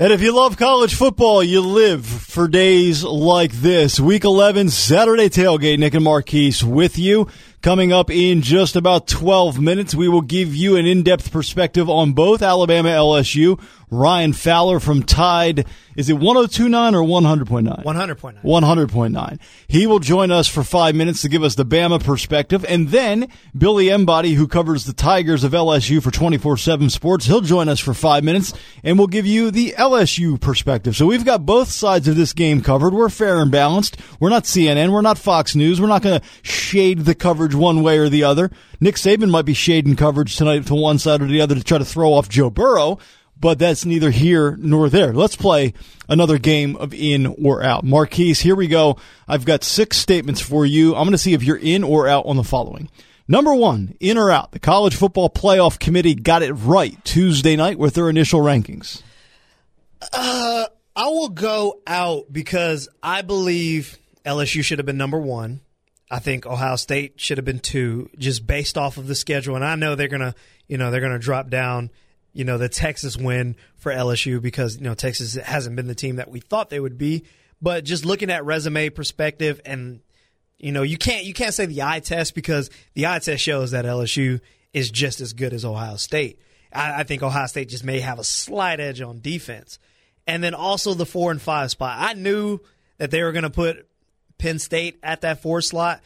And 0.00 0.14
if 0.14 0.22
you 0.22 0.34
love 0.34 0.56
college 0.56 0.94
football, 0.94 1.44
you 1.44 1.60
live 1.60 2.06
for 2.06 2.48
days 2.48 3.04
like 3.04 3.52
this. 3.52 4.00
Week 4.00 4.24
11, 4.24 4.70
Saturday 4.70 5.28
tailgate. 5.28 5.78
Nick 5.78 5.92
and 5.92 6.02
Marquise 6.02 6.64
with 6.64 6.98
you. 6.98 7.28
Coming 7.60 7.92
up 7.92 8.10
in 8.10 8.40
just 8.40 8.76
about 8.76 9.06
12 9.06 9.60
minutes, 9.60 9.94
we 9.94 10.08
will 10.08 10.22
give 10.22 10.56
you 10.56 10.76
an 10.76 10.86
in-depth 10.86 11.30
perspective 11.30 11.90
on 11.90 12.14
both 12.14 12.40
Alabama 12.40 12.88
LSU. 12.88 13.60
Ryan 13.90 14.32
Fowler 14.32 14.80
from 14.80 15.02
Tide. 15.02 15.66
Is 15.96 16.08
it 16.08 16.14
1029 16.14 16.94
or 16.94 17.02
100.9? 17.02 17.84
100.9. 17.84 18.42
100.9. 18.42 19.38
He 19.66 19.86
will 19.86 19.98
join 19.98 20.30
us 20.30 20.46
for 20.48 20.62
five 20.62 20.94
minutes 20.94 21.22
to 21.22 21.28
give 21.28 21.42
us 21.42 21.56
the 21.56 21.66
Bama 21.66 22.02
perspective. 22.02 22.64
And 22.66 22.88
then 22.88 23.28
Billy 23.56 23.88
Embody, 23.88 24.34
who 24.34 24.46
covers 24.46 24.84
the 24.84 24.92
Tigers 24.92 25.44
of 25.44 25.52
LSU 25.52 26.02
for 26.02 26.10
24-7 26.10 26.90
sports, 26.90 27.26
he'll 27.26 27.40
join 27.40 27.68
us 27.68 27.80
for 27.80 27.92
five 27.92 28.24
minutes 28.24 28.52
and 28.84 28.96
we'll 28.96 29.08
give 29.08 29.26
you 29.26 29.50
the 29.50 29.74
LSU 29.76 30.40
perspective. 30.40 30.96
So 30.96 31.06
we've 31.06 31.24
got 31.24 31.44
both 31.44 31.68
sides 31.68 32.08
of 32.08 32.16
this 32.16 32.32
game 32.32 32.62
covered. 32.62 32.94
We're 32.94 33.08
fair 33.08 33.40
and 33.40 33.50
balanced. 33.50 33.96
We're 34.20 34.30
not 34.30 34.44
CNN. 34.44 34.92
We're 34.92 35.02
not 35.02 35.18
Fox 35.18 35.54
News. 35.54 35.80
We're 35.80 35.88
not 35.88 36.02
going 36.02 36.20
to 36.20 36.26
shade 36.42 37.00
the 37.00 37.14
coverage 37.14 37.54
one 37.54 37.82
way 37.82 37.98
or 37.98 38.08
the 38.08 38.24
other. 38.24 38.50
Nick 38.80 38.94
Saban 38.94 39.30
might 39.30 39.44
be 39.44 39.54
shading 39.54 39.96
coverage 39.96 40.36
tonight 40.36 40.66
to 40.66 40.74
one 40.74 40.98
side 40.98 41.20
or 41.20 41.26
the 41.26 41.40
other 41.40 41.54
to 41.54 41.62
try 41.62 41.78
to 41.78 41.84
throw 41.84 42.14
off 42.14 42.28
Joe 42.28 42.48
Burrow 42.48 42.98
but 43.40 43.58
that's 43.58 43.84
neither 43.84 44.10
here 44.10 44.56
nor 44.60 44.88
there. 44.88 45.12
Let's 45.12 45.36
play 45.36 45.72
another 46.08 46.38
game 46.38 46.76
of 46.76 46.92
in 46.92 47.26
or 47.26 47.62
out. 47.62 47.84
Marquise, 47.84 48.40
here 48.40 48.54
we 48.54 48.68
go. 48.68 48.98
I've 49.26 49.44
got 49.44 49.64
six 49.64 49.96
statements 49.96 50.40
for 50.40 50.66
you. 50.66 50.94
I'm 50.94 51.04
going 51.04 51.12
to 51.12 51.18
see 51.18 51.32
if 51.32 51.42
you're 51.42 51.56
in 51.56 51.82
or 51.82 52.06
out 52.06 52.26
on 52.26 52.36
the 52.36 52.44
following. 52.44 52.90
Number 53.26 53.54
one, 53.54 53.96
in 54.00 54.18
or 54.18 54.30
out. 54.30 54.52
The 54.52 54.58
College 54.58 54.94
Football 54.94 55.30
Playoff 55.30 55.78
Committee 55.78 56.14
got 56.14 56.42
it 56.42 56.52
right 56.52 57.02
Tuesday 57.04 57.56
night 57.56 57.78
with 57.78 57.94
their 57.94 58.10
initial 58.10 58.40
rankings. 58.40 59.02
Uh, 60.12 60.66
I 60.96 61.06
will 61.06 61.28
go 61.28 61.80
out 61.86 62.24
because 62.30 62.88
I 63.02 63.22
believe 63.22 63.98
LSU 64.26 64.64
should 64.64 64.78
have 64.78 64.86
been 64.86 64.96
number 64.98 65.18
one. 65.18 65.60
I 66.10 66.18
think 66.18 66.44
Ohio 66.44 66.74
State 66.74 67.20
should 67.20 67.38
have 67.38 67.44
been 67.44 67.60
two, 67.60 68.10
just 68.18 68.46
based 68.46 68.76
off 68.76 68.96
of 68.96 69.06
the 69.06 69.14
schedule. 69.14 69.54
And 69.54 69.64
I 69.64 69.76
know 69.76 69.94
they're 69.94 70.08
gonna, 70.08 70.34
you 70.66 70.76
know, 70.76 70.90
they're 70.90 71.00
gonna 71.00 71.20
drop 71.20 71.48
down 71.48 71.90
you 72.32 72.44
know, 72.44 72.58
the 72.58 72.68
Texas 72.68 73.16
win 73.16 73.56
for 73.76 73.92
LSU 73.92 74.40
because, 74.40 74.76
you 74.76 74.82
know, 74.82 74.94
Texas 74.94 75.34
hasn't 75.34 75.76
been 75.76 75.86
the 75.86 75.94
team 75.94 76.16
that 76.16 76.30
we 76.30 76.40
thought 76.40 76.70
they 76.70 76.80
would 76.80 76.98
be. 76.98 77.24
But 77.60 77.84
just 77.84 78.04
looking 78.04 78.30
at 78.30 78.44
resume 78.44 78.90
perspective 78.90 79.60
and, 79.64 80.00
you 80.58 80.72
know, 80.72 80.82
you 80.82 80.96
can't, 80.96 81.24
you 81.24 81.34
can't 81.34 81.54
say 81.54 81.66
the 81.66 81.82
eye 81.82 82.00
test 82.00 82.34
because 82.34 82.70
the 82.94 83.06
eye 83.06 83.18
test 83.18 83.42
shows 83.42 83.72
that 83.72 83.84
LSU 83.84 84.40
is 84.72 84.90
just 84.90 85.20
as 85.20 85.32
good 85.32 85.52
as 85.52 85.64
Ohio 85.64 85.96
State. 85.96 86.38
I, 86.72 87.00
I 87.00 87.02
think 87.02 87.22
Ohio 87.22 87.46
State 87.46 87.68
just 87.68 87.84
may 87.84 88.00
have 88.00 88.18
a 88.18 88.24
slight 88.24 88.80
edge 88.80 89.00
on 89.00 89.20
defense. 89.20 89.78
And 90.26 90.44
then 90.44 90.54
also 90.54 90.94
the 90.94 91.06
four 91.06 91.30
and 91.30 91.42
five 91.42 91.70
spot. 91.70 91.96
I 91.98 92.14
knew 92.14 92.60
that 92.98 93.10
they 93.10 93.22
were 93.22 93.32
going 93.32 93.42
to 93.42 93.50
put 93.50 93.88
Penn 94.38 94.58
State 94.58 94.98
at 95.02 95.22
that 95.22 95.42
four 95.42 95.60
slot, 95.60 96.02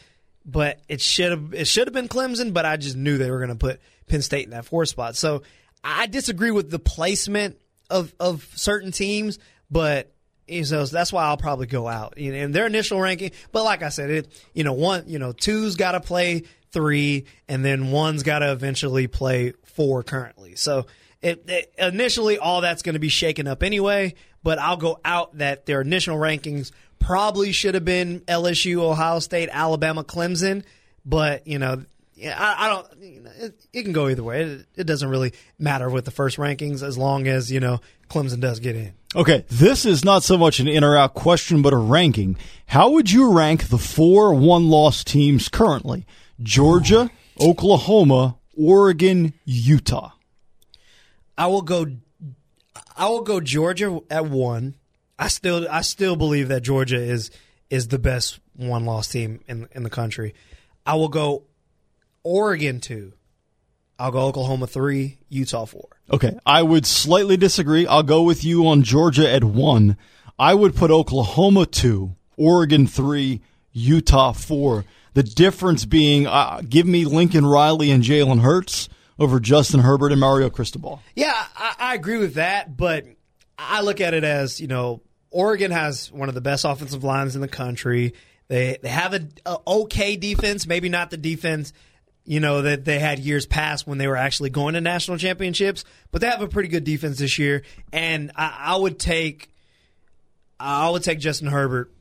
but 0.47 0.81
it 0.88 1.00
should 1.00 1.31
have, 1.31 1.55
it 1.55 1.66
should 1.66 1.86
have 1.86 1.94
been 1.94 2.09
Clemson, 2.09 2.53
but 2.53 2.64
I 2.64 2.77
just 2.77 2.97
knew 2.97 3.19
they 3.19 3.31
were 3.31 3.38
going 3.38 3.50
to 3.50 3.56
put 3.56 3.81
Penn 4.06 4.22
State 4.22 4.44
in 4.44 4.50
that 4.50 4.64
four 4.64 4.86
spot. 4.86 5.16
So 5.16 5.42
I 5.85 6.07
disagree 6.07 6.51
with 6.51 6.71
the 6.71 6.79
placement 6.79 7.61
of 7.91 8.15
of 8.19 8.49
certain 8.55 8.91
teams, 8.91 9.39
but 9.71 10.11
you 10.47 10.65
know, 10.71 10.85
that's 10.85 11.13
why 11.13 11.25
I'll 11.25 11.37
probably 11.37 11.67
go 11.67 11.89
out 11.89 12.19
in, 12.19 12.35
in 12.35 12.53
their 12.53 12.67
initial 12.67 13.01
ranking. 13.01 13.31
But 13.53 13.65
like 13.65 13.83
I 13.83 13.89
said, 13.91 14.11
it 14.11 14.45
you 14.55 14.65
know 14.65 14.73
one 14.73 15.05
you 15.07 15.19
know 15.19 15.33
two's 15.33 15.77
got 15.77 15.93
to 15.93 16.01
play 16.01 16.45
three, 16.73 17.27
and 17.49 17.65
then 17.65 17.91
one's 17.91 18.23
got 18.23 18.41
to 18.41 18.51
eventually 18.51 19.07
play 19.07 19.53
four 19.65 20.03
currently. 20.03 20.57
So 20.57 20.87
it, 21.23 21.45
it, 21.49 21.73
initially 21.79 22.39
all 22.39 22.61
that's 22.61 22.83
going 22.83 22.95
to 22.95 23.01
be 23.01 23.09
shaken 23.09 23.47
up 23.47 23.62
anyway. 23.62 24.15
But 24.43 24.59
I'll 24.59 24.77
go 24.77 25.01
out 25.05 25.39
that 25.39 25.65
their 25.65 25.81
initial 25.81 26.19
rankings 26.19 26.71
probably 26.99 27.53
should 27.53 27.75
have 27.75 27.85
been 27.85 28.21
LSU, 28.21 28.79
Ohio 28.79 29.21
State, 29.21 29.49
Alabama, 29.51 30.05
Clemson. 30.05 30.65
But 31.07 31.47
you 31.47 31.59
know 31.59 31.84
yeah, 32.14 32.36
I, 32.38 32.66
I 32.66 32.69
don't. 32.69 32.86
You 33.02 33.20
know, 33.20 33.30
it, 33.36 33.66
it, 33.72 33.82
can 33.82 33.92
go 33.92 34.08
either 34.08 34.22
way. 34.22 34.42
It, 34.42 34.66
it, 34.76 34.84
doesn't 34.84 35.08
really 35.08 35.32
matter 35.58 35.91
with 35.91 36.04
the 36.04 36.10
first 36.10 36.36
rankings 36.36 36.82
as 36.82 36.97
long 36.97 37.26
as 37.26 37.50
you 37.50 37.60
know 37.60 37.80
Clemson 38.08 38.41
does 38.41 38.60
get 38.60 38.76
in. 38.76 38.94
Okay, 39.16 39.44
this 39.48 39.84
is 39.84 40.04
not 40.04 40.22
so 40.22 40.38
much 40.38 40.60
an 40.60 40.69
in 40.69 40.84
or 40.84 40.97
out 40.97 41.14
question, 41.14 41.62
but 41.62 41.72
a 41.72 41.76
ranking. 41.76 42.36
How 42.66 42.91
would 42.91 43.10
you 43.10 43.32
rank 43.32 43.69
the 43.69 43.78
four 43.78 44.32
one 44.34 44.70
loss 44.70 45.02
teams 45.02 45.48
currently? 45.48 46.06
Georgia, 46.41 47.10
Oklahoma, 47.41 48.36
Oregon, 48.56 49.34
Utah. 49.44 50.12
I 51.36 51.48
will 51.48 51.62
go. 51.62 51.86
I 52.96 53.08
will 53.08 53.22
go 53.22 53.41
Georgia 53.41 54.00
at 54.08 54.26
one. 54.26 54.76
I 55.19 55.28
still 55.28 55.66
I 55.69 55.81
still 55.81 56.14
believe 56.14 56.48
that 56.48 56.62
Georgia 56.62 57.00
is 57.00 57.31
is 57.70 57.88
the 57.88 57.98
best 57.98 58.38
one 58.54 58.84
loss 58.84 59.08
team 59.08 59.41
in 59.48 59.69
in 59.72 59.82
the 59.82 59.91
country. 59.91 60.34
I 60.86 60.94
will 60.94 61.08
go 61.08 61.44
Oregon 62.25 62.81
two. 62.81 63.12
I'll 63.99 64.11
go 64.11 64.21
Oklahoma 64.23 64.67
three, 64.67 65.19
Utah 65.29 65.67
four. 65.67 65.89
Okay, 66.11 66.37
I 66.45 66.62
would 66.62 66.85
slightly 66.85 67.37
disagree. 67.37 67.87
I'll 67.87 68.03
go 68.03 68.23
with 68.23 68.45
you 68.45 68.67
on 68.67 68.83
Georgia 68.83 69.31
at 69.31 69.45
one. 69.45 69.97
I 70.39 70.55
would 70.55 70.75
put 70.75 70.91
Oklahoma 70.91 71.67
two, 71.67 72.17
Oregon 72.37 72.87
three, 72.87 73.41
Utah 73.73 74.33
four. 74.33 74.85
The 75.12 75.23
difference 75.23 75.85
being, 75.85 76.27
uh, 76.27 76.61
give 76.69 76.87
me 76.87 77.05
Lincoln 77.05 77.47
Riley 77.47 77.93
and 77.93 78.03
Jalen 78.03 78.41
Hurts 78.41 78.89
over 79.17 79.39
Justin 79.39 79.81
Herbert 79.81 80.11
and 80.11 80.21
Mario 80.21 80.51
Cristobal. 80.51 81.01
Yeah, 81.15 81.33
I, 81.56 81.75
I 81.79 81.95
agree 81.95 82.19
with 82.19 82.35
that, 82.35 82.77
but 82.77 83.05
I 83.56 83.83
look 83.83 84.01
at 84.01 84.12
it 84.12 84.25
as 84.25 84.61
you 84.61 84.67
know, 84.67 85.03
Oregon 85.31 85.71
has 85.71 86.11
one 86.11 86.29
of 86.29 86.35
the 86.35 86.41
best 86.41 86.65
offensive 86.65 87.05
lines 87.05 87.37
in 87.37 87.41
the 87.41 87.49
country. 87.49 88.15
They 88.49 88.79
they 88.83 88.89
have 88.89 89.15
a, 89.15 89.29
a 89.47 89.56
okay 89.67 90.17
defense, 90.17 90.67
maybe 90.67 90.89
not 90.89 91.11
the 91.11 91.17
defense 91.17 91.73
you 92.25 92.41
know, 92.41 92.62
that 92.62 92.85
they 92.85 92.99
had 92.99 93.19
years 93.19 93.47
past 93.47 93.87
when 93.87 93.99
they 93.99 94.07
were 94.07 94.17
actually 94.17 94.51
going 94.51 94.75
to 94.75 94.81
national 94.81 95.19
championships. 95.19 95.85
But 96.11 96.21
they 96.21 96.29
have 96.29 96.43
a 96.43 96.49
pretty 96.49 96.69
good 96.69 96.85
defense 96.85 97.19
this 97.19 97.39
year, 97.39 97.62
and 97.93 98.33
I, 98.37 98.57
I 98.59 98.77
would 98.77 98.99
take, 98.99 99.51
I 100.59 100.89
would 100.89 101.03
take 101.03 101.19
Justin 101.19 101.49
Herbert. 101.49 101.93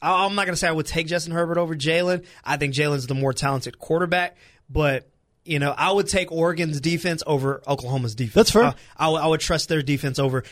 I, 0.00 0.24
I'm 0.24 0.34
not 0.34 0.46
going 0.46 0.54
to 0.54 0.58
say 0.58 0.68
I 0.68 0.72
would 0.72 0.86
take 0.86 1.06
Justin 1.06 1.32
Herbert 1.32 1.58
over 1.58 1.74
Jalen. 1.74 2.24
I 2.44 2.56
think 2.56 2.74
Jalen's 2.74 3.06
the 3.06 3.14
more 3.14 3.32
talented 3.32 3.78
quarterback, 3.78 4.36
but 4.70 5.08
you 5.44 5.58
know, 5.60 5.72
I 5.76 5.92
would 5.92 6.08
take 6.08 6.32
Oregon's 6.32 6.80
defense 6.80 7.22
over 7.26 7.62
Oklahoma's 7.68 8.14
defense. 8.14 8.34
That's 8.34 8.50
fair. 8.50 8.64
I, 8.64 8.74
I, 8.96 9.10
I 9.10 9.26
would 9.26 9.40
trust 9.40 9.68
their 9.68 9.82
defense 9.82 10.18
over 10.18 10.42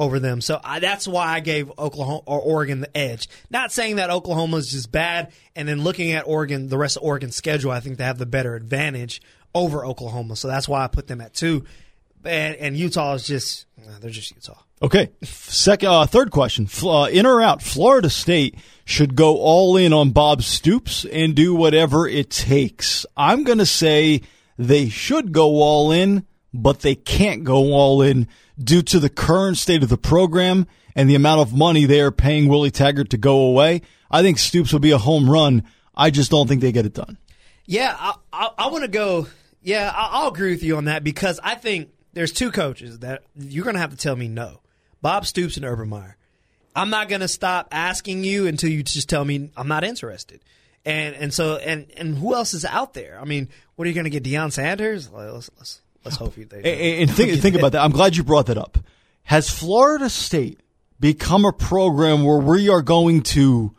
over 0.00 0.18
them. 0.18 0.40
So 0.40 0.58
I, 0.64 0.80
that's 0.80 1.06
why 1.06 1.26
I 1.26 1.40
gave 1.40 1.70
Oklahoma 1.78 2.22
or 2.24 2.40
Oregon 2.40 2.80
the 2.80 2.96
edge. 2.96 3.28
Not 3.50 3.70
saying 3.70 3.96
that 3.96 4.08
Oklahoma 4.08 4.56
is 4.56 4.72
just 4.72 4.90
bad, 4.90 5.30
and 5.54 5.68
then 5.68 5.84
looking 5.84 6.12
at 6.12 6.26
Oregon, 6.26 6.68
the 6.68 6.78
rest 6.78 6.96
of 6.96 7.02
Oregon's 7.02 7.36
schedule, 7.36 7.70
I 7.70 7.80
think 7.80 7.98
they 7.98 8.04
have 8.04 8.16
the 8.16 8.26
better 8.26 8.56
advantage 8.56 9.20
over 9.54 9.84
Oklahoma. 9.84 10.36
So 10.36 10.48
that's 10.48 10.66
why 10.66 10.82
I 10.82 10.88
put 10.88 11.06
them 11.06 11.20
at 11.20 11.34
two. 11.34 11.64
And, 12.24 12.56
and 12.56 12.76
Utah 12.76 13.14
is 13.14 13.26
just 13.26 13.66
they're 14.00 14.10
just 14.10 14.34
Utah. 14.34 14.58
Okay. 14.82 15.10
Second, 15.22 15.88
uh, 15.90 16.06
third 16.06 16.30
question: 16.30 16.66
uh, 16.82 17.08
in 17.12 17.26
or 17.26 17.42
out? 17.42 17.62
Florida 17.62 18.08
State 18.08 18.56
should 18.86 19.14
go 19.14 19.36
all 19.36 19.76
in 19.76 19.92
on 19.92 20.10
Bob 20.10 20.42
Stoops 20.42 21.04
and 21.04 21.34
do 21.34 21.54
whatever 21.54 22.08
it 22.08 22.30
takes. 22.30 23.04
I'm 23.16 23.44
going 23.44 23.58
to 23.58 23.66
say 23.66 24.22
they 24.58 24.88
should 24.88 25.32
go 25.32 25.60
all 25.62 25.92
in, 25.92 26.26
but 26.54 26.80
they 26.80 26.94
can't 26.94 27.44
go 27.44 27.72
all 27.72 28.00
in 28.00 28.28
due 28.62 28.82
to 28.82 29.00
the 29.00 29.08
current 29.08 29.56
state 29.56 29.82
of 29.82 29.88
the 29.88 29.96
program 29.96 30.66
and 30.94 31.08
the 31.08 31.14
amount 31.14 31.40
of 31.40 31.54
money 31.54 31.86
they 31.86 32.00
are 32.00 32.10
paying 32.10 32.48
Willie 32.48 32.70
Taggart 32.70 33.10
to 33.10 33.16
go 33.16 33.40
away. 33.42 33.82
I 34.10 34.22
think 34.22 34.38
Stoops 34.38 34.72
will 34.72 34.80
be 34.80 34.90
a 34.90 34.98
home 34.98 35.30
run. 35.30 35.64
I 35.94 36.10
just 36.10 36.30
don't 36.30 36.46
think 36.46 36.60
they 36.60 36.72
get 36.72 36.86
it 36.86 36.94
done. 36.94 37.18
Yeah, 37.64 37.94
I, 37.98 38.14
I, 38.32 38.50
I 38.58 38.66
want 38.68 38.82
to 38.84 38.90
go. 38.90 39.26
Yeah, 39.62 39.92
I, 39.94 40.22
will 40.22 40.32
agree 40.32 40.50
with 40.50 40.62
you 40.62 40.76
on 40.76 40.86
that 40.86 41.04
because 41.04 41.38
I 41.42 41.54
think 41.54 41.90
there's 42.12 42.32
two 42.32 42.50
coaches 42.50 43.00
that 43.00 43.22
you're 43.36 43.64
going 43.64 43.74
to 43.74 43.80
have 43.80 43.90
to 43.90 43.96
tell 43.96 44.16
me 44.16 44.28
no 44.28 44.60
Bob 45.02 45.26
Stoops 45.26 45.56
and 45.56 45.64
Urban 45.64 45.88
Meyer. 45.88 46.16
I'm 46.74 46.90
not 46.90 47.08
going 47.08 47.20
to 47.20 47.28
stop 47.28 47.68
asking 47.70 48.24
you 48.24 48.46
until 48.46 48.70
you 48.70 48.82
just 48.82 49.08
tell 49.08 49.24
me 49.24 49.50
I'm 49.56 49.68
not 49.68 49.84
interested. 49.84 50.40
And 50.84 51.14
and 51.14 51.34
so 51.34 51.56
and 51.56 51.90
and 51.96 52.16
who 52.16 52.34
else 52.34 52.54
is 52.54 52.64
out 52.64 52.94
there? 52.94 53.18
I 53.20 53.24
mean, 53.24 53.48
what 53.76 53.84
are 53.84 53.88
you 53.88 53.94
going 53.94 54.04
to 54.04 54.10
get? 54.10 54.24
Deion 54.24 54.50
Sanders? 54.50 55.10
Let's, 55.10 55.50
let's 55.58 55.82
Let's 56.04 56.16
hope 56.16 56.34
they. 56.34 56.56
And, 56.56 57.08
and 57.08 57.10
think 57.10 57.40
think 57.40 57.56
about 57.56 57.72
that. 57.72 57.82
I'm 57.82 57.92
glad 57.92 58.16
you 58.16 58.24
brought 58.24 58.46
that 58.46 58.58
up. 58.58 58.78
Has 59.24 59.50
Florida 59.50 60.08
State 60.08 60.60
become 60.98 61.44
a 61.44 61.52
program 61.52 62.24
where 62.24 62.38
we 62.38 62.68
are 62.68 62.82
going 62.82 63.22
to 63.22 63.74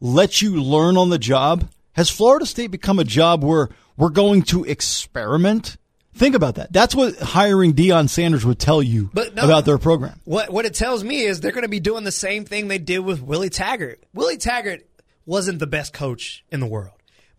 let 0.00 0.40
you 0.40 0.62
learn 0.62 0.96
on 0.96 1.10
the 1.10 1.18
job? 1.18 1.68
Has 1.92 2.10
Florida 2.10 2.46
State 2.46 2.70
become 2.70 2.98
a 2.98 3.04
job 3.04 3.44
where 3.44 3.68
we're 3.96 4.10
going 4.10 4.42
to 4.42 4.64
experiment? 4.64 5.76
Think 6.14 6.36
about 6.36 6.56
that. 6.56 6.72
That's 6.72 6.94
what 6.94 7.18
hiring 7.18 7.72
Deion 7.74 8.08
Sanders 8.08 8.44
would 8.44 8.60
tell 8.60 8.80
you 8.80 9.10
no, 9.14 9.24
about 9.32 9.64
their 9.64 9.78
program. 9.78 10.20
What 10.24 10.50
what 10.50 10.64
it 10.64 10.74
tells 10.74 11.02
me 11.02 11.22
is 11.22 11.40
they're 11.40 11.52
going 11.52 11.62
to 11.62 11.68
be 11.68 11.80
doing 11.80 12.04
the 12.04 12.12
same 12.12 12.44
thing 12.44 12.68
they 12.68 12.78
did 12.78 13.00
with 13.00 13.20
Willie 13.20 13.50
Taggart. 13.50 14.02
Willie 14.14 14.36
Taggart 14.36 14.86
wasn't 15.26 15.58
the 15.58 15.66
best 15.66 15.92
coach 15.92 16.44
in 16.52 16.60
the 16.60 16.66
world, 16.66 16.93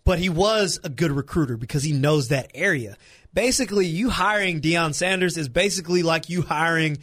but 0.05 0.19
he 0.19 0.29
was 0.29 0.79
a 0.83 0.89
good 0.89 1.11
recruiter 1.11 1.57
because 1.57 1.83
he 1.83 1.91
knows 1.91 2.29
that 2.29 2.49
area 2.53 2.95
basically 3.35 3.85
you 3.85 4.09
hiring 4.09 4.61
Deion 4.61 4.95
Sanders 4.95 5.37
is 5.37 5.47
basically 5.47 6.01
like 6.01 6.29
you 6.29 6.41
hiring 6.41 6.97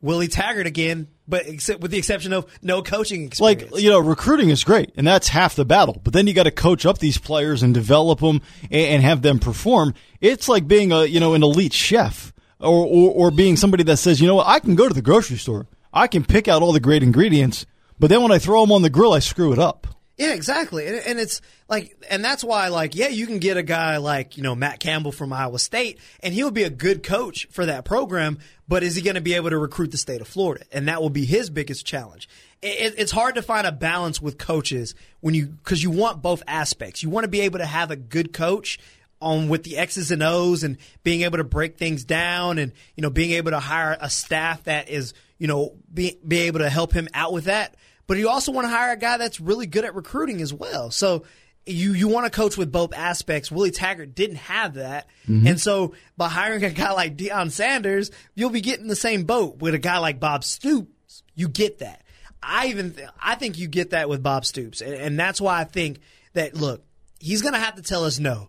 Willie 0.00 0.28
Taggart 0.28 0.66
again, 0.66 1.08
but 1.28 1.46
except 1.46 1.80
with 1.80 1.90
the 1.90 1.98
exception 1.98 2.32
of 2.32 2.46
no 2.62 2.82
coaching 2.82 3.24
experience. 3.24 3.70
Like, 3.72 3.82
you 3.82 3.90
know, 3.90 4.00
recruiting 4.00 4.50
is 4.50 4.64
great, 4.64 4.92
and 4.96 5.06
that's 5.06 5.28
half 5.28 5.54
the 5.54 5.64
battle. 5.64 6.00
But 6.02 6.12
then 6.12 6.26
you 6.26 6.34
got 6.34 6.44
to 6.44 6.50
coach 6.50 6.84
up 6.84 6.98
these 6.98 7.18
players 7.18 7.62
and 7.62 7.72
develop 7.72 8.20
them 8.20 8.42
and, 8.70 9.02
have 9.02 9.22
them 9.22 9.38
perform. 9.38 9.94
It's 10.20 10.48
like 10.48 10.66
being 10.66 10.90
a, 10.90 11.04
you 11.04 11.20
know, 11.20 11.34
an 11.34 11.42
elite 11.42 11.72
chef 11.72 12.32
or, 12.58 12.86
or, 12.86 13.10
or 13.12 13.30
being 13.30 13.56
somebody 13.56 13.84
that 13.84 13.98
says, 13.98 14.20
you 14.20 14.26
know 14.26 14.36
what, 14.36 14.46
I 14.46 14.58
can 14.58 14.74
go 14.74 14.88
to 14.88 14.94
the 14.94 15.02
grocery 15.02 15.36
store. 15.36 15.66
I 15.92 16.08
can 16.08 16.24
pick 16.24 16.48
out 16.48 16.62
all 16.62 16.72
the 16.72 16.80
great 16.80 17.02
ingredients, 17.02 17.66
but 17.98 18.08
then 18.08 18.22
when 18.22 18.32
I 18.32 18.38
throw 18.38 18.60
them 18.62 18.72
on 18.72 18.82
the 18.82 18.90
grill, 18.90 19.12
I 19.12 19.20
screw 19.20 19.52
it 19.52 19.58
up. 19.58 19.86
Yeah, 20.16 20.32
exactly. 20.32 20.86
And, 20.86 20.96
and, 20.96 21.18
it's 21.18 21.42
like, 21.68 21.94
and 22.08 22.24
that's 22.24 22.42
why, 22.42 22.68
like, 22.68 22.94
yeah, 22.94 23.08
you 23.08 23.26
can 23.26 23.38
get 23.38 23.58
a 23.58 23.62
guy 23.62 23.98
like, 23.98 24.38
you 24.38 24.42
know, 24.42 24.54
Matt 24.54 24.80
Campbell 24.80 25.12
from 25.12 25.30
Iowa 25.30 25.58
State, 25.58 25.98
and 26.20 26.32
he'll 26.32 26.50
be 26.50 26.62
a 26.62 26.70
good 26.70 27.02
coach 27.02 27.46
for 27.50 27.66
that 27.66 27.84
program, 27.84 28.38
but 28.66 28.82
is 28.82 28.96
he 28.96 29.02
going 29.02 29.16
to 29.16 29.20
be 29.20 29.34
able 29.34 29.50
to 29.50 29.58
recruit 29.58 29.90
the 29.90 29.98
state 29.98 30.22
of 30.22 30.28
Florida? 30.28 30.64
And 30.72 30.88
that 30.88 31.02
will 31.02 31.10
be 31.10 31.26
his 31.26 31.50
biggest 31.50 31.84
challenge. 31.84 32.30
It, 32.62 32.94
it's 32.96 33.12
hard 33.12 33.34
to 33.34 33.42
find 33.42 33.66
a 33.66 33.72
balance 33.72 34.22
with 34.22 34.38
coaches 34.38 34.94
when 35.20 35.34
you, 35.34 35.46
because 35.48 35.82
you 35.82 35.90
want 35.90 36.22
both 36.22 36.42
aspects. 36.46 37.02
You 37.02 37.10
want 37.10 37.24
to 37.24 37.28
be 37.28 37.42
able 37.42 37.58
to 37.58 37.66
have 37.66 37.90
a 37.90 37.96
good 37.96 38.32
coach 38.32 38.78
on 39.20 39.48
with 39.48 39.64
the 39.64 39.76
X's 39.76 40.10
and 40.10 40.22
O's 40.22 40.62
and 40.62 40.78
being 41.02 41.22
able 41.22 41.38
to 41.38 41.44
break 41.44 41.76
things 41.76 42.04
down 42.04 42.58
and, 42.58 42.72
you 42.96 43.02
know, 43.02 43.10
being 43.10 43.32
able 43.32 43.50
to 43.50 43.60
hire 43.60 43.96
a 44.00 44.08
staff 44.08 44.64
that 44.64 44.88
is, 44.88 45.12
you 45.38 45.46
know, 45.46 45.74
be, 45.92 46.18
be 46.26 46.40
able 46.40 46.60
to 46.60 46.70
help 46.70 46.92
him 46.92 47.06
out 47.12 47.34
with 47.34 47.44
that 47.44 47.74
but 48.06 48.18
you 48.18 48.28
also 48.28 48.52
want 48.52 48.66
to 48.66 48.70
hire 48.70 48.92
a 48.92 48.96
guy 48.96 49.16
that's 49.16 49.40
really 49.40 49.66
good 49.66 49.84
at 49.84 49.94
recruiting 49.94 50.40
as 50.40 50.52
well. 50.52 50.90
So 50.90 51.24
you 51.66 51.92
you 51.94 52.08
want 52.08 52.24
to 52.26 52.30
coach 52.30 52.56
with 52.56 52.70
both 52.70 52.94
aspects. 52.94 53.50
Willie 53.50 53.72
Taggart 53.72 54.14
didn't 54.14 54.36
have 54.36 54.74
that, 54.74 55.08
mm-hmm. 55.28 55.46
and 55.46 55.60
so 55.60 55.94
by 56.16 56.28
hiring 56.28 56.62
a 56.64 56.70
guy 56.70 56.92
like 56.92 57.16
Deion 57.16 57.50
Sanders, 57.50 58.10
you'll 58.34 58.50
be 58.50 58.60
getting 58.60 58.86
the 58.86 58.96
same 58.96 59.24
boat 59.24 59.58
with 59.58 59.74
a 59.74 59.78
guy 59.78 59.98
like 59.98 60.20
Bob 60.20 60.44
Stoops. 60.44 61.22
You 61.34 61.48
get 61.48 61.78
that. 61.78 62.02
I 62.42 62.68
even 62.68 62.92
th- 62.92 63.08
I 63.20 63.34
think 63.34 63.58
you 63.58 63.66
get 63.66 63.90
that 63.90 64.08
with 64.08 64.22
Bob 64.22 64.44
Stoops, 64.44 64.80
and, 64.80 64.94
and 64.94 65.18
that's 65.18 65.40
why 65.40 65.60
I 65.60 65.64
think 65.64 65.98
that 66.34 66.54
look, 66.54 66.84
he's 67.18 67.42
going 67.42 67.54
to 67.54 67.60
have 67.60 67.74
to 67.76 67.82
tell 67.82 68.04
us 68.04 68.18
no. 68.18 68.48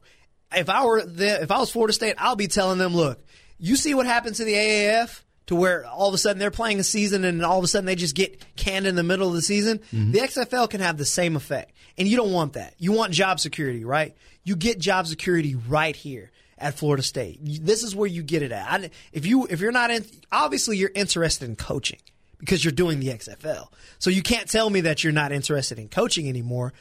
If 0.56 0.70
I 0.70 0.86
were 0.86 1.04
the, 1.04 1.42
if 1.42 1.52
I 1.52 1.58
was 1.58 1.72
Florida 1.72 1.94
State, 1.94 2.16
I'll 2.20 2.36
be 2.36 2.48
telling 2.48 2.78
them, 2.78 2.96
look, 2.96 3.20
you 3.58 3.76
see 3.76 3.96
what 3.96 4.06
happened 4.06 4.36
to 4.36 4.46
the 4.46 4.54
AAF 4.54 5.24
to 5.48 5.56
where 5.56 5.86
all 5.86 6.08
of 6.08 6.14
a 6.14 6.18
sudden 6.18 6.40
they're 6.40 6.52
playing 6.52 6.80
a 6.80 6.84
season 6.84 7.24
and 7.24 7.44
all 7.44 7.58
of 7.58 7.64
a 7.64 7.68
sudden 7.68 7.86
they 7.86 7.96
just 7.96 8.16
get 8.16 8.56
canned 8.56 8.86
in 8.86 8.96
the 8.96 9.04
middle 9.04 9.28
of 9.28 9.34
the 9.34 9.42
season. 9.42 9.80
Mm-hmm. 9.80 10.12
The 10.12 10.20
XFL 10.20 10.70
can 10.70 10.82
have 10.82 10.98
the 10.98 11.06
same 11.06 11.36
effect. 11.36 11.74
And 11.98 12.08
you 12.08 12.16
don't 12.16 12.32
want 12.32 12.54
that. 12.54 12.76
You 12.78 12.92
want 12.92 13.12
job 13.12 13.40
security, 13.40 13.84
right? 13.84 14.16
You 14.44 14.56
get 14.56 14.80
job 14.80 15.08
security 15.08 15.56
right 15.56 15.96
here 15.96 16.32
at 16.58 16.76
Florida 16.76 17.04
State. 17.04 17.40
This 17.42 17.84
is 17.84 17.96
where 17.96 18.08
you 18.08 18.24
get 18.24 18.44
it 18.44 18.52
at. 18.52 18.68
I, 18.70 18.90
if 19.12 19.26
you 19.26 19.48
if 19.50 19.60
you're 19.62 19.72
not 19.72 19.90
in, 19.90 20.06
obviously 20.32 20.78
you're 20.78 20.92
interested 20.94 21.50
in 21.50 21.56
coaching 21.56 22.00
because 22.40 22.64
you're 22.64 22.72
doing 22.72 23.00
the 23.00 23.08
XFL. 23.08 23.68
So 24.00 24.10
you 24.10 24.22
can't 24.22 24.50
tell 24.50 24.70
me 24.70 24.82
that 24.82 25.04
you're 25.04 25.14
not 25.14 25.32
interested 25.32 25.80
in 25.80 25.90
coaching 25.90 26.30
anymore. 26.30 26.74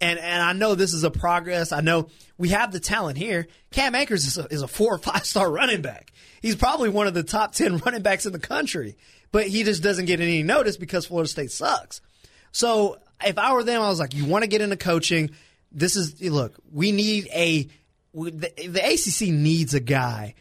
And 0.00 0.18
and 0.18 0.42
I 0.42 0.52
know 0.52 0.74
this 0.74 0.94
is 0.94 1.04
a 1.04 1.10
progress. 1.10 1.72
I 1.72 1.80
know 1.80 2.08
we 2.38 2.48
have 2.50 2.72
the 2.72 2.80
talent 2.80 3.18
here. 3.18 3.46
Cam 3.70 3.94
Akers 3.94 4.26
is 4.26 4.38
a, 4.38 4.46
is 4.46 4.62
a 4.62 4.68
four 4.68 4.94
or 4.94 4.98
five 4.98 5.24
star 5.24 5.50
running 5.50 5.82
back 5.82 6.12
he's 6.42 6.56
probably 6.56 6.90
one 6.90 7.06
of 7.06 7.14
the 7.14 7.22
top 7.22 7.54
10 7.54 7.78
running 7.78 8.02
backs 8.02 8.26
in 8.26 8.32
the 8.32 8.38
country, 8.38 8.96
but 9.30 9.46
he 9.46 9.62
just 9.62 9.82
doesn't 9.82 10.04
get 10.04 10.20
any 10.20 10.42
notice 10.42 10.76
because 10.76 11.06
Florida 11.06 11.28
State 11.28 11.52
sucks. 11.52 12.02
So 12.50 12.98
if 13.24 13.38
I 13.38 13.54
were 13.54 13.64
them, 13.64 13.80
I 13.80 13.88
was 13.88 14.00
like, 14.00 14.14
you 14.14 14.26
want 14.26 14.42
to 14.42 14.48
get 14.48 14.60
into 14.60 14.76
coaching. 14.76 15.30
This 15.70 15.96
is, 15.96 16.20
look, 16.20 16.58
we 16.70 16.92
need 16.92 17.28
a, 17.32 17.68
the, 18.12 18.52
the 18.68 18.84
ACC 18.84 19.32
needs 19.32 19.72
a 19.72 19.80
guy 19.80 20.34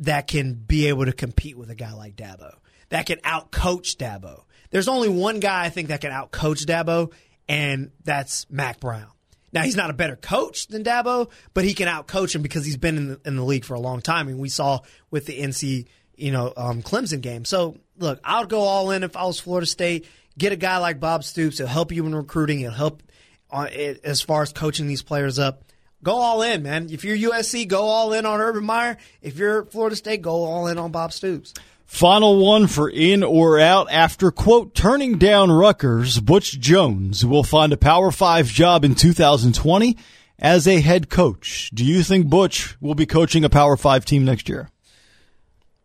that 0.00 0.28
can 0.28 0.54
be 0.54 0.86
able 0.86 1.06
to 1.06 1.12
compete 1.12 1.56
with 1.56 1.70
a 1.70 1.74
guy 1.74 1.92
like 1.94 2.14
Dabo, 2.14 2.54
that 2.90 3.06
can 3.06 3.18
outcoach 3.18 3.96
Dabo. 3.96 4.44
There's 4.70 4.88
only 4.88 5.08
one 5.08 5.40
guy 5.40 5.64
I 5.64 5.68
think 5.70 5.88
that 5.88 6.00
can 6.00 6.12
outcoach 6.12 6.64
Dabo, 6.64 7.12
and 7.52 7.90
that's 8.02 8.50
Mack 8.50 8.80
Brown. 8.80 9.08
Now 9.52 9.62
he's 9.62 9.76
not 9.76 9.90
a 9.90 9.92
better 9.92 10.16
coach 10.16 10.68
than 10.68 10.82
Dabo, 10.82 11.30
but 11.52 11.64
he 11.64 11.74
can 11.74 11.86
outcoach 11.86 12.34
him 12.34 12.40
because 12.40 12.64
he's 12.64 12.78
been 12.78 12.96
in 12.96 13.08
the, 13.08 13.20
in 13.26 13.36
the 13.36 13.44
league 13.44 13.66
for 13.66 13.74
a 13.74 13.80
long 13.80 14.00
time, 14.00 14.28
and 14.28 14.38
we 14.38 14.48
saw 14.48 14.80
with 15.10 15.26
the 15.26 15.38
NC 15.38 15.86
you 16.16 16.32
know 16.32 16.54
um, 16.56 16.82
Clemson 16.82 17.20
game. 17.20 17.44
So 17.44 17.76
look, 17.98 18.20
I'll 18.24 18.46
go 18.46 18.60
all 18.60 18.90
in 18.90 19.02
if 19.02 19.16
I 19.18 19.24
was 19.24 19.38
Florida 19.38 19.66
State. 19.66 20.06
Get 20.38 20.52
a 20.52 20.56
guy 20.56 20.78
like 20.78 20.98
Bob 20.98 21.24
Stoops. 21.24 21.58
He'll 21.58 21.66
help 21.66 21.92
you 21.92 22.06
in 22.06 22.14
recruiting. 22.14 22.60
He'll 22.60 22.70
help 22.70 23.02
on 23.50 23.68
it, 23.68 24.00
as 24.02 24.22
far 24.22 24.40
as 24.40 24.54
coaching 24.54 24.86
these 24.86 25.02
players 25.02 25.38
up. 25.38 25.64
Go 26.02 26.14
all 26.14 26.40
in, 26.40 26.62
man. 26.62 26.88
If 26.90 27.04
you're 27.04 27.32
USC, 27.32 27.68
go 27.68 27.82
all 27.82 28.14
in 28.14 28.24
on 28.24 28.40
Urban 28.40 28.64
Meyer. 28.64 28.96
If 29.20 29.36
you're 29.36 29.66
Florida 29.66 29.94
State, 29.94 30.22
go 30.22 30.44
all 30.44 30.68
in 30.68 30.78
on 30.78 30.90
Bob 30.90 31.12
Stoops. 31.12 31.52
Final 31.92 32.38
one 32.38 32.68
for 32.68 32.88
in 32.88 33.22
or 33.22 33.60
out. 33.60 33.86
After, 33.90 34.30
quote, 34.30 34.74
turning 34.74 35.18
down 35.18 35.52
Rutgers, 35.52 36.20
Butch 36.20 36.58
Jones 36.58 37.24
will 37.24 37.44
find 37.44 37.70
a 37.70 37.76
Power 37.76 38.10
5 38.10 38.46
job 38.46 38.82
in 38.82 38.94
2020 38.94 39.98
as 40.38 40.66
a 40.66 40.80
head 40.80 41.10
coach. 41.10 41.70
Do 41.74 41.84
you 41.84 42.02
think 42.02 42.30
Butch 42.30 42.80
will 42.80 42.94
be 42.94 43.04
coaching 43.04 43.44
a 43.44 43.50
Power 43.50 43.76
5 43.76 44.06
team 44.06 44.24
next 44.24 44.48
year? 44.48 44.70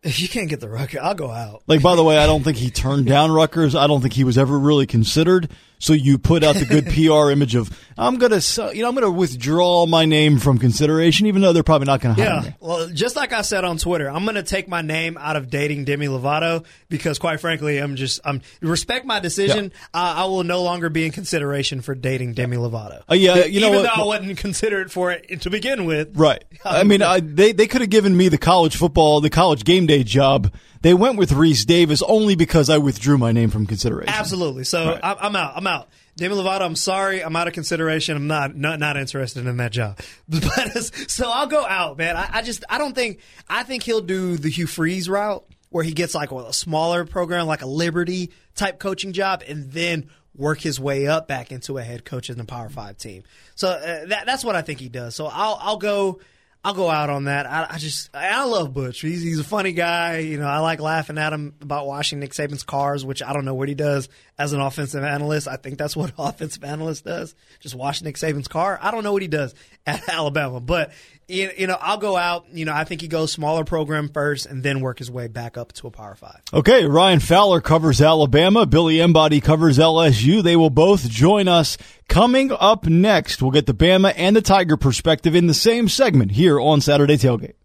If 0.02 0.22
you 0.22 0.30
can't 0.30 0.48
get 0.48 0.62
the 0.62 0.70
Rutgers, 0.70 1.02
I'll 1.04 1.14
go 1.14 1.30
out. 1.30 1.64
Like, 1.68 1.82
by 1.82 1.98
the 1.98 2.06
way, 2.06 2.18
I 2.18 2.26
don't 2.26 2.42
think 2.42 2.56
he 2.56 2.72
turned 2.72 3.06
down 3.06 3.34
Rutgers. 3.34 3.76
I 3.76 3.86
don't 3.86 4.00
think 4.00 4.14
he 4.14 4.24
was 4.24 4.38
ever 4.38 4.58
really 4.58 4.88
considered. 4.88 5.52
So 5.80 5.94
you 5.94 6.18
put 6.18 6.44
out 6.44 6.56
the 6.56 6.66
good 6.66 6.86
PR 6.94 7.32
image 7.32 7.56
of 7.56 7.78
I'm 7.98 8.18
gonna, 8.18 8.40
you 8.74 8.82
know, 8.82 8.90
I'm 8.90 8.96
gonna 8.96 9.12
withdraw 9.12 9.86
my 9.86 10.06
name 10.06 10.38
from 10.38 10.58
consideration, 10.58 11.26
even 11.26 11.42
though 11.42 11.54
they're 11.54 11.64
probably 11.64 11.86
not 11.86 12.02
gonna 12.02 12.14
hire 12.14 12.26
yeah. 12.26 12.42
me. 12.42 12.56
Well, 12.60 12.90
just 12.90 13.16
like 13.16 13.34
I 13.34 13.42
said 13.42 13.64
on 13.64 13.78
Twitter, 13.78 14.10
I'm 14.10 14.26
gonna 14.26 14.44
take 14.44 14.68
my 14.68 14.82
name 14.82 15.18
out 15.18 15.36
of 15.36 15.50
dating 15.50 15.86
Demi 15.86 16.08
Lovato 16.08 16.66
because, 16.90 17.20
quite 17.20 17.40
frankly, 17.40 17.78
I'm 17.78 17.96
just 17.96 18.20
I'm 18.24 18.42
respect 18.62 19.06
my 19.06 19.20
decision. 19.20 19.72
Yeah. 19.74 20.02
Uh, 20.02 20.14
I 20.18 20.26
will 20.26 20.44
no 20.44 20.64
longer 20.64 20.90
be 20.90 21.06
in 21.06 21.12
consideration 21.12 21.82
for 21.82 21.96
dating 21.96 22.34
Demi 22.34 22.58
Lovato. 22.58 23.04
Uh, 23.10 23.16
yeah, 23.16 23.46
you 23.46 23.62
know 23.62 23.68
even 23.68 23.82
what? 23.84 23.96
though 23.96 24.04
I 24.04 24.06
wasn't 24.06 24.38
considered 24.38 24.92
for 24.92 25.12
it 25.12 25.42
to 25.42 25.50
begin 25.50 25.86
with. 25.86 26.16
Right. 26.18 26.44
I 26.66 26.84
mean, 26.84 27.02
I, 27.02 27.20
they 27.20 27.52
they 27.52 27.68
could 27.68 27.82
have 27.82 27.90
given 27.90 28.16
me 28.16 28.30
the 28.30 28.38
college 28.38 28.76
football, 28.76 29.22
the 29.22 29.30
college 29.30 29.64
game 29.64 29.86
day 29.86 30.04
job. 30.04 30.52
They 30.82 30.94
went 30.94 31.18
with 31.18 31.32
Rece 31.32 31.66
Davis 31.66 32.02
only 32.04 32.36
because 32.36 32.70
I 32.70 32.78
withdrew 32.78 33.18
my 33.18 33.32
name 33.32 33.50
from 33.50 33.66
consideration. 33.66 34.14
Absolutely. 34.14 34.64
So 34.64 34.92
right. 34.92 35.00
I'm 35.04 35.36
out. 35.36 35.54
I'm 35.56 35.67
out. 35.68 35.90
Demi 36.18 36.34
Lovato, 36.34 36.62
I'm 36.62 36.76
sorry, 36.76 37.24
I'm 37.24 37.36
out 37.36 37.48
of 37.48 37.54
consideration. 37.54 38.18
I'm 38.18 38.28
not 38.28 38.56
not, 38.56 38.80
not 38.80 38.98
interested 38.98 39.46
in 39.46 39.58
that 39.58 39.72
job. 39.72 40.00
But 40.28 40.84
so 41.10 41.30
I'll 41.30 41.48
go 41.48 41.64
out, 41.66 41.98
man. 41.98 42.18
I, 42.18 42.30
I, 42.34 42.42
just 42.42 42.64
I 42.70 42.78
don't 42.80 42.96
think 42.96 43.20
I 43.48 43.64
think 43.64 43.84
he'll 43.84 44.02
do 44.02 44.36
the 44.38 44.50
Hugh 44.50 44.68
Freeze 44.68 45.08
route 45.08 45.46
where 45.70 45.84
he 45.84 45.94
gets 45.94 46.16
like 46.16 46.32
a 46.32 46.54
smaller 46.54 47.06
program, 47.06 47.46
like 47.46 47.62
a 47.62 47.68
Liberty 47.68 48.32
type 48.56 48.80
coaching 48.80 49.14
job, 49.14 49.44
and 49.48 49.72
then 49.72 50.10
work 50.36 50.60
his 50.60 50.80
way 50.80 51.08
up 51.08 51.28
back 51.28 51.52
into 51.52 51.78
a 51.78 51.84
head 51.84 52.04
coach 52.04 52.30
in 52.30 52.38
the 52.38 52.46
Power 52.46 52.70
Five 52.70 52.98
team. 52.98 53.24
So 53.56 53.70
uh, 53.70 54.06
that, 54.08 54.26
that's 54.26 54.44
what 54.44 54.56
I 54.56 54.64
think 54.64 54.80
he 54.80 54.90
does. 54.90 55.14
So 55.16 55.28
I'll 55.28 55.60
I'll 55.62 55.78
go. 55.78 56.20
I'll 56.68 56.74
go 56.74 56.90
out 56.90 57.10
on 57.10 57.24
that. 57.24 57.46
I, 57.46 57.66
I 57.70 57.78
just 57.78 58.14
I 58.14 58.44
love 58.44 58.74
Butch. 58.74 59.00
He's 59.00 59.22
he's 59.22 59.40
a 59.40 59.44
funny 59.46 59.72
guy. 59.72 60.18
You 60.18 60.38
know, 60.38 60.48
I 60.48 60.60
like 60.60 60.82
laughing 60.82 61.18
at 61.18 61.32
him 61.32 61.54
about 61.62 61.88
washing 61.88 62.20
Nick 62.20 62.34
Saban's 62.34 62.64
cars, 62.64 63.06
which 63.06 63.24
I 63.24 63.32
don't 63.32 63.46
know 63.46 63.54
what 63.56 63.70
he 63.70 63.74
does 63.74 64.10
as 64.38 64.52
an 64.52 64.60
offensive 64.60 65.02
analyst. 65.02 65.48
I 65.48 65.56
think 65.56 65.78
that's 65.78 65.96
what 65.96 66.12
offensive 66.18 66.66
analyst 66.66 67.06
does, 67.06 67.36
just 67.62 67.74
wash 67.74 68.02
Nick 68.02 68.18
Saban's 68.18 68.50
car. 68.50 68.78
I 68.82 68.92
don't 68.92 69.06
know 69.06 69.14
what 69.14 69.22
he 69.22 69.30
does 69.30 69.56
at 69.88 70.08
Alabama, 70.10 70.60
but 70.60 70.92
you 71.30 71.68
know, 71.68 71.78
I'll 71.82 71.98
go 71.98 72.16
out. 72.16 72.46
You 72.54 72.64
know, 72.64 72.74
I 72.74 72.86
think 72.86 73.02
he 73.02 73.10
goes 73.10 73.34
smaller 73.34 73.66
program 73.66 74.08
first 74.08 74.46
and 74.46 74.64
then 74.64 74.80
work 74.80 75.00
his 75.00 75.12
way 75.12 75.28
back 75.28 75.58
up 75.58 75.74
to 75.74 75.88
a 75.88 75.92
Power 75.92 76.16
Five. 76.16 76.42
Okay, 76.54 76.86
Ryan 76.86 77.20
Fowler 77.20 77.60
covers 77.60 78.02
Alabama. 78.02 78.66
Billy 78.66 79.02
Embody 79.02 79.42
covers 79.42 79.78
LSU. 79.78 80.42
They 80.42 80.56
will 80.56 80.70
both 80.70 81.10
join 81.10 81.50
us 81.50 81.78
coming 82.08 82.52
up 82.58 82.86
next. 82.86 83.42
We'll 83.42 83.52
get 83.52 83.66
the 83.66 83.74
Bama 83.74 84.14
and 84.16 84.36
the 84.38 84.42
Tiger 84.42 84.78
perspective 84.78 85.36
in 85.36 85.48
the 85.48 85.54
same 85.54 85.90
segment 85.90 86.32
here 86.32 86.60
on 86.62 86.80
Saturday 86.80 87.18
Tailgate. 87.18 87.56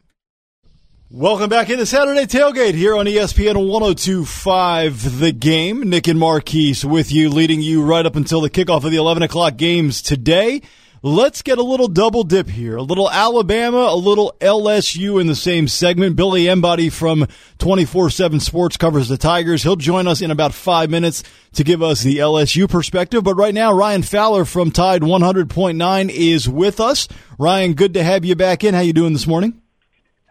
Welcome 1.09 1.51
back 1.51 1.69
into 1.69 1.85
Saturday 1.85 2.25
Tailgate 2.25 2.73
here 2.73 2.97
on 2.97 3.05
ESPN 3.05 3.69
1025 3.69 5.21
The 5.21 5.31
Game. 5.31 5.83
Nick 5.83 6.09
and 6.09 6.19
Marquise 6.19 6.87
with 6.87 7.13
you, 7.13 7.29
leading 7.29 7.61
you 7.61 7.85
right 7.85 8.07
up 8.07 8.17
until 8.17 8.41
the 8.41 8.49
kickoff 8.49 8.83
of 8.85 8.91
the 8.91 8.97
11 8.97 9.23
o'clock 9.23 9.59
games 9.59 10.01
today. 10.01 10.63
Let's 11.05 11.43
get 11.43 11.59
a 11.59 11.65
little 11.65 11.89
double 11.89 12.23
dip 12.23 12.49
here. 12.49 12.77
A 12.77 12.83
little 12.83 13.11
Alabama, 13.11 13.89
a 13.91 13.97
little 13.97 14.37
LSU 14.41 15.21
in 15.21 15.27
the 15.27 15.35
same 15.35 15.67
segment. 15.67 16.15
Billy 16.15 16.47
Embody 16.47 16.91
from 16.91 17.27
24-7 17.59 18.41
Sports 18.41 18.77
covers 18.77 19.09
the 19.09 19.17
Tigers. 19.17 19.65
He'll 19.65 19.75
join 19.75 20.07
us 20.07 20.23
in 20.23 20.31
about 20.31 20.55
five 20.55 20.91
minutes 20.91 21.25
to 21.55 21.65
give 21.65 21.83
us 21.83 22.05
the 22.05 22.19
LSU 22.19 22.71
perspective. 22.71 23.25
But 23.25 23.35
right 23.35 23.53
now, 23.53 23.73
Ryan 23.73 24.05
Fowler 24.05 24.45
from 24.45 24.71
Tide 24.71 25.03
100.9 25.03 26.09
is 26.09 26.49
with 26.49 26.79
us. 26.79 27.09
Ryan, 27.37 27.75
good 27.75 27.95
to 27.95 28.05
have 28.05 28.25
you 28.25 28.37
back 28.37 28.63
in. 28.63 28.73
How 28.73 28.81
you 28.81 28.93
doing 28.93 29.13
this 29.13 29.27
morning? 29.27 29.61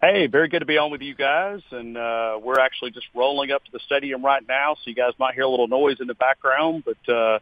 Hey, 0.00 0.26
very 0.26 0.48
good 0.48 0.60
to 0.60 0.66
be 0.66 0.78
on 0.78 0.90
with 0.90 1.02
you 1.02 1.14
guys. 1.14 1.60
And 1.70 1.98
uh, 1.98 2.38
we're 2.42 2.58
actually 2.58 2.92
just 2.92 3.08
rolling 3.14 3.50
up 3.50 3.62
to 3.66 3.70
the 3.72 3.80
stadium 3.84 4.24
right 4.24 4.42
now, 4.48 4.76
so 4.76 4.80
you 4.86 4.94
guys 4.94 5.12
might 5.18 5.34
hear 5.34 5.44
a 5.44 5.50
little 5.50 5.68
noise 5.68 6.00
in 6.00 6.06
the 6.06 6.14
background. 6.14 6.84
But 6.86 7.12
uh, 7.12 7.40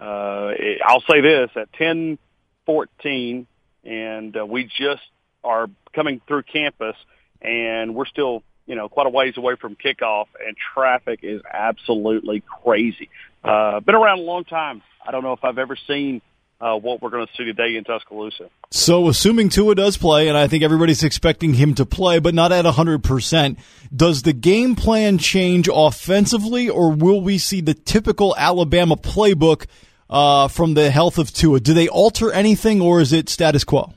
uh, 0.00 0.52
I'll 0.84 1.04
say 1.08 1.20
this: 1.20 1.50
at 1.54 1.72
10 1.74 2.18
14, 2.66 3.46
and 3.84 4.36
uh, 4.36 4.46
we 4.46 4.64
just 4.64 5.02
are 5.44 5.68
coming 5.94 6.20
through 6.26 6.42
campus, 6.44 6.96
and 7.40 7.94
we're 7.94 8.06
still 8.06 8.42
you 8.66 8.76
know, 8.76 8.88
quite 8.88 9.06
a 9.06 9.10
ways 9.10 9.36
away 9.36 9.56
from 9.56 9.76
kickoff, 9.76 10.26
and 10.44 10.56
traffic 10.74 11.20
is 11.22 11.42
absolutely 11.52 12.42
crazy. 12.62 13.10
Uh, 13.42 13.80
been 13.80 13.94
around 13.94 14.20
a 14.20 14.22
long 14.22 14.44
time. 14.44 14.82
I 15.04 15.10
don't 15.10 15.22
know 15.22 15.32
if 15.32 15.44
I've 15.44 15.58
ever 15.58 15.76
seen 15.88 16.22
uh, 16.60 16.76
what 16.76 17.02
we're 17.02 17.10
going 17.10 17.26
to 17.26 17.32
see 17.36 17.44
today 17.44 17.74
in 17.76 17.82
Tuscaloosa. 17.82 18.48
So, 18.70 19.08
assuming 19.08 19.48
Tua 19.48 19.74
does 19.74 19.96
play, 19.96 20.28
and 20.28 20.38
I 20.38 20.46
think 20.46 20.62
everybody's 20.62 21.02
expecting 21.02 21.54
him 21.54 21.74
to 21.74 21.84
play, 21.84 22.20
but 22.20 22.34
not 22.34 22.52
at 22.52 22.64
100%, 22.64 23.58
does 23.94 24.22
the 24.22 24.32
game 24.32 24.76
plan 24.76 25.18
change 25.18 25.68
offensively, 25.72 26.68
or 26.68 26.92
will 26.92 27.20
we 27.20 27.38
see 27.38 27.60
the 27.60 27.74
typical 27.74 28.34
Alabama 28.38 28.96
playbook 28.96 29.66
uh, 30.12 30.46
from 30.48 30.74
the 30.74 30.90
health 30.90 31.18
of 31.18 31.32
Tua? 31.32 31.58
Do 31.58 31.72
they 31.72 31.88
alter 31.88 32.30
anything, 32.30 32.80
or 32.80 33.00
is 33.00 33.12
it 33.12 33.28
status 33.28 33.64
quo? 33.64 33.92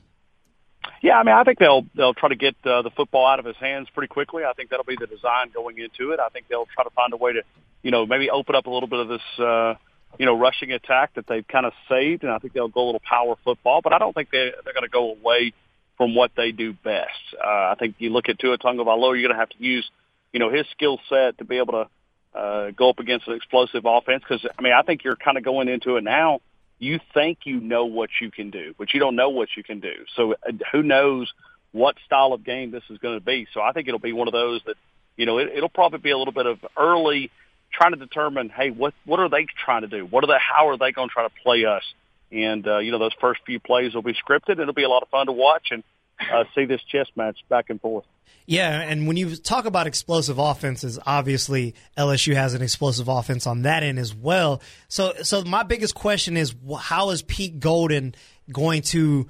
Yeah, 1.02 1.18
I 1.18 1.22
mean, 1.22 1.34
I 1.34 1.44
think 1.44 1.58
they'll 1.58 1.84
they'll 1.94 2.14
try 2.14 2.30
to 2.30 2.34
get 2.34 2.56
uh, 2.64 2.82
the 2.82 2.90
football 2.90 3.26
out 3.26 3.38
of 3.38 3.44
his 3.44 3.56
hands 3.56 3.88
pretty 3.94 4.08
quickly. 4.08 4.42
I 4.44 4.54
think 4.54 4.70
that'll 4.70 4.84
be 4.84 4.96
the 4.98 5.06
design 5.06 5.50
going 5.54 5.78
into 5.78 6.12
it. 6.12 6.18
I 6.18 6.30
think 6.30 6.48
they'll 6.48 6.66
try 6.74 6.84
to 6.84 6.90
find 6.90 7.12
a 7.12 7.16
way 7.16 7.34
to, 7.34 7.42
you 7.82 7.90
know, 7.90 8.06
maybe 8.06 8.30
open 8.30 8.56
up 8.56 8.66
a 8.66 8.70
little 8.70 8.88
bit 8.88 9.00
of 9.00 9.08
this, 9.08 9.38
uh, 9.38 9.74
you 10.18 10.24
know, 10.24 10.36
rushing 10.36 10.72
attack 10.72 11.14
that 11.14 11.26
they've 11.28 11.46
kind 11.46 11.66
of 11.66 11.74
saved, 11.88 12.24
and 12.24 12.32
I 12.32 12.38
think 12.38 12.54
they'll 12.54 12.68
go 12.68 12.84
a 12.84 12.86
little 12.86 13.02
power 13.08 13.36
football. 13.44 13.82
But 13.82 13.92
I 13.92 13.98
don't 13.98 14.14
think 14.14 14.30
they 14.30 14.50
they're 14.64 14.72
going 14.72 14.84
to 14.84 14.88
go 14.88 15.12
away 15.12 15.52
from 15.98 16.14
what 16.14 16.30
they 16.34 16.50
do 16.50 16.72
best. 16.72 17.10
Uh, 17.34 17.46
I 17.46 17.74
think 17.78 17.96
you 17.98 18.10
look 18.10 18.28
at 18.28 18.38
Tua 18.38 18.58
Tagovailoa, 18.58 19.12
you're 19.12 19.28
going 19.28 19.34
to 19.34 19.38
have 19.38 19.50
to 19.50 19.62
use, 19.62 19.88
you 20.32 20.40
know, 20.40 20.50
his 20.50 20.66
skill 20.72 20.98
set 21.08 21.38
to 21.38 21.44
be 21.44 21.58
able 21.58 21.72
to 21.72 21.88
uh, 22.36 22.70
go 22.70 22.90
up 22.90 22.98
against 22.98 23.26
an 23.28 23.34
explosive 23.34 23.84
offense. 23.86 24.22
Because 24.28 24.46
I 24.58 24.62
mean, 24.62 24.72
I 24.72 24.82
think 24.82 25.04
you're 25.04 25.16
kind 25.16 25.38
of 25.38 25.44
going 25.44 25.68
into 25.68 25.96
it 25.96 26.04
now 26.04 26.40
you 26.78 27.00
think 27.14 27.38
you 27.44 27.60
know 27.60 27.86
what 27.86 28.10
you 28.20 28.30
can 28.30 28.50
do, 28.50 28.74
but 28.78 28.92
you 28.92 29.00
don't 29.00 29.16
know 29.16 29.30
what 29.30 29.48
you 29.56 29.62
can 29.62 29.80
do. 29.80 29.94
So 30.14 30.32
uh, 30.32 30.52
who 30.72 30.82
knows 30.82 31.32
what 31.72 31.96
style 32.04 32.32
of 32.32 32.44
game 32.44 32.70
this 32.70 32.82
is 32.90 32.98
going 32.98 33.18
to 33.18 33.24
be? 33.24 33.46
So 33.54 33.60
I 33.60 33.72
think 33.72 33.88
it'll 33.88 34.00
be 34.00 34.12
one 34.12 34.28
of 34.28 34.32
those 34.32 34.60
that, 34.66 34.76
you 35.16 35.26
know, 35.26 35.38
it, 35.38 35.48
it'll 35.54 35.68
probably 35.68 36.00
be 36.00 36.10
a 36.10 36.18
little 36.18 36.34
bit 36.34 36.46
of 36.46 36.58
early 36.76 37.30
trying 37.72 37.92
to 37.92 37.98
determine, 37.98 38.50
hey, 38.50 38.70
what 38.70 38.94
what 39.04 39.20
are 39.20 39.28
they 39.28 39.46
trying 39.64 39.82
to 39.82 39.88
do? 39.88 40.04
What 40.04 40.24
are 40.24 40.26
they? 40.26 40.38
How 40.38 40.68
are 40.68 40.76
they 40.76 40.92
going 40.92 41.08
to 41.08 41.12
try 41.12 41.26
to 41.26 41.34
play 41.42 41.64
us? 41.64 41.82
And 42.30 42.66
uh, 42.66 42.78
you 42.78 42.92
know, 42.92 42.98
those 42.98 43.14
first 43.20 43.40
few 43.46 43.58
plays 43.58 43.94
will 43.94 44.02
be 44.02 44.14
scripted. 44.14 44.60
It'll 44.60 44.74
be 44.74 44.84
a 44.84 44.88
lot 44.88 45.02
of 45.02 45.08
fun 45.08 45.26
to 45.26 45.32
watch 45.32 45.68
and 45.70 45.82
uh, 46.20 46.44
see 46.54 46.64
this 46.64 46.82
chess 46.82 47.06
match 47.16 47.38
back 47.48 47.70
and 47.70 47.80
forth. 47.80 48.04
Yeah, 48.46 48.80
and 48.80 49.08
when 49.08 49.16
you 49.16 49.34
talk 49.34 49.64
about 49.64 49.88
explosive 49.88 50.38
offenses, 50.38 51.00
obviously 51.04 51.74
LSU 51.98 52.34
has 52.34 52.54
an 52.54 52.62
explosive 52.62 53.08
offense 53.08 53.44
on 53.46 53.62
that 53.62 53.82
end 53.82 53.98
as 53.98 54.14
well. 54.14 54.62
So, 54.86 55.14
so 55.22 55.42
my 55.42 55.64
biggest 55.64 55.96
question 55.96 56.36
is, 56.36 56.54
how 56.78 57.10
is 57.10 57.22
Pete 57.22 57.58
Golding 57.58 58.14
going 58.52 58.82
to 58.82 59.26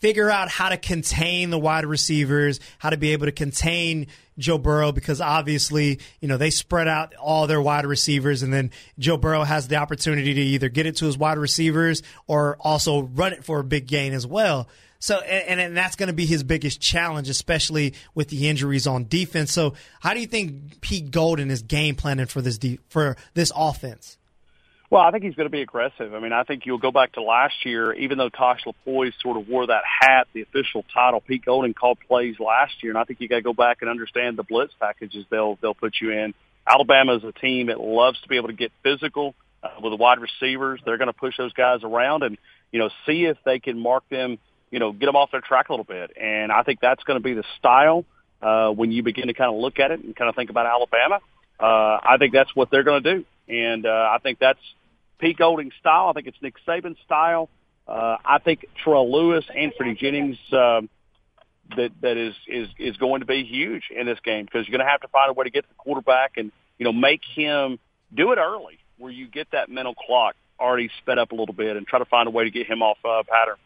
figure 0.00 0.30
out 0.30 0.48
how 0.48 0.68
to 0.68 0.76
contain 0.76 1.50
the 1.50 1.58
wide 1.58 1.84
receivers, 1.84 2.60
how 2.78 2.90
to 2.90 2.96
be 2.96 3.12
able 3.12 3.26
to 3.26 3.32
contain 3.32 4.06
Joe 4.38 4.58
Burrow 4.58 4.92
because 4.92 5.20
obviously, 5.20 5.98
you 6.20 6.28
know, 6.28 6.36
they 6.36 6.50
spread 6.50 6.88
out 6.88 7.14
all 7.16 7.46
their 7.46 7.60
wide 7.60 7.86
receivers 7.86 8.42
and 8.42 8.52
then 8.52 8.70
Joe 8.98 9.16
Burrow 9.16 9.44
has 9.44 9.68
the 9.68 9.76
opportunity 9.76 10.34
to 10.34 10.40
either 10.40 10.68
get 10.68 10.86
it 10.86 10.96
to 10.96 11.06
his 11.06 11.18
wide 11.18 11.38
receivers 11.38 12.02
or 12.26 12.56
also 12.60 13.02
run 13.02 13.32
it 13.32 13.44
for 13.44 13.58
a 13.58 13.64
big 13.64 13.86
gain 13.86 14.12
as 14.12 14.26
well. 14.26 14.68
So, 15.00 15.18
and, 15.20 15.60
and 15.60 15.76
that's 15.76 15.94
going 15.94 16.08
to 16.08 16.12
be 16.12 16.26
his 16.26 16.42
biggest 16.42 16.80
challenge, 16.80 17.28
especially 17.28 17.94
with 18.14 18.28
the 18.28 18.48
injuries 18.48 18.86
on 18.86 19.06
defense. 19.06 19.52
So, 19.52 19.74
how 20.00 20.12
do 20.12 20.20
you 20.20 20.26
think 20.26 20.80
Pete 20.80 21.10
Golding 21.10 21.50
is 21.50 21.62
game 21.62 21.94
planning 21.94 22.26
for 22.26 22.42
this 22.42 22.58
de- 22.58 22.80
for 22.88 23.16
this 23.34 23.52
offense? 23.54 24.18
Well, 24.90 25.02
I 25.02 25.10
think 25.10 25.22
he's 25.22 25.34
going 25.34 25.46
to 25.46 25.50
be 25.50 25.60
aggressive. 25.60 26.14
I 26.14 26.18
mean, 26.18 26.32
I 26.32 26.44
think 26.44 26.64
you'll 26.64 26.78
go 26.78 26.90
back 26.90 27.12
to 27.12 27.22
last 27.22 27.66
year, 27.66 27.92
even 27.92 28.16
though 28.16 28.30
Tosh 28.30 28.64
Lupoi 28.64 29.12
sort 29.20 29.36
of 29.36 29.46
wore 29.46 29.66
that 29.66 29.82
hat, 29.84 30.28
the 30.32 30.40
official 30.40 30.82
title, 30.94 31.20
Pete 31.20 31.44
Golding 31.44 31.74
called 31.74 31.98
plays 32.08 32.40
last 32.40 32.82
year, 32.82 32.92
and 32.92 32.98
I 32.98 33.04
think 33.04 33.20
you 33.20 33.28
got 33.28 33.36
to 33.36 33.42
go 33.42 33.52
back 33.52 33.78
and 33.82 33.90
understand 33.90 34.38
the 34.38 34.44
blitz 34.44 34.72
packages 34.80 35.26
they'll 35.30 35.58
they'll 35.60 35.74
put 35.74 35.94
you 36.00 36.12
in. 36.12 36.34
Alabama 36.66 37.16
is 37.16 37.24
a 37.24 37.32
team 37.32 37.66
that 37.66 37.80
loves 37.80 38.20
to 38.22 38.28
be 38.28 38.36
able 38.36 38.48
to 38.48 38.54
get 38.54 38.72
physical 38.82 39.34
uh, 39.62 39.68
with 39.82 39.92
the 39.92 39.96
wide 39.96 40.18
receivers. 40.20 40.80
They're 40.84 40.98
going 40.98 41.08
to 41.08 41.12
push 41.12 41.36
those 41.36 41.52
guys 41.52 41.80
around 41.84 42.22
and 42.22 42.38
you 42.72 42.78
know 42.78 42.88
see 43.06 43.26
if 43.26 43.36
they 43.44 43.58
can 43.58 43.78
mark 43.78 44.08
them 44.08 44.38
you 44.70 44.78
know, 44.78 44.92
get 44.92 45.06
them 45.06 45.16
off 45.16 45.30
their 45.30 45.40
track 45.40 45.68
a 45.68 45.72
little 45.72 45.84
bit. 45.84 46.16
And 46.20 46.52
I 46.52 46.62
think 46.62 46.80
that's 46.80 47.02
going 47.04 47.18
to 47.18 47.22
be 47.22 47.34
the 47.34 47.44
style 47.58 48.04
uh, 48.42 48.70
when 48.70 48.92
you 48.92 49.02
begin 49.02 49.28
to 49.28 49.34
kind 49.34 49.52
of 49.52 49.60
look 49.60 49.78
at 49.78 49.90
it 49.90 50.00
and 50.02 50.14
kind 50.14 50.28
of 50.28 50.36
think 50.36 50.50
about 50.50 50.66
Alabama. 50.66 51.20
Uh, 51.58 51.98
I 52.02 52.16
think 52.18 52.32
that's 52.32 52.54
what 52.54 52.70
they're 52.70 52.84
going 52.84 53.02
to 53.02 53.14
do. 53.16 53.24
And 53.48 53.86
uh, 53.86 54.10
I 54.12 54.18
think 54.22 54.38
that's 54.38 54.60
Pete 55.18 55.36
Golding's 55.36 55.74
style. 55.80 56.08
I 56.08 56.12
think 56.12 56.26
it's 56.26 56.36
Nick 56.40 56.54
Saban's 56.66 56.98
style. 57.04 57.48
Uh, 57.86 58.16
I 58.24 58.38
think 58.38 58.66
Terrell 58.84 59.10
Lewis 59.10 59.44
and 59.54 59.72
Freddie 59.76 59.94
Jennings 59.94 60.36
um, 60.52 60.90
that 61.76 61.90
that 62.02 62.16
is 62.16 62.34
is 62.46 62.68
is 62.78 62.96
going 62.98 63.20
to 63.20 63.26
be 63.26 63.44
huge 63.44 63.84
in 63.94 64.06
this 64.06 64.18
game 64.24 64.44
because 64.44 64.66
you're 64.66 64.76
going 64.76 64.86
to 64.86 64.90
have 64.90 65.00
to 65.00 65.08
find 65.08 65.30
a 65.30 65.32
way 65.32 65.44
to 65.44 65.50
get 65.50 65.66
the 65.68 65.74
quarterback 65.74 66.32
and 66.36 66.52
you 66.78 66.84
know 66.84 66.92
make 66.92 67.22
him 67.34 67.78
do 68.14 68.32
it 68.32 68.38
early 68.38 68.78
where 68.98 69.10
you 69.10 69.26
get 69.26 69.50
that 69.52 69.70
mental 69.70 69.94
clock 69.94 70.34
already 70.60 70.90
sped 71.00 71.18
up 71.18 71.32
a 71.32 71.34
little 71.34 71.54
bit 71.54 71.76
and 71.76 71.86
try 71.86 71.98
to 71.98 72.04
find 72.04 72.26
a 72.26 72.30
way 72.30 72.44
to 72.44 72.50
get 72.50 72.66
him 72.66 72.82
off 72.82 72.98
uh, 73.04 73.22
pattern. 73.28 73.56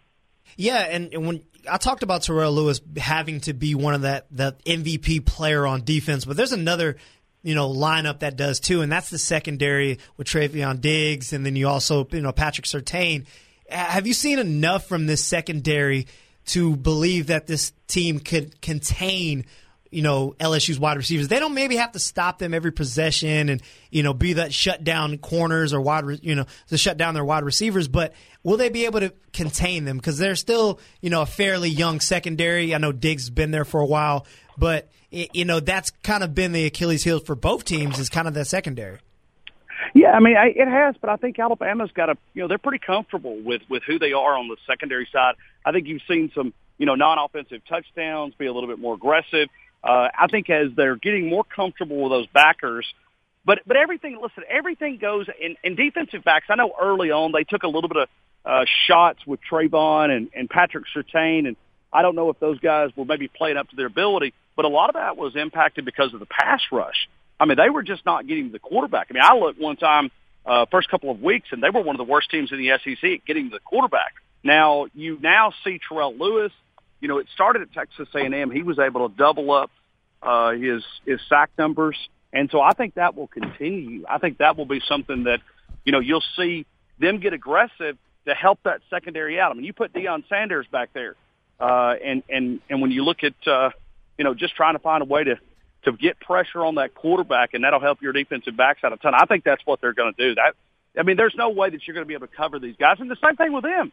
Yeah, 0.56 0.78
and, 0.78 1.26
when 1.26 1.42
I 1.70 1.78
talked 1.78 2.02
about 2.02 2.22
Terrell 2.22 2.52
Lewis 2.52 2.80
having 2.96 3.40
to 3.42 3.54
be 3.54 3.74
one 3.74 3.94
of 3.94 4.02
that 4.02 4.26
that 4.32 4.64
MVP 4.64 5.24
player 5.24 5.66
on 5.66 5.84
defense, 5.84 6.24
but 6.24 6.36
there's 6.36 6.52
another 6.52 6.96
you 7.42 7.54
know 7.54 7.70
lineup 7.70 8.20
that 8.20 8.36
does 8.36 8.60
too, 8.60 8.82
and 8.82 8.90
that's 8.90 9.10
the 9.10 9.18
secondary 9.18 9.98
with 10.16 10.26
Trevon 10.26 10.80
Diggs, 10.80 11.32
and 11.32 11.44
then 11.44 11.56
you 11.56 11.68
also 11.68 12.06
you 12.10 12.20
know 12.20 12.32
Patrick 12.32 12.66
Surtain. 12.66 13.26
Have 13.70 14.06
you 14.06 14.12
seen 14.12 14.38
enough 14.38 14.86
from 14.86 15.06
this 15.06 15.24
secondary 15.24 16.06
to 16.44 16.76
believe 16.76 17.28
that 17.28 17.46
this 17.46 17.72
team 17.86 18.18
could 18.18 18.60
contain 18.60 19.46
you 19.92 20.02
know 20.02 20.34
LSU's 20.40 20.78
wide 20.78 20.96
receivers. 20.96 21.28
They 21.28 21.38
don't 21.38 21.54
maybe 21.54 21.76
have 21.76 21.92
to 21.92 21.98
stop 21.98 22.38
them 22.38 22.54
every 22.54 22.72
possession 22.72 23.48
and 23.50 23.62
you 23.90 24.02
know 24.02 24.14
be 24.14 24.34
that 24.34 24.52
shut 24.52 24.82
down 24.82 25.18
corners 25.18 25.72
or 25.72 25.80
wide 25.80 26.04
you 26.22 26.34
know 26.34 26.46
to 26.68 26.78
shut 26.78 26.96
down 26.96 27.14
their 27.14 27.24
wide 27.24 27.44
receivers, 27.44 27.86
but 27.86 28.14
will 28.44 28.56
they 28.56 28.68
be 28.68 28.84
able 28.84 29.00
to 29.00 29.12
contain 29.32 29.84
them 29.84 29.96
because 29.96 30.18
they're 30.18 30.36
still 30.36 30.80
you 31.00 31.10
know 31.10 31.22
a 31.22 31.26
fairly 31.26 31.70
young 31.70 32.00
secondary. 32.00 32.74
I 32.74 32.78
know 32.78 32.92
Diggs 32.92 33.24
has 33.24 33.30
been 33.30 33.50
there 33.50 33.64
for 33.64 33.80
a 33.80 33.86
while, 33.86 34.26
but 34.56 34.88
you 35.10 35.44
know 35.44 35.60
that's 35.60 35.90
kind 36.02 36.22
of 36.22 36.34
been 36.34 36.52
the 36.52 36.66
Achilles 36.66 37.04
heel 37.04 37.20
for 37.20 37.34
both 37.34 37.64
teams 37.64 37.98
is 37.98 38.08
kind 38.08 38.28
of 38.28 38.34
that 38.34 38.46
secondary. 38.46 38.98
Yeah, 39.94 40.12
I 40.12 40.20
mean 40.20 40.36
I, 40.36 40.46
it 40.48 40.68
has, 40.68 40.94
but 41.00 41.10
I 41.10 41.16
think 41.16 41.38
Alabama's 41.38 41.90
got 41.92 42.08
a 42.08 42.16
you 42.34 42.42
know 42.42 42.48
they're 42.48 42.58
pretty 42.58 42.82
comfortable 42.84 43.38
with 43.40 43.62
with 43.68 43.82
who 43.86 43.98
they 43.98 44.12
are 44.12 44.36
on 44.36 44.48
the 44.48 44.56
secondary 44.66 45.08
side. 45.12 45.34
I 45.64 45.72
think 45.72 45.86
you've 45.86 46.02
seen 46.08 46.30
some 46.34 46.52
you 46.78 46.86
know 46.86 46.94
non-offensive 46.94 47.62
touchdowns, 47.68 48.34
be 48.34 48.46
a 48.46 48.52
little 48.52 48.68
bit 48.68 48.78
more 48.78 48.94
aggressive. 48.94 49.48
Uh, 49.84 50.08
I 50.16 50.28
think 50.30 50.48
as 50.48 50.68
they're 50.76 50.96
getting 50.96 51.28
more 51.28 51.42
comfortable 51.44 52.02
with 52.02 52.12
those 52.12 52.26
backers, 52.28 52.86
but 53.44 53.60
but 53.66 53.76
everything. 53.76 54.18
Listen, 54.22 54.44
everything 54.48 54.98
goes 54.98 55.26
in, 55.40 55.56
in 55.64 55.74
defensive 55.74 56.24
backs. 56.24 56.46
I 56.48 56.54
know 56.54 56.72
early 56.80 57.10
on 57.10 57.32
they 57.32 57.44
took 57.44 57.64
a 57.64 57.68
little 57.68 57.88
bit 57.88 57.96
of 57.96 58.08
uh, 58.44 58.64
shots 58.86 59.20
with 59.26 59.40
Trevon 59.50 60.10
and, 60.10 60.30
and 60.34 60.48
Patrick 60.48 60.84
Surtain, 60.94 61.46
and 61.46 61.56
I 61.92 62.02
don't 62.02 62.14
know 62.14 62.30
if 62.30 62.40
those 62.40 62.58
guys 62.58 62.90
were 62.96 63.04
maybe 63.04 63.28
playing 63.28 63.56
up 63.56 63.68
to 63.70 63.76
their 63.76 63.86
ability, 63.86 64.34
but 64.56 64.64
a 64.64 64.68
lot 64.68 64.90
of 64.90 64.94
that 64.94 65.16
was 65.16 65.36
impacted 65.36 65.84
because 65.84 66.12
of 66.14 66.20
the 66.20 66.26
pass 66.26 66.60
rush. 66.70 67.08
I 67.38 67.44
mean, 67.44 67.56
they 67.56 67.70
were 67.70 67.82
just 67.82 68.04
not 68.06 68.26
getting 68.26 68.52
the 68.52 68.58
quarterback. 68.58 69.08
I 69.10 69.14
mean, 69.14 69.22
I 69.22 69.34
looked 69.34 69.60
one 69.60 69.76
time, 69.76 70.10
uh, 70.46 70.66
first 70.70 70.88
couple 70.88 71.10
of 71.10 71.20
weeks, 71.20 71.48
and 71.52 71.62
they 71.62 71.70
were 71.70 71.82
one 71.82 71.94
of 71.94 71.98
the 71.98 72.10
worst 72.10 72.30
teams 72.30 72.52
in 72.52 72.58
the 72.58 72.78
SEC 72.82 73.10
at 73.10 73.24
getting 73.24 73.50
the 73.50 73.60
quarterback. 73.60 74.14
Now 74.44 74.86
you 74.94 75.18
now 75.20 75.52
see 75.64 75.78
Terrell 75.88 76.14
Lewis 76.16 76.52
you 77.02 77.08
know, 77.08 77.18
it 77.18 77.26
started 77.34 77.62
at 77.62 77.72
Texas 77.72 78.08
A&M. 78.14 78.50
He 78.52 78.62
was 78.62 78.78
able 78.78 79.08
to 79.08 79.14
double 79.14 79.50
up 79.50 79.70
uh, 80.22 80.52
his 80.52 80.84
his 81.04 81.20
sack 81.28 81.50
numbers, 81.58 81.96
and 82.32 82.48
so 82.50 82.60
I 82.60 82.74
think 82.74 82.94
that 82.94 83.16
will 83.16 83.26
continue. 83.26 84.04
I 84.08 84.18
think 84.18 84.38
that 84.38 84.56
will 84.56 84.66
be 84.66 84.80
something 84.88 85.24
that 85.24 85.40
you 85.84 85.90
know 85.90 85.98
you'll 85.98 86.22
see 86.36 86.64
them 87.00 87.18
get 87.18 87.32
aggressive 87.32 87.98
to 88.26 88.34
help 88.34 88.60
that 88.64 88.80
secondary 88.90 89.40
out. 89.40 89.50
I 89.50 89.54
mean, 89.54 89.64
you 89.64 89.72
put 89.72 89.92
Deion 89.92 90.28
Sanders 90.28 90.66
back 90.70 90.92
there, 90.92 91.16
uh, 91.60 91.94
and 92.04 92.22
and 92.28 92.60
and 92.68 92.80
when 92.80 92.90
you 92.90 93.04
look 93.04 93.24
at 93.24 93.34
uh, 93.46 93.70
you 94.18 94.24
know 94.24 94.34
just 94.34 94.54
trying 94.54 94.74
to 94.74 94.78
find 94.78 95.02
a 95.02 95.06
way 95.06 95.24
to 95.24 95.36
to 95.84 95.92
get 95.92 96.20
pressure 96.20 96.64
on 96.64 96.76
that 96.76 96.94
quarterback, 96.94 97.54
and 97.54 97.64
that'll 97.64 97.80
help 97.80 98.02
your 98.02 98.12
defensive 98.12 98.56
backs 98.56 98.84
out 98.84 98.92
a 98.92 98.96
ton. 98.96 99.14
I 99.14 99.26
think 99.26 99.44
that's 99.44 99.62
what 99.64 99.80
they're 99.80 99.94
going 99.94 100.14
to 100.14 100.28
do. 100.28 100.34
That 100.36 100.54
I 100.98 101.02
mean, 101.02 101.16
there's 101.16 101.34
no 101.36 101.50
way 101.50 101.70
that 101.70 101.86
you're 101.86 101.94
going 101.94 102.04
to 102.04 102.08
be 102.08 102.14
able 102.14 102.28
to 102.28 102.36
cover 102.36 102.58
these 102.58 102.76
guys, 102.76 102.96
and 103.00 103.10
the 103.10 103.16
same 103.24 103.36
thing 103.36 103.52
with 103.52 103.64
them. 103.64 103.92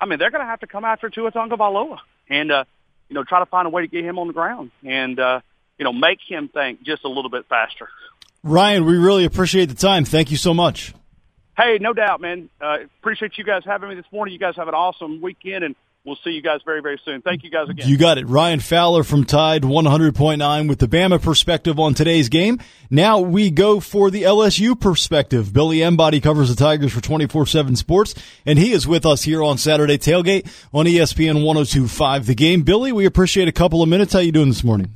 I 0.00 0.06
mean, 0.06 0.18
they're 0.18 0.30
going 0.30 0.44
to 0.44 0.48
have 0.48 0.60
to 0.60 0.66
come 0.66 0.84
after 0.84 1.08
Tua 1.08 1.32
Tagovailoa 1.32 1.98
and 2.28 2.52
uh, 2.52 2.64
you 3.08 3.14
know 3.14 3.24
try 3.24 3.40
to 3.40 3.46
find 3.46 3.66
a 3.66 3.70
way 3.70 3.82
to 3.82 3.88
get 3.88 4.04
him 4.04 4.18
on 4.18 4.26
the 4.26 4.32
ground 4.32 4.70
and 4.84 5.18
uh, 5.18 5.40
you 5.78 5.84
know 5.84 5.92
make 5.92 6.18
him 6.26 6.48
think 6.48 6.82
just 6.82 7.04
a 7.04 7.08
little 7.08 7.30
bit 7.30 7.46
faster. 7.48 7.88
Ryan, 8.42 8.84
we 8.84 8.96
really 8.96 9.24
appreciate 9.24 9.66
the 9.66 9.74
time. 9.74 10.04
Thank 10.04 10.30
you 10.30 10.36
so 10.36 10.54
much. 10.54 10.94
Hey, 11.56 11.78
no 11.80 11.92
doubt, 11.92 12.20
man. 12.20 12.50
Uh, 12.60 12.78
appreciate 13.00 13.38
you 13.38 13.44
guys 13.44 13.62
having 13.64 13.88
me 13.88 13.94
this 13.94 14.04
morning. 14.12 14.32
You 14.32 14.38
guys 14.38 14.56
have 14.56 14.68
an 14.68 14.74
awesome 14.74 15.20
weekend, 15.20 15.64
and 15.64 15.74
We'll 16.06 16.16
see 16.22 16.30
you 16.30 16.40
guys 16.40 16.60
very, 16.64 16.82
very 16.82 17.00
soon. 17.04 17.20
Thank 17.20 17.42
you 17.42 17.50
guys 17.50 17.68
again. 17.68 17.88
You 17.88 17.98
got 17.98 18.16
it. 18.16 18.28
Ryan 18.28 18.60
Fowler 18.60 19.02
from 19.02 19.24
Tide 19.24 19.62
100.9 19.62 20.68
with 20.68 20.78
the 20.78 20.86
Bama 20.86 21.20
perspective 21.20 21.80
on 21.80 21.94
today's 21.94 22.28
game. 22.28 22.60
Now 22.88 23.18
we 23.18 23.50
go 23.50 23.80
for 23.80 24.08
the 24.08 24.22
LSU 24.22 24.80
perspective. 24.80 25.52
Billy 25.52 25.82
Embody 25.82 26.20
covers 26.20 26.48
the 26.48 26.54
Tigers 26.54 26.92
for 26.92 27.00
24-7 27.00 27.76
Sports, 27.76 28.14
and 28.46 28.56
he 28.56 28.70
is 28.70 28.86
with 28.86 29.04
us 29.04 29.24
here 29.24 29.42
on 29.42 29.58
Saturday 29.58 29.98
Tailgate 29.98 30.48
on 30.72 30.86
ESPN 30.86 31.42
102.5 31.42 32.26
The 32.26 32.36
Game. 32.36 32.62
Billy, 32.62 32.92
we 32.92 33.04
appreciate 33.04 33.48
a 33.48 33.52
couple 33.52 33.82
of 33.82 33.88
minutes. 33.88 34.12
How 34.12 34.20
you 34.20 34.30
doing 34.30 34.48
this 34.50 34.62
morning? 34.62 34.94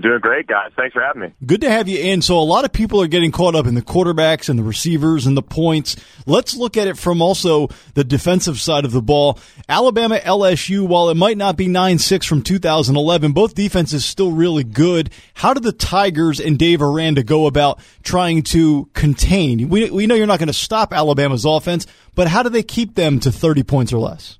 Doing 0.00 0.20
great, 0.20 0.46
guys. 0.46 0.70
Thanks 0.74 0.94
for 0.94 1.02
having 1.02 1.20
me. 1.20 1.34
Good 1.44 1.60
to 1.60 1.70
have 1.70 1.86
you 1.86 1.98
in. 1.98 2.22
So 2.22 2.38
a 2.38 2.40
lot 2.40 2.64
of 2.64 2.72
people 2.72 3.02
are 3.02 3.06
getting 3.06 3.30
caught 3.30 3.54
up 3.54 3.66
in 3.66 3.74
the 3.74 3.82
quarterbacks 3.82 4.48
and 4.48 4.58
the 4.58 4.62
receivers 4.62 5.26
and 5.26 5.36
the 5.36 5.42
points. 5.42 5.96
Let's 6.24 6.56
look 6.56 6.78
at 6.78 6.88
it 6.88 6.96
from 6.96 7.20
also 7.20 7.68
the 7.92 8.02
defensive 8.02 8.58
side 8.58 8.86
of 8.86 8.92
the 8.92 9.02
ball. 9.02 9.38
Alabama 9.68 10.18
LSU, 10.18 10.88
while 10.88 11.10
it 11.10 11.16
might 11.16 11.36
not 11.36 11.58
be 11.58 11.66
9-6 11.66 12.26
from 12.26 12.40
2011, 12.40 13.32
both 13.32 13.54
defenses 13.54 14.02
still 14.06 14.32
really 14.32 14.64
good. 14.64 15.10
How 15.34 15.52
did 15.52 15.62
the 15.62 15.72
Tigers 15.72 16.40
and 16.40 16.58
Dave 16.58 16.80
Aranda 16.80 17.22
go 17.22 17.46
about 17.46 17.78
trying 18.02 18.44
to 18.44 18.88
contain? 18.94 19.68
We, 19.68 19.90
we 19.90 20.06
know 20.06 20.14
you're 20.14 20.26
not 20.26 20.38
going 20.38 20.46
to 20.46 20.54
stop 20.54 20.94
Alabama's 20.94 21.44
offense, 21.44 21.86
but 22.14 22.28
how 22.28 22.42
do 22.42 22.48
they 22.48 22.62
keep 22.62 22.94
them 22.94 23.20
to 23.20 23.30
30 23.30 23.62
points 23.62 23.92
or 23.92 23.98
less? 23.98 24.38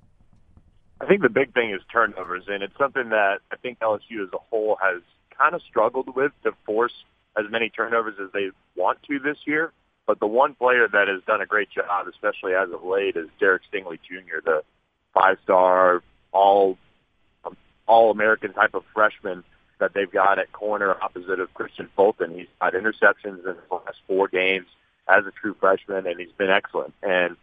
I 0.99 1.05
think 1.05 1.21
the 1.21 1.29
big 1.29 1.53
thing 1.53 1.73
is 1.73 1.83
turnovers, 1.93 2.45
and 2.49 2.63
it's 2.63 2.77
something 2.79 3.11
that 3.11 3.41
I 3.53 3.57
think 3.57 3.81
LSU 3.81 4.23
as 4.23 4.33
a 4.33 4.39
whole 4.39 4.79
has 4.81 5.03
kind 5.37 5.55
of 5.55 5.63
struggled 5.63 6.15
with 6.15 6.33
to 6.45 6.53
force 6.65 6.93
as 7.37 7.47
many 7.51 7.71
turnovers 7.71 8.15
as 8.23 8.31
they 8.33 8.51
want 8.77 9.03
to 9.05 9.19
this 9.19 9.39
year. 9.47 9.73
But 10.07 10.21
the 10.21 10.27
one 10.27 10.55
player 10.55 10.89
that 10.89 11.09
has 11.09 11.23
done 11.27 11.41
a 11.41 11.47
great 11.47 11.71
job, 11.71 12.09
especially 12.09 12.55
as 12.55 12.71
of 12.71 12.85
late, 12.85 13.17
is 13.17 13.29
Derek 13.39 13.63
Stingley 13.73 13.99
Jr., 14.03 14.41
the 14.45 14.63
five-star 15.15 16.03
all 16.33 16.77
um, 17.45 17.57
all 17.87 18.11
American 18.11 18.53
type 18.53 18.75
of 18.75 18.85
freshman 18.93 19.45
that 19.79 19.95
they've 19.95 20.11
got 20.11 20.39
at 20.39 20.53
corner 20.53 20.97
opposite 21.01 21.41
of 21.41 21.53
Kristian 21.55 21.89
Fulton. 21.95 22.35
He's 22.35 22.47
had 22.61 22.75
interceptions 22.75 23.39
in 23.39 23.57
the 23.69 23.75
last 23.75 23.99
four 24.07 24.29
games 24.29 24.67
as 25.09 25.27
a 25.27 25.31
true 25.31 25.55
freshman, 25.59 26.07
and 26.07 26.19
he's 26.19 26.33
been 26.39 26.51
excellent. 26.51 26.95
And 27.03 27.37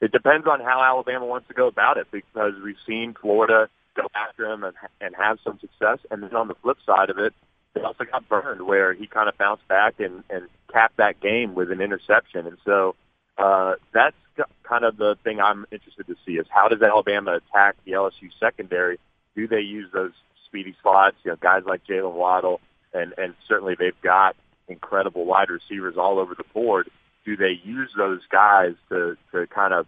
it 0.00 0.12
depends 0.12 0.46
on 0.46 0.60
how 0.60 0.82
Alabama 0.82 1.26
wants 1.26 1.48
to 1.48 1.54
go 1.54 1.66
about 1.66 1.98
it 1.98 2.06
because 2.10 2.52
we've 2.62 2.76
seen 2.86 3.14
Florida 3.20 3.68
go 3.94 4.08
after 4.14 4.46
him 4.46 4.64
and, 4.64 4.74
and 5.00 5.14
have 5.16 5.38
some 5.44 5.58
success. 5.60 5.98
And 6.10 6.22
then 6.22 6.34
on 6.34 6.48
the 6.48 6.54
flip 6.54 6.78
side 6.84 7.10
of 7.10 7.18
it, 7.18 7.32
they 7.74 7.80
also 7.80 8.04
got 8.04 8.28
burned 8.28 8.62
where 8.62 8.92
he 8.92 9.06
kind 9.06 9.28
of 9.28 9.36
bounced 9.36 9.66
back 9.68 9.98
and, 9.98 10.22
and 10.30 10.48
capped 10.72 10.96
that 10.98 11.20
game 11.20 11.54
with 11.54 11.70
an 11.70 11.80
interception. 11.80 12.46
And 12.46 12.58
so 12.64 12.94
uh, 13.38 13.74
that's 13.92 14.16
kind 14.62 14.84
of 14.84 14.96
the 14.96 15.16
thing 15.24 15.40
I'm 15.40 15.66
interested 15.70 16.06
to 16.06 16.16
see 16.26 16.32
is 16.32 16.46
how 16.48 16.68
does 16.68 16.82
Alabama 16.82 17.36
attack 17.36 17.76
the 17.84 17.92
LSU 17.92 18.30
secondary? 18.38 18.98
Do 19.36 19.46
they 19.48 19.60
use 19.60 19.90
those 19.92 20.12
speedy 20.46 20.74
slots? 20.82 21.16
You 21.24 21.32
know, 21.32 21.36
guys 21.40 21.62
like 21.66 21.84
Jaylen 21.86 22.14
Waddle, 22.14 22.60
and 22.92 23.14
and 23.18 23.34
certainly 23.48 23.74
they've 23.78 24.00
got 24.02 24.36
incredible 24.68 25.24
wide 25.24 25.50
receivers 25.50 25.96
all 25.96 26.18
over 26.18 26.34
the 26.34 26.44
board. 26.52 26.88
Do 27.24 27.36
they 27.36 27.60
use 27.64 27.90
those 27.96 28.20
guys 28.30 28.74
to 28.90 29.16
to 29.32 29.46
kind 29.48 29.74
of 29.74 29.86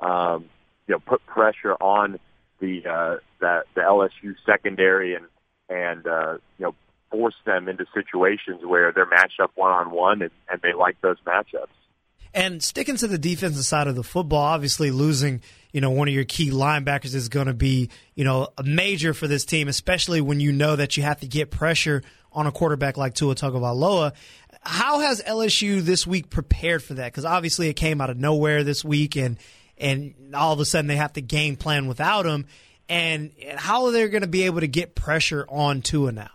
um, 0.00 0.46
you 0.86 0.94
know 0.94 1.00
put 1.00 1.24
pressure 1.26 1.74
on 1.74 2.18
the 2.60 2.82
uh, 2.86 3.16
that 3.40 3.64
the 3.74 3.80
LSU 3.80 4.34
secondary 4.46 5.14
and 5.14 5.26
and 5.68 6.06
uh, 6.06 6.38
you 6.58 6.66
know 6.66 6.74
force 7.10 7.36
them 7.46 7.68
into 7.68 7.86
situations 7.94 8.60
where 8.64 8.92
they're 8.92 9.06
matched 9.06 9.40
up 9.40 9.52
one 9.54 9.70
on 9.70 9.90
one 9.90 10.22
and 10.22 10.30
and 10.50 10.60
they 10.62 10.72
like 10.72 11.00
those 11.00 11.18
matchups. 11.26 11.68
And 12.34 12.62
sticking 12.62 12.96
to 12.96 13.06
the 13.06 13.18
defensive 13.18 13.64
side 13.64 13.86
of 13.86 13.96
the 13.96 14.02
football, 14.02 14.42
obviously 14.42 14.90
losing, 14.90 15.40
you 15.72 15.80
know, 15.80 15.90
one 15.90 16.08
of 16.08 16.14
your 16.14 16.24
key 16.24 16.50
linebackers 16.50 17.14
is 17.14 17.30
going 17.30 17.46
to 17.46 17.54
be, 17.54 17.88
you 18.14 18.24
know, 18.24 18.48
a 18.58 18.62
major 18.62 19.14
for 19.14 19.26
this 19.26 19.46
team, 19.46 19.66
especially 19.66 20.20
when 20.20 20.38
you 20.38 20.52
know 20.52 20.76
that 20.76 20.96
you 20.96 21.02
have 21.02 21.20
to 21.20 21.26
get 21.26 21.50
pressure 21.50 22.02
on 22.32 22.46
a 22.46 22.52
quarterback 22.52 22.96
like 22.96 23.14
Tua 23.14 23.34
Tagovailoa. 23.34 24.12
How 24.60 25.00
has 25.00 25.22
LSU 25.22 25.80
this 25.80 26.06
week 26.06 26.28
prepared 26.28 26.82
for 26.82 26.94
that? 26.94 27.10
Because 27.10 27.24
obviously 27.24 27.68
it 27.68 27.74
came 27.74 28.00
out 28.00 28.10
of 28.10 28.18
nowhere 28.18 28.62
this 28.62 28.84
week, 28.84 29.16
and 29.16 29.38
and 29.80 30.14
all 30.34 30.52
of 30.52 30.60
a 30.60 30.64
sudden 30.64 30.86
they 30.86 30.96
have 30.96 31.12
to 31.14 31.20
game 31.20 31.56
plan 31.56 31.86
without 31.86 32.26
him. 32.26 32.46
And, 32.88 33.32
how 33.56 33.84
are 33.84 33.92
they 33.92 34.08
going 34.08 34.22
to 34.22 34.28
be 34.28 34.44
able 34.44 34.60
to 34.60 34.68
get 34.68 34.94
pressure 34.94 35.44
on 35.48 35.82
Tua 35.82 36.12
now? 36.12 36.30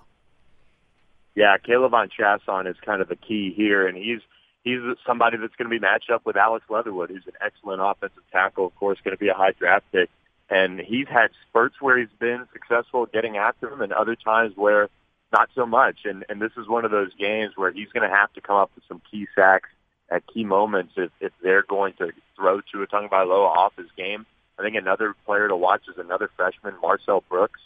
Yeah, 1.35 1.57
K'Lavon 1.57 2.09
Chaisson 2.17 2.69
is 2.69 2.75
kind 2.85 3.01
of 3.01 3.09
the 3.09 3.15
key 3.15 3.53
here, 3.55 3.87
and 3.87 3.97
he's 3.97 4.19
he's 4.63 4.79
somebody 5.05 5.37
that's 5.37 5.55
going 5.55 5.69
to 5.69 5.75
be 5.75 5.79
matched 5.79 6.11
up 6.11 6.25
with 6.25 6.37
Alex 6.37 6.65
Leatherwood, 6.69 7.09
who's 7.09 7.25
an 7.25 7.33
excellent 7.41 7.81
offensive 7.81 8.23
tackle, 8.31 8.67
of 8.67 8.75
course, 8.75 8.99
going 9.03 9.15
to 9.15 9.19
be 9.19 9.29
a 9.29 9.33
high 9.33 9.51
draft 9.51 9.85
pick. 9.91 10.09
And 10.49 10.79
he's 10.79 11.07
had 11.07 11.29
spurts 11.49 11.75
where 11.79 11.97
he's 11.97 12.13
been 12.19 12.45
successful 12.53 13.07
getting 13.07 13.37
after 13.37 13.71
him, 13.71 13.81
and 13.81 13.91
other 13.91 14.15
times 14.15 14.53
where 14.55 14.89
not 15.31 15.49
so 15.55 15.65
much. 15.65 15.97
And 16.05 16.23
and 16.29 16.39
this 16.39 16.51
is 16.55 16.67
one 16.67 16.85
of 16.85 16.91
those 16.91 17.13
games 17.15 17.53
where 17.55 17.71
he's 17.71 17.89
going 17.89 18.07
to 18.07 18.15
have 18.15 18.31
to 18.33 18.41
come 18.41 18.57
up 18.57 18.69
with 18.75 18.83
some 18.87 19.01
key 19.09 19.27
sacks 19.35 19.69
at 20.13 20.27
key 20.27 20.43
moments 20.43 20.93
if, 20.95 21.09
if 21.19 21.31
they're 21.41 21.63
going 21.63 21.93
to 21.93 22.11
throw 22.35 22.61
Tua 22.61 22.85
Tagovailoa 22.87 23.57
off 23.57 23.73
his 23.75 23.87
game. 23.97 24.25
I 24.59 24.61
think 24.61 24.75
another 24.75 25.15
player 25.25 25.47
to 25.47 25.55
watch 25.55 25.81
is 25.89 25.97
another 25.97 26.29
freshman, 26.37 26.75
Marcel 26.81 27.23
Brooks, 27.27 27.59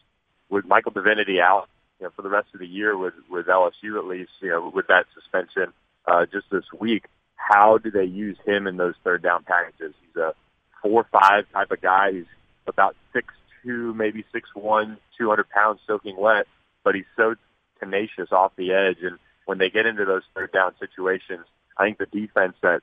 with 0.49 0.65
Michael 0.65 0.93
Divinity 0.93 1.41
out, 1.41 1.67
you 1.99 2.05
know, 2.05 2.12
for 2.15 2.21
the 2.21 2.29
rest 2.29 2.47
of 2.53 2.62
the 2.62 2.67
year 2.67 2.97
with 2.97 3.13
with 3.29 3.47
LSU 3.47 3.97
at 3.97 4.05
least, 4.05 4.31
you 4.39 4.49
know, 4.49 4.71
with 4.73 4.88
that 4.88 5.05
suspension 5.13 5.73
uh, 6.07 6.25
just 6.31 6.45
this 6.49 6.63
week. 6.79 7.05
How 7.36 7.77
do 7.77 7.91
they 7.91 8.05
use 8.05 8.38
him 8.45 8.65
in 8.65 8.77
those 8.77 8.95
third 9.03 9.21
down 9.21 9.43
packages? 9.43 9.93
He's 10.01 10.15
a 10.15 10.33
four 10.81 11.05
five 11.12 11.45
type 11.51 11.71
of 11.71 11.81
guy. 11.81 12.13
He's 12.13 12.25
about 12.65 12.95
six 13.12 13.33
two, 13.63 13.93
maybe 13.93 14.23
six 14.31 14.49
one, 14.53 14.97
two 15.17 15.27
hundred 15.27 15.49
pounds 15.49 15.81
soaking 15.86 16.15
wet, 16.17 16.47
but 16.86 16.95
he's 16.95 17.05
so 17.17 17.36
tenacious 17.79 18.31
off 18.31 18.53
the 18.55 18.71
edge. 18.71 18.97
And 19.01 19.17
when 19.45 19.57
they 19.57 19.69
get 19.69 19.86
into 19.86 20.05
those 20.05 20.23
third 20.33 20.53
down 20.53 20.73
situations, 20.79 21.45
I 21.78 21.86
think 21.86 21.98
the 21.98 22.06
defense 22.06 22.56
that 22.62 22.82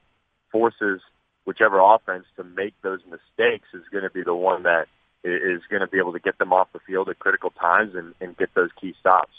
forces 0.51 1.01
whichever 1.45 1.79
offense 1.81 2.25
to 2.37 2.45
make 2.45 2.75
those 2.83 3.01
mistakes 3.05 3.69
is 3.75 3.83
going 3.91 4.05
to 4.05 4.11
be 4.11 4.23
the 4.23 4.35
one 4.35 4.63
that 4.65 4.87
is 5.25 5.63
going 5.71 5.81
to 5.81 5.87
be 5.87 5.99
able 5.99 6.13
to 6.13 6.19
get 6.19 6.39
them 6.39 6.53
off 6.53 6.69
the 6.73 6.79
field 6.87 7.09
at 7.09 7.19
critical 7.19 7.51
times 7.51 7.95
and, 7.95 8.15
and 8.21 8.37
get 8.37 8.55
those 8.55 8.71
key 8.81 8.95
stops. 9.01 9.33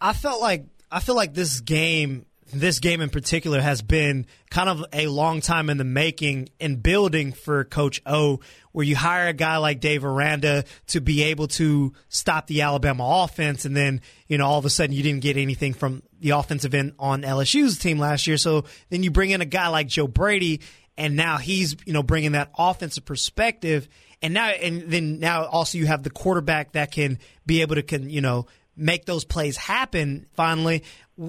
I 0.00 0.12
felt 0.12 0.40
like 0.40 0.64
I 0.90 1.00
feel 1.00 1.14
like 1.14 1.34
this 1.34 1.60
game 1.60 2.26
this 2.52 2.78
game 2.78 3.00
in 3.00 3.10
particular 3.10 3.60
has 3.60 3.82
been 3.82 4.26
kind 4.50 4.68
of 4.68 4.84
a 4.92 5.08
long 5.08 5.40
time 5.40 5.68
in 5.68 5.78
the 5.78 5.84
making 5.84 6.48
and 6.60 6.82
building 6.82 7.32
for 7.32 7.64
Coach 7.64 8.00
O, 8.06 8.40
where 8.72 8.84
you 8.84 8.94
hire 8.94 9.28
a 9.28 9.32
guy 9.32 9.56
like 9.56 9.80
Dave 9.80 10.04
Aranda 10.04 10.64
to 10.88 11.00
be 11.00 11.24
able 11.24 11.48
to 11.48 11.92
stop 12.08 12.46
the 12.46 12.62
Alabama 12.62 13.24
offense, 13.24 13.64
and 13.64 13.76
then 13.76 14.00
you 14.28 14.38
know 14.38 14.46
all 14.46 14.58
of 14.58 14.64
a 14.64 14.70
sudden 14.70 14.94
you 14.94 15.02
didn't 15.02 15.22
get 15.22 15.36
anything 15.36 15.74
from 15.74 16.02
the 16.20 16.30
offensive 16.30 16.74
end 16.74 16.92
on 16.98 17.22
LSU's 17.22 17.78
team 17.78 17.98
last 17.98 18.26
year. 18.26 18.36
So 18.36 18.64
then 18.90 19.02
you 19.02 19.10
bring 19.10 19.30
in 19.30 19.40
a 19.40 19.46
guy 19.46 19.68
like 19.68 19.88
Joe 19.88 20.06
Brady, 20.06 20.60
and 20.96 21.16
now 21.16 21.38
he's 21.38 21.76
you 21.84 21.92
know 21.92 22.02
bringing 22.02 22.32
that 22.32 22.50
offensive 22.56 23.04
perspective, 23.04 23.88
and 24.22 24.34
now 24.34 24.48
and 24.48 24.82
then 24.82 25.18
now 25.18 25.46
also 25.46 25.78
you 25.78 25.86
have 25.86 26.04
the 26.04 26.10
quarterback 26.10 26.72
that 26.72 26.92
can 26.92 27.18
be 27.44 27.62
able 27.62 27.74
to 27.74 27.82
can 27.82 28.08
you 28.08 28.20
know 28.20 28.46
make 28.76 29.04
those 29.04 29.24
plays 29.24 29.56
happen 29.56 30.26
finally. 30.34 30.84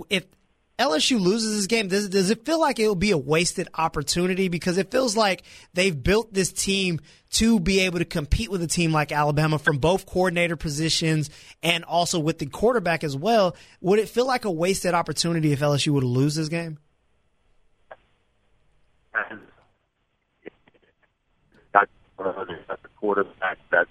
If 0.09 0.25
LSU 0.79 1.19
loses 1.19 1.55
this 1.55 1.65
game, 1.65 1.87
does, 1.87 2.07
does 2.09 2.29
it 2.29 2.45
feel 2.45 2.59
like 2.59 2.77
it 2.77 2.87
will 2.87 2.95
be 2.95 3.09
a 3.09 3.17
wasted 3.17 3.67
opportunity? 3.73 4.47
Because 4.47 4.77
it 4.77 4.91
feels 4.91 5.17
like 5.17 5.41
they've 5.73 6.03
built 6.03 6.31
this 6.33 6.51
team 6.51 6.99
to 7.31 7.59
be 7.59 7.79
able 7.79 7.97
to 7.97 8.05
compete 8.05 8.51
with 8.51 8.61
a 8.61 8.67
team 8.67 8.91
like 8.91 9.11
Alabama 9.11 9.57
from 9.57 9.79
both 9.79 10.05
coordinator 10.05 10.55
positions 10.55 11.31
and 11.63 11.83
also 11.83 12.19
with 12.19 12.37
the 12.37 12.45
quarterback 12.45 13.03
as 13.03 13.17
well. 13.17 13.55
Would 13.81 13.97
it 13.97 14.07
feel 14.07 14.27
like 14.27 14.45
a 14.45 14.51
wasted 14.51 14.93
opportunity 14.93 15.51
if 15.51 15.61
LSU 15.61 15.93
would 15.93 16.03
lose 16.03 16.35
this 16.35 16.47
game? 16.47 16.77
Uh, 19.15 19.25
the 22.19 22.89
quarterback 22.99 23.57
that 23.71 23.87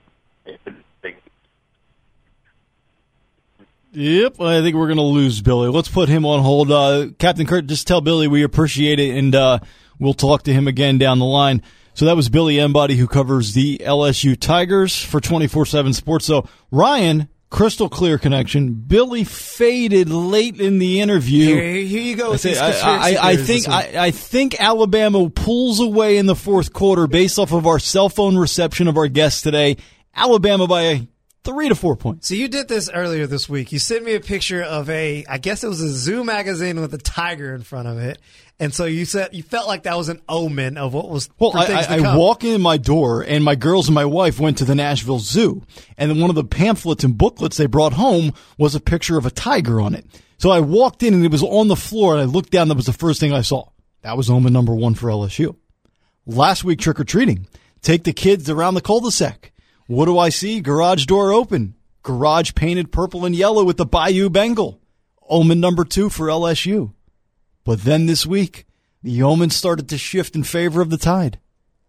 Yep, 3.96 4.42
I 4.42 4.60
think 4.60 4.76
we're 4.76 4.88
going 4.88 4.98
to 4.98 5.02
lose 5.02 5.40
Billy. 5.40 5.70
Let's 5.70 5.88
put 5.88 6.10
him 6.10 6.26
on 6.26 6.42
hold. 6.42 6.70
Uh, 6.70 7.06
Captain 7.18 7.46
Kurt, 7.46 7.66
just 7.66 7.86
tell 7.86 8.02
Billy 8.02 8.28
we 8.28 8.42
appreciate 8.42 9.00
it, 9.00 9.16
and 9.16 9.34
uh, 9.34 9.58
we'll 9.98 10.12
talk 10.12 10.42
to 10.42 10.52
him 10.52 10.68
again 10.68 10.98
down 10.98 11.18
the 11.18 11.24
line. 11.24 11.62
So 11.94 12.04
that 12.04 12.14
was 12.14 12.28
Billy 12.28 12.58
Embody, 12.58 12.96
who 12.96 13.06
covers 13.06 13.54
the 13.54 13.78
LSU 13.78 14.38
Tigers 14.38 15.02
for 15.02 15.18
24 15.18 15.64
7 15.64 15.94
Sports. 15.94 16.26
So, 16.26 16.46
Ryan, 16.70 17.30
crystal 17.48 17.88
clear 17.88 18.18
connection. 18.18 18.74
Billy 18.74 19.24
faded 19.24 20.10
late 20.10 20.60
in 20.60 20.78
the 20.78 21.00
interview. 21.00 21.54
Here, 21.54 21.74
here 21.76 22.02
you 22.02 22.16
go. 22.16 22.34
I, 22.34 22.36
say, 22.36 22.58
I, 22.58 22.68
I, 22.68 23.18
I 23.30 23.36
think 23.36 23.66
I, 23.66 23.92
I 23.96 24.10
think 24.10 24.60
Alabama 24.60 25.30
pulls 25.30 25.80
away 25.80 26.18
in 26.18 26.26
the 26.26 26.36
fourth 26.36 26.74
quarter 26.74 27.06
based 27.06 27.38
off 27.38 27.50
of 27.50 27.66
our 27.66 27.78
cell 27.78 28.10
phone 28.10 28.36
reception 28.36 28.88
of 28.88 28.98
our 28.98 29.08
guests 29.08 29.40
today. 29.40 29.78
Alabama 30.14 30.66
by 30.66 30.82
a 30.82 31.06
three 31.46 31.68
to 31.68 31.74
four 31.74 31.96
points. 31.96 32.28
So 32.28 32.34
you 32.34 32.48
did 32.48 32.68
this 32.68 32.90
earlier 32.90 33.26
this 33.26 33.48
week. 33.48 33.72
You 33.72 33.78
sent 33.78 34.04
me 34.04 34.14
a 34.14 34.20
picture 34.20 34.62
of 34.62 34.90
a, 34.90 35.24
I 35.28 35.38
guess 35.38 35.64
it 35.64 35.68
was 35.68 35.80
a 35.80 35.88
zoo 35.88 36.24
magazine 36.24 36.80
with 36.80 36.92
a 36.92 36.98
tiger 36.98 37.54
in 37.54 37.62
front 37.62 37.88
of 37.88 37.98
it, 37.98 38.18
and 38.58 38.74
so 38.74 38.84
you 38.84 39.04
said 39.04 39.34
you 39.34 39.42
felt 39.42 39.66
like 39.66 39.84
that 39.84 39.96
was 39.96 40.08
an 40.08 40.20
omen 40.28 40.76
of 40.76 40.92
what 40.92 41.08
was. 41.08 41.30
Well, 41.38 41.52
I, 41.56 41.66
I, 41.66 41.98
I 41.98 42.16
walk 42.16 42.44
in 42.44 42.60
my 42.60 42.76
door, 42.76 43.22
and 43.22 43.44
my 43.44 43.54
girls 43.54 43.88
and 43.88 43.94
my 43.94 44.04
wife 44.04 44.40
went 44.40 44.58
to 44.58 44.64
the 44.64 44.74
Nashville 44.74 45.20
Zoo, 45.20 45.62
and 45.96 46.10
then 46.10 46.20
one 46.20 46.30
of 46.30 46.36
the 46.36 46.44
pamphlets 46.44 47.04
and 47.04 47.16
booklets 47.16 47.56
they 47.56 47.66
brought 47.66 47.92
home 47.92 48.32
was 48.58 48.74
a 48.74 48.80
picture 48.80 49.16
of 49.16 49.24
a 49.24 49.30
tiger 49.30 49.80
on 49.80 49.94
it. 49.94 50.04
So 50.38 50.50
I 50.50 50.60
walked 50.60 51.02
in, 51.02 51.14
and 51.14 51.24
it 51.24 51.32
was 51.32 51.42
on 51.42 51.68
the 51.68 51.76
floor, 51.76 52.12
and 52.12 52.20
I 52.20 52.24
looked 52.24 52.50
down. 52.50 52.68
That 52.68 52.76
was 52.76 52.86
the 52.86 52.92
first 52.92 53.20
thing 53.20 53.32
I 53.32 53.42
saw. 53.42 53.68
That 54.02 54.16
was 54.16 54.28
omen 54.28 54.52
number 54.52 54.74
one 54.74 54.94
for 54.94 55.08
LSU. 55.08 55.56
Last 56.26 56.64
week, 56.64 56.80
trick 56.80 57.00
or 57.00 57.04
treating. 57.04 57.46
Take 57.82 58.04
the 58.04 58.12
kids 58.12 58.50
around 58.50 58.74
the 58.74 58.80
cul-de-sac. 58.80 59.52
What 59.86 60.06
do 60.06 60.18
I 60.18 60.28
see? 60.30 60.60
Garage 60.60 61.06
door 61.06 61.32
open. 61.32 61.74
Garage 62.02 62.54
painted 62.54 62.92
purple 62.92 63.24
and 63.24 63.34
yellow 63.34 63.64
with 63.64 63.76
the 63.76 63.86
Bayou 63.86 64.30
Bengal. 64.30 64.80
omen 65.28 65.60
number 65.60 65.84
two 65.84 66.08
for 66.08 66.26
LSU. 66.26 66.92
But 67.64 67.82
then 67.82 68.06
this 68.06 68.24
week, 68.26 68.64
the 69.02 69.22
omen 69.22 69.50
started 69.50 69.88
to 69.88 69.98
shift 69.98 70.36
in 70.36 70.44
favor 70.44 70.80
of 70.80 70.90
the 70.90 70.96
Tide. 70.96 71.38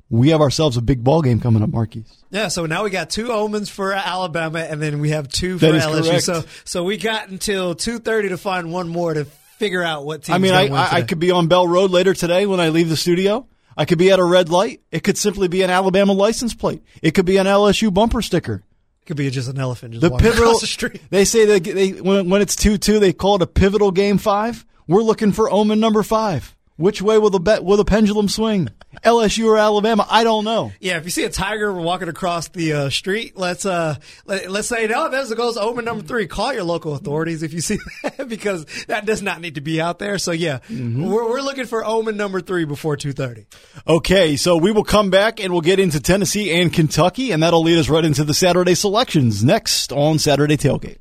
We 0.09 0.29
have 0.29 0.39
ourselves 0.41 0.77
a 0.77 0.81
big 0.81 1.03
ball 1.03 1.21
game 1.21 1.39
coming 1.39 1.61
up, 1.61 1.69
Marquise. 1.69 2.23
Yeah, 2.31 2.47
so 2.47 2.65
now 2.65 2.83
we 2.83 2.89
got 2.89 3.09
two 3.09 3.31
omens 3.31 3.69
for 3.69 3.91
Alabama, 3.91 4.59
and 4.59 4.81
then 4.81 4.99
we 4.99 5.09
have 5.09 5.27
two 5.27 5.59
for 5.59 5.65
LSU. 5.65 6.03
correct. 6.07 6.23
So, 6.23 6.43
so 6.63 6.83
we 6.83 6.97
got 6.97 7.27
until 7.27 7.75
two 7.75 7.99
thirty 7.99 8.29
to 8.29 8.37
find 8.37 8.71
one 8.71 8.87
more 8.87 9.13
to 9.13 9.25
figure 9.25 9.83
out 9.83 10.05
what 10.05 10.23
team. 10.23 10.35
I 10.35 10.37
mean, 10.37 10.53
I, 10.53 10.67
I, 10.69 10.89
I 10.97 11.01
could 11.01 11.19
be 11.19 11.31
on 11.31 11.47
Bell 11.47 11.67
Road 11.67 11.91
later 11.91 12.13
today 12.13 12.45
when 12.45 12.59
I 12.61 12.69
leave 12.69 12.87
the 12.87 12.95
studio. 12.95 13.45
I 13.77 13.85
could 13.85 13.97
be 13.99 14.09
at 14.11 14.19
a 14.19 14.23
red 14.23 14.49
light. 14.49 14.81
It 14.91 15.03
could 15.03 15.17
simply 15.17 15.47
be 15.47 15.61
an 15.61 15.69
Alabama 15.69 16.11
license 16.13 16.53
plate. 16.55 16.81
It 17.01 17.11
could 17.11 17.25
be 17.27 17.37
an 17.37 17.45
LSU 17.45 17.93
bumper 17.93 18.21
sticker. 18.23 18.63
It 19.01 19.05
could 19.05 19.17
be 19.17 19.29
just 19.29 19.47
an 19.47 19.59
elephant 19.59 19.93
just 19.93 20.01
The 20.01 20.09
walking 20.09 20.25
pivotal. 20.25 20.45
across 20.45 20.61
the 20.61 20.67
street. 20.67 21.01
They 21.11 21.23
say 21.25 21.45
that 21.45 21.63
they 21.63 21.91
when, 21.91 22.29
when 22.29 22.41
it's 22.41 22.55
two 22.55 22.77
two, 22.77 22.99
they 22.99 23.13
call 23.13 23.35
it 23.35 23.41
a 23.43 23.47
pivotal 23.47 23.91
game 23.91 24.17
five. 24.17 24.65
We're 24.87 25.03
looking 25.03 25.31
for 25.31 25.49
omen 25.49 25.79
number 25.79 26.01
five. 26.01 26.55
Which 26.77 27.01
way 27.01 27.17
will 27.17 27.31
the 27.31 27.39
bet 27.39 27.63
will 27.63 27.77
the 27.77 27.83
pendulum 27.85 28.29
swing? 28.29 28.69
LSU 29.03 29.45
or 29.45 29.57
Alabama? 29.57 30.07
I 30.09 30.23
don't 30.23 30.43
know. 30.45 30.71
Yeah, 30.79 30.97
if 30.97 31.05
you 31.05 31.11
see 31.11 31.23
a 31.23 31.29
tiger 31.29 31.71
walking 31.73 32.07
across 32.07 32.47
the 32.49 32.73
uh, 32.73 32.89
street, 32.89 33.35
let's 33.35 33.65
uh, 33.65 33.95
let, 34.25 34.49
let's 34.49 34.67
say 34.67 34.87
no. 34.87 35.09
There's 35.09 35.33
goes 35.33 35.57
omen 35.57 35.85
number 35.85 36.03
three. 36.03 36.27
Call 36.27 36.53
your 36.53 36.63
local 36.63 36.93
authorities 36.93 37.41
if 37.43 37.51
you 37.53 37.61
see 37.61 37.77
that 38.03 38.27
because 38.29 38.65
that 38.87 39.05
does 39.05 39.21
not 39.21 39.41
need 39.41 39.55
to 39.55 39.61
be 39.61 39.81
out 39.81 39.97
there. 39.99 40.17
So 40.17 40.31
yeah, 40.31 40.59
Mm-hmm. 40.69 41.05
we're 41.05 41.27
we're 41.29 41.41
looking 41.41 41.65
for 41.65 41.83
omen 41.83 42.15
number 42.17 42.41
three 42.41 42.65
before 42.65 42.95
two 42.95 43.11
thirty. 43.13 43.47
Okay, 43.87 44.35
so 44.35 44.57
we 44.57 44.71
will 44.71 44.83
come 44.83 45.09
back 45.09 45.39
and 45.39 45.51
we'll 45.51 45.61
get 45.61 45.79
into 45.79 45.99
Tennessee 45.99 46.51
and 46.61 46.71
Kentucky, 46.71 47.31
and 47.31 47.41
that'll 47.41 47.63
lead 47.63 47.79
us 47.79 47.89
right 47.89 48.05
into 48.05 48.23
the 48.23 48.33
Saturday 48.33 48.75
selections 48.75 49.43
next 49.43 49.91
on 49.91 50.19
Saturday 50.19 50.57
Tailgate. 50.57 50.97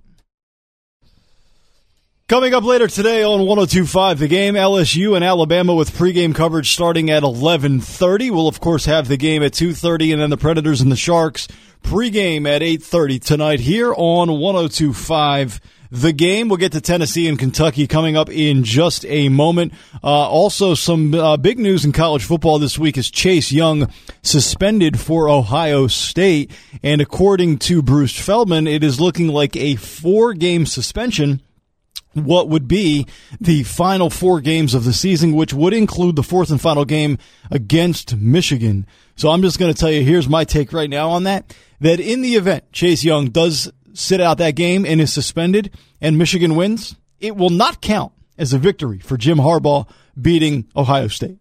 Coming 2.29 2.55
up 2.55 2.65
later 2.65 2.89
today 2.89 3.23
on 3.23 3.47
1025 3.47 4.19
the 4.19 4.27
game 4.27 4.55
LSU 4.55 5.15
and 5.15 5.25
Alabama 5.25 5.77
with 5.77 5.97
pregame 5.97 6.35
coverage 6.35 6.73
starting 6.73 7.09
at 7.09 7.23
11:30. 7.23 8.33
We'll 8.33 8.49
of 8.49 8.59
course 8.59 8.87
have 8.87 9.07
the 9.07 9.17
game 9.17 9.45
at 9.45 9.53
2:30 9.53 10.13
and 10.13 10.21
then 10.21 10.31
the 10.31 10.37
Predators 10.37 10.81
and 10.81 10.91
the 10.91 10.97
Sharks 10.97 11.47
pregame 11.85 12.45
at 12.49 12.63
8:30 12.63 13.21
tonight 13.21 13.61
here 13.61 13.95
on 13.97 14.41
1025 14.41 15.61
the 15.93 16.13
game. 16.13 16.49
We'll 16.49 16.57
get 16.57 16.73
to 16.73 16.81
Tennessee 16.81 17.29
and 17.29 17.39
Kentucky 17.39 17.87
coming 17.87 18.17
up 18.17 18.29
in 18.29 18.65
just 18.65 19.05
a 19.07 19.29
moment. 19.29 19.73
Uh, 20.03 20.29
also, 20.29 20.75
some 20.75 21.15
uh, 21.15 21.37
big 21.37 21.61
news 21.61 21.85
in 21.85 21.93
college 21.93 22.25
football 22.25 22.59
this 22.59 22.77
week 22.77 22.99
is 22.99 23.09
Chase 23.09 23.53
Young 23.53 23.89
suspended 24.23 24.99
for 24.99 25.29
Ohio 25.29 25.87
State. 25.87 26.51
And 26.83 27.01
according 27.01 27.59
to 27.59 27.83
Bruce 27.83 28.19
Feldman, 28.19 28.67
it 28.67 28.83
is 28.83 29.01
looking 29.01 29.29
like 29.29 29.55
a 29.55 29.77
four 29.77 30.35
game 30.35 30.67
suspension 30.67 31.41
what 32.25 32.49
would 32.49 32.67
be 32.67 33.07
the 33.41 33.63
final 33.65 34.11
four 34.11 34.41
games 34.41 34.75
of 34.75 34.85
the 34.85 34.93
season, 34.93 35.33
which 35.33 35.53
would 35.53 35.75
include 35.75 36.17
the 36.17 36.23
fourth 36.23 36.51
and 36.51 36.61
final 36.61 36.85
game 36.85 37.19
against 37.51 38.17
Michigan. 38.17 38.87
So 39.17 39.31
I'm 39.31 39.43
just 39.43 39.59
going 39.59 39.73
to 39.73 39.79
tell 39.79 39.91
you, 39.91 40.03
here's 40.03 40.29
my 40.29 40.45
take 40.45 40.73
right 40.73 40.91
now 40.91 41.11
on 41.11 41.25
that, 41.25 41.55
that 41.81 42.01
in 42.01 42.23
the 42.23 42.35
event 42.35 42.73
Chase 42.73 43.05
Young 43.05 43.31
does 43.31 43.71
sit 43.95 44.21
out 44.21 44.39
that 44.39 44.57
game 44.57 44.85
and 44.85 45.01
is 45.01 45.13
suspended 45.13 45.77
and 46.01 46.19
Michigan 46.19 46.57
wins, 46.57 46.97
it 47.21 47.37
will 47.37 47.51
not 47.51 47.81
count 47.81 48.13
as 48.39 48.53
a 48.53 48.59
victory 48.59 48.99
for 48.99 49.17
Jim 49.17 49.39
Harbaugh 49.39 49.89
beating 50.21 50.67
Ohio 50.77 51.09
State. 51.09 51.39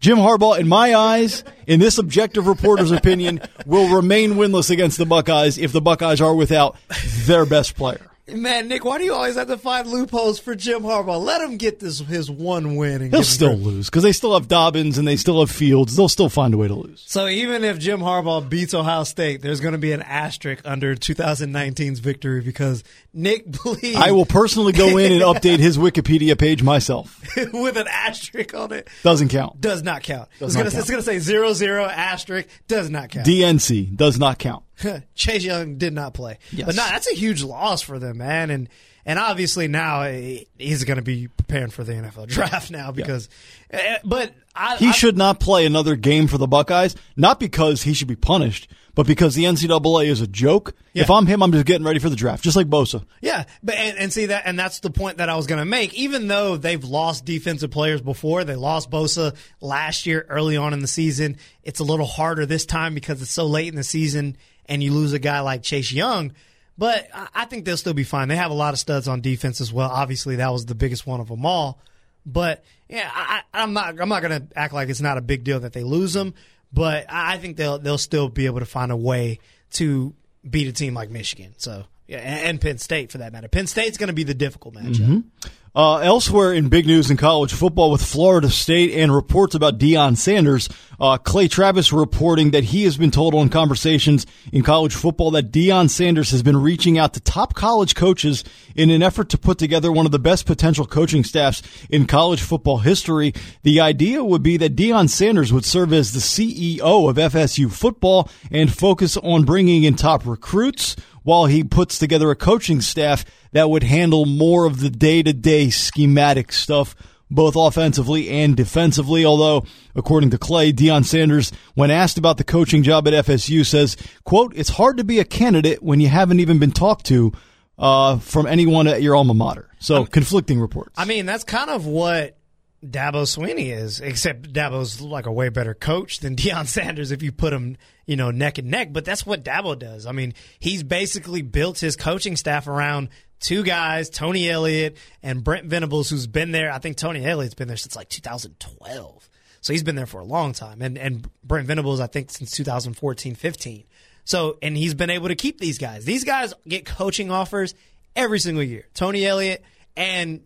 Jim 0.00 0.18
Harbaugh, 0.18 0.58
in 0.58 0.66
my 0.66 0.94
eyes, 0.96 1.44
in 1.66 1.78
this 1.78 1.96
objective 1.96 2.48
reporter's 2.48 2.90
opinion, 2.90 3.40
will 3.66 3.94
remain 3.94 4.32
winless 4.32 4.68
against 4.68 4.98
the 4.98 5.06
Buckeyes 5.06 5.58
if 5.58 5.70
the 5.70 5.80
Buckeyes 5.80 6.20
are 6.20 6.34
without 6.34 6.76
their 7.24 7.46
best 7.46 7.76
player. 7.76 8.10
Man, 8.28 8.68
Nick, 8.68 8.84
why 8.84 8.98
do 8.98 9.04
you 9.04 9.12
always 9.14 9.34
have 9.34 9.48
to 9.48 9.58
find 9.58 9.88
loopholes 9.88 10.38
for 10.38 10.54
Jim 10.54 10.82
Harbaugh? 10.82 11.20
Let 11.20 11.40
him 11.40 11.56
get 11.56 11.80
this 11.80 11.98
his 11.98 12.30
one 12.30 12.76
win. 12.76 13.02
And 13.02 13.10
He'll 13.10 13.18
him 13.20 13.24
still 13.24 13.56
lose 13.56 13.90
because 13.90 14.04
they 14.04 14.12
still 14.12 14.34
have 14.34 14.46
Dobbins 14.46 14.96
and 14.96 15.08
they 15.08 15.16
still 15.16 15.40
have 15.40 15.50
Fields. 15.50 15.96
They'll 15.96 16.08
still 16.08 16.28
find 16.28 16.54
a 16.54 16.56
way 16.56 16.68
to 16.68 16.74
lose. 16.74 17.02
So 17.04 17.26
even 17.26 17.64
if 17.64 17.80
Jim 17.80 17.98
Harbaugh 17.98 18.48
beats 18.48 18.74
Ohio 18.74 19.02
State, 19.02 19.42
there's 19.42 19.58
going 19.60 19.72
to 19.72 19.78
be 19.78 19.90
an 19.90 20.02
asterisk 20.02 20.62
under 20.64 20.94
2019's 20.94 21.98
victory 21.98 22.42
because 22.42 22.84
Nick 23.12 23.50
believes 23.62 23.96
I 23.96 24.12
will 24.12 24.24
personally 24.26 24.72
go 24.72 24.98
in 24.98 25.10
and 25.10 25.22
update 25.22 25.58
his 25.58 25.76
Wikipedia 25.76 26.38
page 26.38 26.62
myself. 26.62 27.20
with 27.52 27.76
an 27.76 27.88
asterisk 27.88 28.54
on 28.54 28.72
it 28.72 28.86
Doesn't 29.02 29.30
count. 29.30 29.60
does 29.60 29.82
not 29.82 30.04
count. 30.04 30.28
Does 30.38 30.54
it's 30.54 30.74
it's 30.76 30.90
gonna 30.90 31.02
say 31.02 31.18
zero 31.18 31.54
zero 31.54 31.86
asterisk 31.86 32.48
does 32.68 32.88
not 32.88 33.08
count. 33.10 33.26
DNC 33.26 33.96
does 33.96 34.16
not 34.16 34.38
count. 34.38 34.62
Chase 35.14 35.44
Young 35.44 35.76
did 35.78 35.92
not 35.92 36.14
play. 36.14 36.38
Yes. 36.50 36.66
But 36.66 36.76
no, 36.76 36.82
that's 36.84 37.10
a 37.10 37.14
huge 37.14 37.42
loss 37.42 37.82
for 37.82 37.98
them, 37.98 38.18
man. 38.18 38.50
And 38.50 38.68
and 39.04 39.18
obviously 39.18 39.68
now 39.68 40.02
eh, 40.02 40.44
he's 40.58 40.84
going 40.84 40.96
to 40.96 41.02
be 41.02 41.28
preparing 41.28 41.70
for 41.70 41.82
the 41.84 41.92
NFL 41.92 42.26
draft 42.28 42.70
now 42.70 42.92
because. 42.92 43.28
eh, 43.70 43.98
But 44.04 44.32
I, 44.54 44.76
He 44.76 44.88
I- 44.88 44.92
should 44.92 45.16
not 45.16 45.40
play 45.40 45.66
another 45.66 45.96
game 45.96 46.26
for 46.28 46.38
the 46.38 46.46
Buckeyes, 46.46 46.94
not 47.16 47.40
because 47.40 47.82
he 47.82 47.94
should 47.94 48.06
be 48.08 48.16
punished, 48.16 48.68
but 48.94 49.06
because 49.06 49.34
the 49.34 49.44
NCAA 49.44 50.06
is 50.08 50.20
a 50.20 50.26
joke. 50.26 50.74
If 50.94 51.10
I'm 51.10 51.26
him, 51.26 51.42
I'm 51.42 51.50
just 51.52 51.64
getting 51.64 51.86
ready 51.86 51.98
for 51.98 52.10
the 52.10 52.16
draft, 52.16 52.44
just 52.44 52.54
like 52.54 52.66
Bosa. 52.68 53.02
Yeah, 53.22 53.44
but 53.62 53.76
and, 53.76 53.96
and 53.96 54.12
see 54.12 54.26
that, 54.26 54.42
and 54.44 54.58
that's 54.58 54.80
the 54.80 54.90
point 54.90 55.16
that 55.18 55.30
I 55.30 55.36
was 55.36 55.46
going 55.46 55.58
to 55.60 55.64
make. 55.64 55.94
Even 55.94 56.28
though 56.28 56.58
they've 56.58 56.84
lost 56.84 57.24
defensive 57.24 57.70
players 57.70 58.02
before, 58.02 58.44
they 58.44 58.56
lost 58.56 58.90
Bosa 58.90 59.34
last 59.62 60.06
year 60.06 60.26
early 60.28 60.58
on 60.58 60.74
in 60.74 60.80
the 60.80 60.86
season. 60.86 61.38
It's 61.62 61.80
a 61.80 61.84
little 61.84 62.04
harder 62.04 62.44
this 62.44 62.66
time 62.66 62.92
because 62.92 63.22
it's 63.22 63.30
so 63.30 63.46
late 63.46 63.68
in 63.68 63.74
the 63.76 63.82
season, 63.84 64.36
and 64.72 64.82
you 64.82 64.90
lose 64.90 65.12
a 65.12 65.18
guy 65.18 65.40
like 65.40 65.62
Chase 65.62 65.92
Young. 65.92 66.32
But 66.78 67.08
I, 67.12 67.44
think 67.44 67.66
they'll 67.66 67.76
still 67.76 67.92
be 67.92 68.04
fine. 68.04 68.28
They 68.28 68.36
have 68.36 68.50
a 68.50 68.54
lot 68.54 68.72
of 68.72 68.80
studs 68.80 69.06
on 69.06 69.20
defense 69.20 69.60
as 69.60 69.70
well. 69.70 69.90
Obviously, 69.90 70.36
that 70.36 70.50
was 70.50 70.64
the 70.64 70.74
biggest 70.74 71.06
one 71.06 71.20
of 71.20 71.28
them 71.28 71.44
all. 71.44 71.78
But 72.24 72.64
yeah, 72.88 73.10
I, 73.12 73.42
I'm 73.52 73.74
not. 73.74 74.00
I'm 74.00 74.08
not 74.08 74.22
going 74.22 74.40
to 74.40 74.58
act 74.58 74.72
like 74.72 74.88
it's 74.88 75.02
not 75.02 75.18
a 75.18 75.20
big 75.20 75.44
deal 75.44 75.60
that 75.60 75.74
they 75.74 75.82
lose 75.82 76.14
them. 76.14 76.32
But 76.72 77.04
I 77.10 77.36
think 77.36 77.58
they'll 77.58 77.78
they'll 77.78 77.98
still 77.98 78.30
be 78.30 78.46
able 78.46 78.60
to 78.60 78.66
find 78.66 78.90
a 78.90 78.96
way 78.96 79.40
to 79.72 80.14
beat 80.48 80.66
a 80.66 80.72
team 80.72 80.94
like 80.94 81.10
Michigan. 81.10 81.52
So 81.58 81.84
yeah, 82.06 82.18
and, 82.18 82.48
and 82.48 82.60
Penn 82.60 82.78
State 82.78 83.12
for 83.12 83.18
that 83.18 83.32
matter. 83.32 83.48
Penn 83.48 83.66
State's 83.66 83.98
going 83.98 84.08
to 84.08 84.14
be 84.14 84.24
the 84.24 84.34
difficult 84.34 84.74
matchup. 84.74 84.96
Mm-hmm. 84.96 85.48
Uh, 85.74 85.96
elsewhere 86.00 86.52
in 86.52 86.68
big 86.68 86.86
news 86.86 87.10
in 87.10 87.16
college 87.16 87.50
football 87.50 87.90
with 87.90 88.04
Florida 88.04 88.50
State 88.50 88.92
and 88.92 89.14
reports 89.14 89.54
about 89.54 89.78
Deion 89.78 90.18
Sanders, 90.18 90.68
uh, 91.00 91.16
Clay 91.16 91.48
Travis 91.48 91.94
reporting 91.94 92.50
that 92.50 92.62
he 92.62 92.84
has 92.84 92.98
been 92.98 93.10
told 93.10 93.34
on 93.34 93.48
conversations 93.48 94.26
in 94.52 94.62
college 94.62 94.94
football 94.94 95.30
that 95.30 95.50
Deion 95.50 95.88
Sanders 95.88 96.30
has 96.30 96.42
been 96.42 96.58
reaching 96.58 96.98
out 96.98 97.14
to 97.14 97.20
top 97.20 97.54
college 97.54 97.94
coaches 97.94 98.44
in 98.76 98.90
an 98.90 99.02
effort 99.02 99.30
to 99.30 99.38
put 99.38 99.56
together 99.56 99.90
one 99.90 100.04
of 100.04 100.12
the 100.12 100.18
best 100.18 100.44
potential 100.44 100.84
coaching 100.84 101.24
staffs 101.24 101.62
in 101.88 102.06
college 102.06 102.42
football 102.42 102.78
history. 102.78 103.32
The 103.62 103.80
idea 103.80 104.22
would 104.22 104.42
be 104.42 104.58
that 104.58 104.76
Deion 104.76 105.08
Sanders 105.08 105.54
would 105.54 105.64
serve 105.64 105.94
as 105.94 106.12
the 106.12 106.20
CEO 106.20 107.08
of 107.08 107.16
FSU 107.16 107.72
football 107.72 108.28
and 108.50 108.70
focus 108.70 109.16
on 109.16 109.44
bringing 109.44 109.84
in 109.84 109.94
top 109.94 110.26
recruits 110.26 110.96
while 111.22 111.46
he 111.46 111.64
puts 111.64 111.98
together 111.98 112.30
a 112.30 112.36
coaching 112.36 112.80
staff 112.80 113.24
that 113.52 113.70
would 113.70 113.82
handle 113.82 114.24
more 114.26 114.64
of 114.64 114.80
the 114.80 114.90
day 114.90 115.22
to 115.22 115.32
day 115.32 115.70
schematic 115.70 116.52
stuff, 116.52 116.94
both 117.30 117.54
offensively 117.56 118.28
and 118.28 118.56
defensively. 118.56 119.24
Although, 119.24 119.64
according 119.94 120.30
to 120.30 120.38
Clay, 120.38 120.72
Deion 120.72 121.04
Sanders, 121.04 121.52
when 121.74 121.90
asked 121.90 122.18
about 122.18 122.38
the 122.38 122.44
coaching 122.44 122.82
job 122.82 123.06
at 123.08 123.26
FSU, 123.26 123.64
says, 123.64 123.96
quote, 124.24 124.52
it's 124.56 124.70
hard 124.70 124.96
to 124.98 125.04
be 125.04 125.18
a 125.18 125.24
candidate 125.24 125.82
when 125.82 126.00
you 126.00 126.08
haven't 126.08 126.40
even 126.40 126.58
been 126.58 126.72
talked 126.72 127.06
to 127.06 127.32
uh, 127.78 128.18
from 128.18 128.46
anyone 128.46 128.86
at 128.86 129.02
your 129.02 129.16
alma 129.16 129.34
mater. 129.34 129.68
So, 129.78 130.04
conflicting 130.04 130.60
reports. 130.60 130.92
I 130.96 131.04
mean, 131.04 131.26
that's 131.26 131.44
kind 131.44 131.70
of 131.70 131.86
what 131.86 132.36
Dabo 132.84 133.22
Swinney 133.22 133.72
is, 133.72 134.00
except 134.00 134.52
Dabo's 134.52 135.00
like 135.00 135.26
a 135.26 135.32
way 135.32 135.48
better 135.48 135.74
coach 135.74 136.18
than 136.18 136.36
Deion 136.36 136.66
Sanders 136.66 137.12
if 137.12 137.22
you 137.22 137.32
put 137.32 137.52
him, 137.52 137.76
you 138.06 138.16
know, 138.16 138.30
neck 138.30 138.58
and 138.58 138.70
neck. 138.70 138.92
But 138.92 139.04
that's 139.04 139.24
what 139.24 139.44
Dabo 139.44 139.78
does. 139.78 140.06
I 140.06 140.12
mean, 140.12 140.34
he's 140.58 140.82
basically 140.82 141.42
built 141.42 141.78
his 141.78 141.96
coaching 141.96 142.36
staff 142.36 142.66
around 142.66 143.10
two 143.38 143.62
guys, 143.62 144.10
Tony 144.10 144.48
Elliott 144.48 144.96
and 145.22 145.44
Brent 145.44 145.66
Venables, 145.66 146.10
who's 146.10 146.26
been 146.26 146.52
there. 146.52 146.72
I 146.72 146.78
think 146.78 146.96
Tony 146.96 147.24
Elliott's 147.24 147.54
been 147.54 147.68
there 147.68 147.76
since 147.76 147.96
like 147.96 148.08
2012. 148.08 149.28
So 149.60 149.72
he's 149.72 149.84
been 149.84 149.94
there 149.94 150.06
for 150.06 150.20
a 150.20 150.24
long 150.24 150.52
time. 150.52 150.82
And, 150.82 150.98
and 150.98 151.28
Brent 151.44 151.68
Venables, 151.68 152.00
I 152.00 152.08
think, 152.08 152.30
since 152.30 152.50
2014, 152.50 153.36
15. 153.36 153.84
So, 154.24 154.58
and 154.60 154.76
he's 154.76 154.94
been 154.94 155.10
able 155.10 155.28
to 155.28 155.34
keep 155.36 155.58
these 155.58 155.78
guys. 155.78 156.04
These 156.04 156.24
guys 156.24 156.52
get 156.66 156.84
coaching 156.84 157.30
offers 157.30 157.74
every 158.16 158.40
single 158.40 158.62
year. 158.62 158.88
Tony 158.94 159.24
Elliott 159.24 159.62
and 159.96 160.40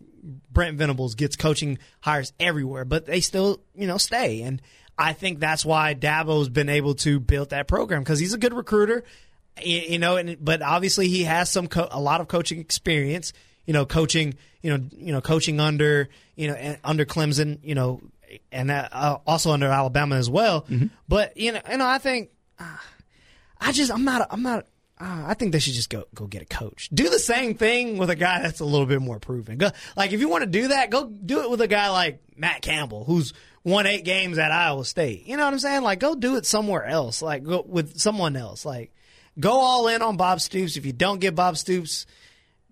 Brent 0.53 0.77
Venables 0.79 1.15
gets 1.15 1.37
coaching 1.37 1.79
hires 2.01 2.33
everywhere, 2.41 2.85
but 2.85 3.07
they 3.07 3.21
still, 3.21 3.61
you 3.75 3.87
know, 3.87 3.99
stay. 3.99 4.43
And 4.43 4.61
I 4.99 5.13
think 5.13 5.41
that's 5.41 5.65
why 5.65 5.95
Dabo's 5.95 6.49
been 6.49 6.69
able 6.69 6.95
to 6.97 7.21
build 7.21 7.51
that 7.51 7.69
program 7.69 8.03
because 8.03 8.19
he's 8.19 8.33
a 8.35 8.39
good 8.39 8.55
recruiter, 8.55 9.05
you, 9.63 9.99
know. 9.99 10.17
And 10.17 10.37
but 10.45 10.63
obviously 10.63 11.09
he 11.09 11.25
has 11.25 11.51
some 11.51 11.67
co- 11.69 11.89
a 11.91 12.01
lot 12.01 12.21
of 12.21 12.29
coaching 12.29 12.59
experience, 12.61 13.33
you 13.67 13.73
know, 13.73 13.85
coaching, 13.87 14.35
you 14.63 14.77
know, 14.77 14.85
you 14.97 15.13
know, 15.13 15.21
coaching 15.21 15.61
under, 15.61 16.09
you 16.35 16.49
know, 16.49 16.55
and- 16.55 16.79
under 16.83 17.05
Clemson, 17.05 17.59
you 17.63 17.75
know, 17.75 18.01
and 18.51 18.71
uh, 18.71 19.19
also 19.27 19.53
under 19.53 19.69
Alabama 19.69 20.17
as 20.17 20.29
well. 20.29 20.67
But 21.09 21.37
you 21.37 21.53
know, 21.53 21.61
you 21.71 21.77
know, 21.77 21.87
I 21.87 21.99
think. 21.99 22.31
uh, 22.59 22.65
I 23.59 23.73
just 23.73 23.91
I'm 23.91 24.05
not 24.05 24.27
I'm 24.31 24.43
not 24.43 24.67
uh, 24.99 25.25
I 25.27 25.35
think 25.35 25.53
they 25.53 25.59
should 25.59 25.75
just 25.75 25.91
go 25.91 26.05
go 26.15 26.27
get 26.27 26.43
a 26.43 26.47
coach. 26.47 26.89
Do 26.93 27.11
the 27.11 27.19
same 27.19 27.55
thing 27.55 27.99
with 27.99 28.09
a 28.09 28.17
guy 28.17 28.41
that's 28.41 28.61
a 28.61 28.65
little 28.65 28.87
bit 28.87 29.03
more 29.03 29.19
proven. 29.19 29.59
Go, 29.59 29.71
like 29.97 30.13
if 30.13 30.21
you 30.21 30.29
want 30.29 30.43
to 30.43 30.51
do 30.51 30.69
that, 30.69 30.91
go 30.91 31.07
do 31.07 31.43
it 31.43 31.51
with 31.51 31.61
a 31.61 31.69
guy 31.69 31.91
like 31.91 32.23
Matt 32.37 32.63
Campbell, 32.63 33.05
who's 33.05 33.35
won 33.63 33.87
eight 33.87 34.05
games 34.05 34.39
at 34.39 34.53
Iowa 34.53 34.85
State. 34.85 35.27
You 35.27 35.37
know 35.37 35.45
what 35.45 35.53
I'm 35.53 35.59
saying? 35.59 35.83
Like 35.83 36.01
go 36.01 36.15
do 36.15 36.37
it 36.37 36.47
somewhere 36.47 36.85
else. 36.85 37.21
Like 37.21 37.45
go 37.45 37.63
with 37.67 37.99
someone 37.99 38.37
else. 38.37 38.65
Like 38.65 38.95
go 39.39 39.53
all 39.53 39.89
in 39.89 40.01
on 40.01 40.17
Bob 40.17 40.41
Stoops. 40.41 40.77
If 40.79 40.87
you 40.87 40.93
don't 40.93 41.21
get 41.21 41.35
Bob 41.35 41.59
Stoops, 41.59 42.07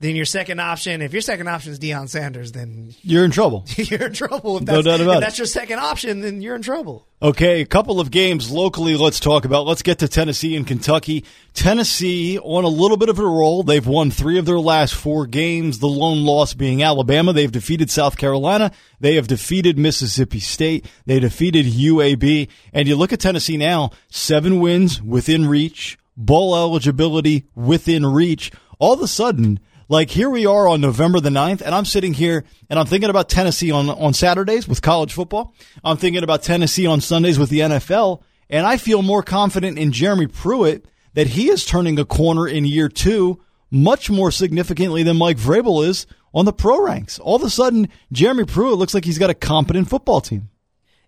then 0.05 0.17
your 0.17 0.27
second 0.27 0.61
option, 0.61 1.01
if 1.01 1.15
your 1.15 1.23
second 1.23 1.49
option 1.49 1.73
is 1.73 1.79
Deion 1.79 2.11
Sanders, 2.11 2.53
then 2.53 2.95
You're 3.01 3.25
in 3.25 3.31
trouble. 3.31 3.65
you're 3.77 4.09
in 4.09 4.13
trouble. 4.13 4.59
If 4.59 4.65
No 4.65 4.83
that's, 4.83 4.85
doubt 4.85 5.01
about 5.01 5.15
if 5.15 5.21
that's 5.21 5.39
your 5.39 5.47
second 5.47 5.79
option, 5.79 6.21
then 6.21 6.43
you're 6.43 6.57
in 6.57 6.61
trouble. 6.61 7.09
Okay, 7.23 7.63
a 7.63 7.67
couple 7.67 8.01
of 8.01 8.11
games 8.11 8.51
locally 8.51 8.97
let's 8.97 9.19
talk 9.19 9.47
about. 9.47 9.65
Let's 9.65 9.81
get 9.81 10.01
to 10.01 10.09
Tennessee 10.09 10.57
and 10.57 10.67
Kentucky. 10.67 11.25
Tennessee 11.55 12.39
on 12.39 12.65
a 12.65 12.69
little 12.69 12.99
bit 12.99 13.09
of 13.09 13.19
a 13.19 13.25
roll. 13.25 13.63
They've 13.63 13.87
won 13.87 14.11
three 14.11 14.39
of 14.39 14.45
their 14.45 14.61
last 14.61 14.95
four 14.95 15.27
games, 15.27 15.79
the 15.79 15.89
lone 15.89 16.23
loss 16.23 16.53
being 16.53 16.83
Alabama. 16.83 17.33
They've 17.33 17.51
defeated 17.51 17.91
South 17.91 18.19
Carolina. 18.19 18.73
They 19.01 19.15
have 19.15 19.27
defeated 19.27 19.79
Mississippi 19.79 20.41
State. 20.41 20.85
They 21.07 21.19
defeated 21.19 21.65
UAB. 21.65 22.49
And 22.75 22.87
you 22.87 22.97
look 22.97 23.15
at 23.15 23.21
Tennessee 23.21 23.57
now, 23.57 23.91
seven 24.11 24.61
wins 24.61 25.01
within 25.01 25.49
reach, 25.49 25.97
bowl 26.15 26.55
eligibility 26.55 27.47
within 27.55 28.05
reach. 28.05 28.53
All 28.79 28.93
of 28.93 29.01
a 29.01 29.09
sudden, 29.09 29.61
like 29.89 30.11
here 30.11 30.31
we 30.31 30.47
are 30.47 30.69
on 30.69 30.81
November 30.81 31.21
the 31.21 31.31
9th, 31.31 31.61
and 31.61 31.75
I'm 31.75 31.85
sitting 31.85 32.15
here 32.15 32.45
and 32.71 32.79
I'm 32.79 32.87
thinking 32.87 33.11
about 33.11 33.29
Tennessee 33.29 33.71
on, 33.71 33.89
on 33.91 34.15
Saturdays 34.15 34.67
with 34.67 34.83
college 34.83 35.13
football. 35.13 35.55
I'm 35.83 35.97
thinking 35.97 36.23
about 36.23 36.43
Tennessee 36.43 36.87
on 36.87 37.01
Sundays 37.01 37.39
with 37.39 37.51
the 37.51 37.61
NFL, 37.61 38.23
and 38.49 38.67
I 38.67 38.77
feel 38.77 39.03
more 39.03 39.23
confident 39.23 39.79
in 39.79 39.93
Jeremy 39.93 40.27
Pruitt 40.27 40.87
that 41.15 41.29
he 41.29 41.49
is 41.49 41.65
turning 41.65 41.99
a 41.99 42.05
corner 42.05 42.47
in 42.47 42.65
year 42.65 42.89
two 42.89 43.41
much 43.71 44.09
more 44.11 44.31
significantly 44.31 45.03
than 45.03 45.17
Mike 45.17 45.37
Vrabel 45.37 45.87
is 45.87 46.07
on 46.33 46.45
the 46.45 46.53
pro 46.53 46.81
ranks. 46.81 47.19
All 47.19 47.37
of 47.37 47.43
a 47.43 47.51
sudden, 47.51 47.89
Jeremy 48.13 48.45
Pruitt 48.45 48.79
looks 48.79 48.95
like 48.95 49.05
he's 49.05 49.19
got 49.19 49.31
a 49.31 49.35
competent 49.35 49.89
football 49.89 50.21
team. 50.21 50.49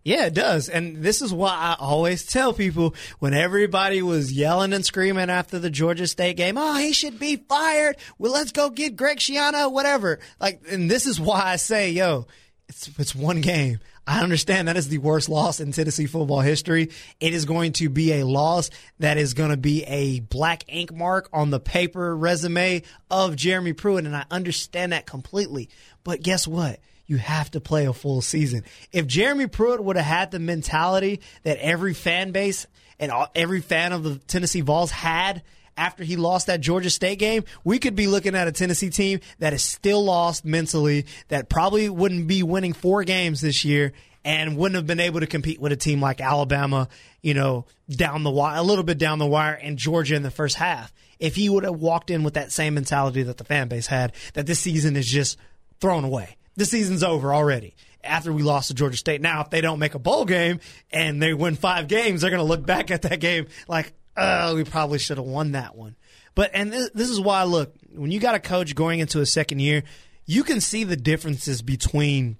Yeah, 0.06 0.26
it 0.26 0.34
does. 0.34 0.68
And 0.68 1.02
this 1.02 1.20
is 1.20 1.32
why 1.32 1.50
I 1.50 1.76
always 1.80 2.24
tell 2.24 2.52
people 2.52 2.94
when 3.18 3.34
everybody 3.34 4.02
was 4.02 4.32
yelling 4.32 4.72
and 4.72 4.86
screaming 4.86 5.30
after 5.30 5.58
the 5.58 5.68
Georgia 5.68 6.06
State 6.06 6.36
game, 6.36 6.56
oh, 6.56 6.76
he 6.76 6.92
should 6.92 7.18
be 7.18 7.34
fired. 7.34 7.96
Well, 8.16 8.30
let's 8.30 8.52
go 8.52 8.70
get 8.70 8.94
Greg 8.94 9.18
Schiano, 9.18 9.72
whatever. 9.72 10.20
Like, 10.38 10.62
and 10.70 10.88
this 10.88 11.06
is 11.06 11.18
why 11.18 11.42
I 11.42 11.56
say, 11.56 11.90
yo, 11.90 12.28
it's, 12.68 12.88
it's 13.00 13.16
one 13.16 13.40
game. 13.40 13.80
I 14.06 14.22
understand 14.22 14.68
that 14.68 14.76
is 14.76 14.86
the 14.86 14.98
worst 14.98 15.28
loss 15.28 15.58
in 15.58 15.72
Tennessee 15.72 16.06
football 16.06 16.40
history. 16.40 16.90
It 17.18 17.34
is 17.34 17.44
going 17.44 17.72
to 17.72 17.88
be 17.88 18.12
a 18.12 18.26
loss 18.26 18.70
that 19.00 19.18
is 19.18 19.34
going 19.34 19.50
to 19.50 19.56
be 19.56 19.82
a 19.86 20.20
black 20.20 20.62
ink 20.68 20.94
mark 20.94 21.28
on 21.32 21.50
the 21.50 21.58
paper 21.58 22.16
resume 22.16 22.82
of 23.10 23.34
Jeremy 23.34 23.72
Pruitt. 23.72 24.06
And 24.06 24.14
I 24.14 24.24
understand 24.30 24.92
that 24.92 25.04
completely. 25.04 25.68
But 26.04 26.22
guess 26.22 26.46
what? 26.46 26.78
You 27.06 27.18
have 27.18 27.50
to 27.52 27.60
play 27.60 27.86
a 27.86 27.92
full 27.92 28.20
season. 28.20 28.64
If 28.92 29.06
Jeremy 29.06 29.46
Pruitt 29.46 29.82
would 29.82 29.96
have 29.96 30.04
had 30.04 30.30
the 30.30 30.38
mentality 30.38 31.20
that 31.44 31.58
every 31.58 31.94
fan 31.94 32.32
base 32.32 32.66
and 32.98 33.12
every 33.34 33.60
fan 33.60 33.92
of 33.92 34.02
the 34.02 34.16
Tennessee 34.16 34.60
Vols 34.60 34.90
had 34.90 35.42
after 35.76 36.04
he 36.04 36.16
lost 36.16 36.46
that 36.46 36.60
Georgia 36.60 36.90
State 36.90 37.18
game, 37.18 37.44
we 37.62 37.78
could 37.78 37.94
be 37.94 38.06
looking 38.06 38.34
at 38.34 38.48
a 38.48 38.52
Tennessee 38.52 38.90
team 38.90 39.20
that 39.38 39.52
is 39.52 39.62
still 39.62 40.02
lost 40.02 40.44
mentally, 40.44 41.06
that 41.28 41.48
probably 41.48 41.88
wouldn't 41.88 42.26
be 42.26 42.42
winning 42.42 42.72
four 42.72 43.04
games 43.04 43.40
this 43.40 43.64
year 43.64 43.92
and 44.24 44.56
wouldn't 44.56 44.76
have 44.76 44.86
been 44.86 45.00
able 45.00 45.20
to 45.20 45.26
compete 45.26 45.60
with 45.60 45.72
a 45.72 45.76
team 45.76 46.00
like 46.00 46.20
Alabama, 46.20 46.88
you 47.22 47.34
know, 47.34 47.66
down 47.88 48.24
the 48.24 48.30
wire, 48.30 48.58
a 48.58 48.62
little 48.62 48.84
bit 48.84 48.98
down 48.98 49.18
the 49.18 49.26
wire, 49.26 49.54
and 49.54 49.76
Georgia 49.76 50.16
in 50.16 50.22
the 50.22 50.30
first 50.30 50.56
half. 50.56 50.92
If 51.18 51.36
he 51.36 51.48
would 51.48 51.64
have 51.64 51.78
walked 51.78 52.10
in 52.10 52.24
with 52.24 52.34
that 52.34 52.50
same 52.50 52.74
mentality 52.74 53.22
that 53.22 53.36
the 53.36 53.44
fan 53.44 53.68
base 53.68 53.86
had, 53.86 54.12
that 54.34 54.46
this 54.46 54.58
season 54.58 54.96
is 54.96 55.06
just 55.06 55.38
thrown 55.80 56.04
away 56.04 56.36
the 56.56 56.64
season's 56.64 57.02
over 57.02 57.34
already 57.34 57.74
after 58.02 58.32
we 58.32 58.42
lost 58.42 58.68
to 58.68 58.74
Georgia 58.74 58.96
State. 58.96 59.20
Now, 59.20 59.42
if 59.42 59.50
they 59.50 59.60
don't 59.60 59.78
make 59.78 59.94
a 59.94 59.98
bowl 59.98 60.24
game 60.24 60.60
and 60.90 61.22
they 61.22 61.34
win 61.34 61.56
five 61.56 61.88
games, 61.88 62.20
they're 62.20 62.30
going 62.30 62.42
to 62.42 62.44
look 62.44 62.64
back 62.64 62.90
at 62.90 63.02
that 63.02 63.20
game 63.20 63.46
like, 63.68 63.92
oh, 64.16 64.54
we 64.56 64.64
probably 64.64 64.98
should 64.98 65.18
have 65.18 65.26
won 65.26 65.52
that 65.52 65.76
one. 65.76 65.96
But, 66.34 66.50
and 66.54 66.72
this, 66.72 66.90
this 66.94 67.10
is 67.10 67.20
why, 67.20 67.44
look, 67.44 67.74
when 67.94 68.10
you 68.10 68.20
got 68.20 68.34
a 68.34 68.40
coach 68.40 68.74
going 68.74 69.00
into 69.00 69.20
a 69.20 69.26
second 69.26 69.60
year, 69.60 69.82
you 70.24 70.44
can 70.44 70.60
see 70.60 70.84
the 70.84 70.96
differences 70.96 71.62
between, 71.62 72.36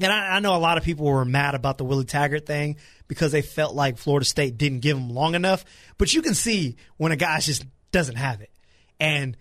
and 0.00 0.12
I, 0.12 0.36
I 0.36 0.40
know 0.40 0.56
a 0.56 0.58
lot 0.58 0.78
of 0.78 0.84
people 0.84 1.06
were 1.06 1.24
mad 1.24 1.54
about 1.54 1.78
the 1.78 1.84
Willie 1.84 2.04
Taggart 2.04 2.46
thing 2.46 2.76
because 3.08 3.32
they 3.32 3.42
felt 3.42 3.74
like 3.74 3.98
Florida 3.98 4.24
State 4.24 4.58
didn't 4.58 4.80
give 4.80 4.96
him 4.96 5.10
long 5.10 5.34
enough. 5.34 5.64
But 5.98 6.12
you 6.12 6.22
can 6.22 6.34
see 6.34 6.76
when 6.96 7.12
a 7.12 7.16
guy 7.16 7.38
just 7.40 7.64
doesn't 7.92 8.16
have 8.16 8.40
it. 8.40 8.50
And 8.98 9.36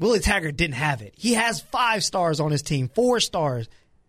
Willie 0.00 0.18
Taggart 0.18 0.56
didn't 0.56 0.74
have 0.74 1.02
it. 1.02 1.14
He 1.16 1.34
has 1.34 1.60
five 1.60 2.02
stars 2.02 2.40
on 2.40 2.50
his 2.50 2.62
team, 2.62 2.88
four 2.88 3.20
stars 3.20 3.68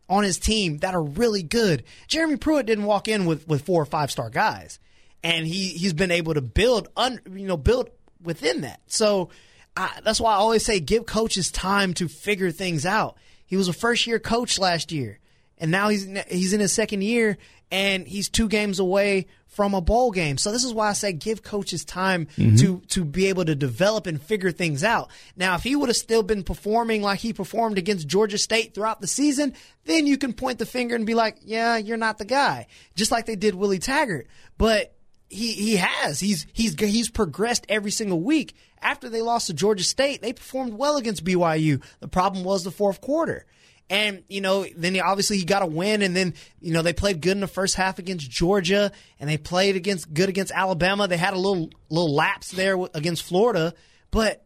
on 0.10 0.24
his 0.24 0.40
team 0.40 0.78
that 0.80 0.96
are 0.96 1.04
really 1.04 1.44
good. 1.44 1.84
Jeremy 2.08 2.38
Pruitt 2.38 2.66
didn't 2.66 2.86
walk 2.86 3.10
in 3.10 3.26
with, 3.26 3.48
with 3.48 3.66
four 3.66 3.82
or 3.82 3.86
five 3.86 4.10
star 4.10 4.30
guys, 4.30 4.80
and 5.24 5.46
he 5.46 5.68
he's 5.70 5.94
been 5.94 6.12
able 6.12 6.34
to 6.34 6.42
build 6.42 6.88
un, 6.96 7.20
you 7.34 7.46
know 7.46 7.58
build 7.58 7.90
within 8.24 8.62
that. 8.62 8.80
So 8.88 9.30
I, 9.76 10.00
that's 10.04 10.22
why 10.22 10.32
I 10.32 10.38
always 10.38 10.66
say 10.66 10.80
give 10.80 11.06
coaches 11.06 11.52
time 11.52 11.94
to 11.96 12.08
figure 12.08 12.52
things 12.52 12.86
out. 12.86 13.18
He 13.46 13.58
was 13.58 13.68
a 13.68 13.74
first 13.74 14.08
year 14.08 14.18
coach 14.18 14.58
last 14.58 14.94
year, 14.94 15.20
and 15.62 15.72
now 15.72 15.90
he's 15.90 16.06
he's 16.28 16.52
in 16.52 16.60
his 16.60 16.74
second 16.74 17.04
year, 17.04 17.38
and 17.72 18.06
he's 18.06 18.28
two 18.28 18.50
games 18.50 18.80
away 18.80 19.28
from 19.46 19.74
a 19.74 19.82
bowl 19.82 20.12
game. 20.12 20.38
So 20.38 20.52
this 20.52 20.64
is 20.64 20.74
why 20.74 20.90
I 20.90 20.94
say 20.94 21.14
give 21.14 21.44
coaches 21.44 21.86
time 21.86 22.26
mm-hmm. 22.36 22.56
to 22.58 22.82
to 22.90 23.06
be 23.06 23.28
able 23.28 23.46
to 23.46 23.54
develop 23.54 24.08
and 24.08 24.20
figure 24.20 24.52
things 24.52 24.84
out. 24.84 25.12
Now, 25.38 25.56
if 25.56 25.64
he 25.64 25.76
would 25.76 25.90
have 25.90 25.96
still 25.96 26.24
been 26.24 26.44
performing 26.44 27.04
like 27.04 27.20
he 27.20 27.32
performed 27.32 27.78
against 27.78 28.08
Georgia 28.08 28.40
State 28.40 28.74
throughout 28.74 29.02
the 29.02 29.08
season, 29.08 29.54
then 29.86 30.08
you 30.08 30.18
can 30.18 30.34
point 30.34 30.58
the 30.58 30.66
finger 30.66 30.96
and 30.96 31.06
be 31.06 31.14
like, 31.14 31.38
"Yeah, 31.44 31.78
you're 31.78 31.96
not 31.96 32.18
the 32.18 32.26
guy." 32.26 32.66
Just 32.96 33.12
like 33.12 33.28
they 33.28 33.36
did 33.36 33.54
Willie 33.54 33.80
Taggart. 33.80 34.28
But 34.58 34.96
he 35.30 35.54
he 35.54 35.76
has. 35.76 36.20
He's 36.20 36.48
he's 36.54 36.74
he's 36.80 37.12
progressed 37.12 37.68
every 37.70 37.92
single 37.92 38.20
week. 38.20 38.56
After 38.82 39.10
they 39.10 39.22
lost 39.22 39.46
to 39.48 39.54
Georgia 39.54 39.84
State, 39.84 40.24
they 40.24 40.34
performed 40.34 40.74
well 40.74 40.98
against 40.98 41.24
BYU. 41.24 41.84
The 42.00 42.08
problem 42.08 42.44
was 42.44 42.64
the 42.64 42.72
fourth 42.72 43.00
quarter. 43.00 43.46
And, 43.92 44.24
you 44.30 44.40
know, 44.40 44.66
then 44.78 44.96
he, 44.96 45.02
obviously 45.02 45.38
he 45.38 45.44
got 45.44 45.64
a 45.64 45.66
win 45.66 46.02
and 46.02 46.16
then, 46.16 46.34
you 46.62 46.72
know, 46.72 46.82
they 46.82 46.94
played 46.94 47.20
good 47.20 47.34
in 47.34 47.42
the 47.42 47.48
first 47.48 47.76
half 47.76 48.00
against 48.00 48.32
Georgia 48.32 48.90
and 49.20 49.30
they 49.30 49.38
played 49.38 49.76
against 49.76 50.14
good 50.14 50.30
against 50.30 50.54
Alabama. 50.54 51.10
They 51.10 51.18
had 51.18 51.34
a 51.34 51.38
little, 51.38 51.70
little 51.90 52.16
lapse 52.16 52.52
there 52.52 52.78
against 52.94 53.22
Florida, 53.24 53.74
but 54.10 54.46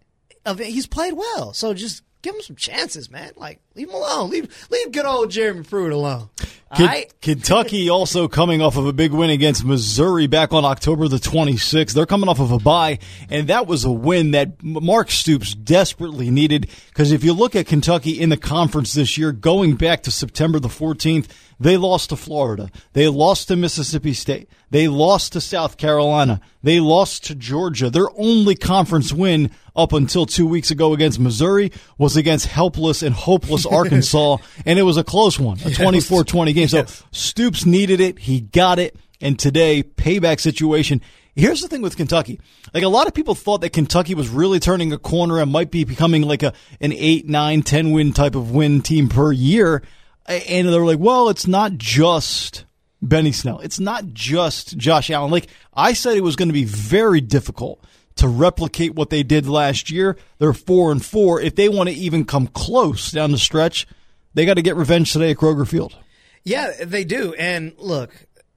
he's 0.57 0.87
played 0.87 1.13
well. 1.13 1.53
So 1.53 1.75
just 1.75 2.01
give 2.23 2.33
him 2.33 2.41
some 2.41 2.55
chances, 2.55 3.11
man. 3.11 3.33
Like, 3.37 3.61
leave 3.75 3.89
him 3.89 3.95
alone. 3.95 4.29
Leave, 4.29 4.67
leave 4.69 4.91
good 4.91 5.05
old 5.05 5.31
Jeremy 5.31 5.63
Pruitt 5.63 5.91
alone. 5.91 6.29
All 6.71 6.85
right? 6.85 7.13
Kentucky 7.21 7.89
also 7.89 8.27
coming 8.27 8.61
off 8.61 8.77
of 8.77 8.85
a 8.85 8.93
big 8.93 9.11
win 9.11 9.29
against 9.29 9.63
Missouri 9.63 10.27
back 10.27 10.53
on 10.53 10.65
October 10.65 11.07
the 11.07 11.17
26th. 11.17 11.93
They're 11.93 12.05
coming 12.05 12.29
off 12.29 12.39
of 12.39 12.51
a 12.51 12.59
bye, 12.59 12.99
and 13.29 13.47
that 13.47 13.67
was 13.67 13.85
a 13.85 13.91
win 13.91 14.31
that 14.31 14.61
Mark 14.63 15.11
Stoops 15.11 15.53
desperately 15.53 16.31
needed. 16.31 16.69
Because 16.87 17.11
if 17.11 17.23
you 17.23 17.33
look 17.33 17.55
at 17.55 17.67
Kentucky 17.67 18.19
in 18.19 18.29
the 18.29 18.37
conference 18.37 18.93
this 18.93 19.17
year, 19.17 19.31
going 19.31 19.75
back 19.75 20.03
to 20.03 20.11
September 20.11 20.59
the 20.59 20.67
14th, 20.67 21.27
they 21.59 21.77
lost 21.77 22.09
to 22.09 22.17
Florida. 22.17 22.69
They 22.93 23.07
lost 23.07 23.47
to 23.47 23.55
Mississippi 23.55 24.13
State. 24.13 24.49
They 24.71 24.87
lost 24.87 25.33
to 25.33 25.41
South 25.41 25.77
Carolina. 25.77 26.41
They 26.63 26.79
lost 26.79 27.25
to 27.25 27.35
Georgia. 27.35 27.89
Their 27.89 28.09
only 28.17 28.55
conference 28.55 29.13
win 29.13 29.51
up 29.75 29.93
until 29.93 30.25
two 30.25 30.47
weeks 30.47 30.71
ago 30.71 30.93
against 30.93 31.19
Missouri 31.19 31.71
was 31.97 32.17
against 32.17 32.47
helpless 32.47 33.01
and 33.01 33.15
hopeless 33.15 33.64
Arkansas, 33.65 34.37
and 34.65 34.79
it 34.79 34.83
was 34.83 34.97
a 34.97 35.03
close 35.03 35.39
one, 35.39 35.57
a 35.57 35.69
24-20 35.69 36.53
game. 36.53 36.67
So 36.67 36.85
Stoops 37.11 37.65
needed 37.65 37.99
it. 37.99 38.19
He 38.19 38.41
got 38.41 38.79
it. 38.79 38.95
And 39.21 39.39
today, 39.39 39.81
payback 39.81 40.39
situation. 40.39 41.01
Here's 41.35 41.61
the 41.61 41.67
thing 41.67 41.81
with 41.81 41.97
Kentucky. 41.97 42.39
Like 42.73 42.83
a 42.83 42.89
lot 42.89 43.07
of 43.07 43.13
people 43.13 43.35
thought 43.35 43.61
that 43.61 43.71
Kentucky 43.71 44.15
was 44.15 44.29
really 44.29 44.59
turning 44.59 44.93
a 44.93 44.97
corner 44.97 45.39
and 45.39 45.51
might 45.51 45.71
be 45.71 45.83
becoming 45.83 46.21
like 46.21 46.43
a, 46.43 46.53
an 46.79 46.93
eight, 46.93 47.27
nine, 47.27 47.61
10 47.61 47.91
win 47.91 48.13
type 48.13 48.35
of 48.35 48.51
win 48.51 48.81
team 48.81 49.09
per 49.09 49.31
year. 49.31 49.81
And 50.27 50.67
they're 50.67 50.85
like, 50.85 50.99
well, 50.99 51.29
it's 51.29 51.45
not 51.45 51.73
just 51.73 52.65
Benny 53.01 53.31
Snell. 53.33 53.59
It's 53.59 53.79
not 53.79 54.13
just 54.13 54.77
Josh 54.77 55.09
Allen. 55.09 55.29
Like 55.29 55.47
I 55.73 55.93
said, 55.93 56.15
it 56.17 56.23
was 56.23 56.35
going 56.35 56.49
to 56.49 56.53
be 56.53 56.63
very 56.63 57.21
difficult 57.21 57.83
to 58.15 58.27
replicate 58.27 58.95
what 58.95 59.09
they 59.09 59.23
did 59.23 59.47
last 59.47 59.91
year. 59.91 60.17
They're 60.39 60.53
four 60.53 60.91
and 60.91 61.03
four. 61.03 61.41
If 61.41 61.55
they 61.55 61.69
want 61.69 61.89
to 61.89 61.95
even 61.95 62.25
come 62.25 62.47
close 62.47 63.11
down 63.11 63.31
the 63.31 63.37
stretch, 63.37 63.87
they 64.33 64.45
got 64.45 64.55
to 64.55 64.61
get 64.61 64.75
revenge 64.75 65.13
today 65.13 65.31
at 65.31 65.37
Kroger 65.37 65.67
Field. 65.67 65.95
Yeah, 66.43 66.71
they 66.83 67.03
do. 67.03 67.33
And 67.33 67.73
look, 67.77 68.13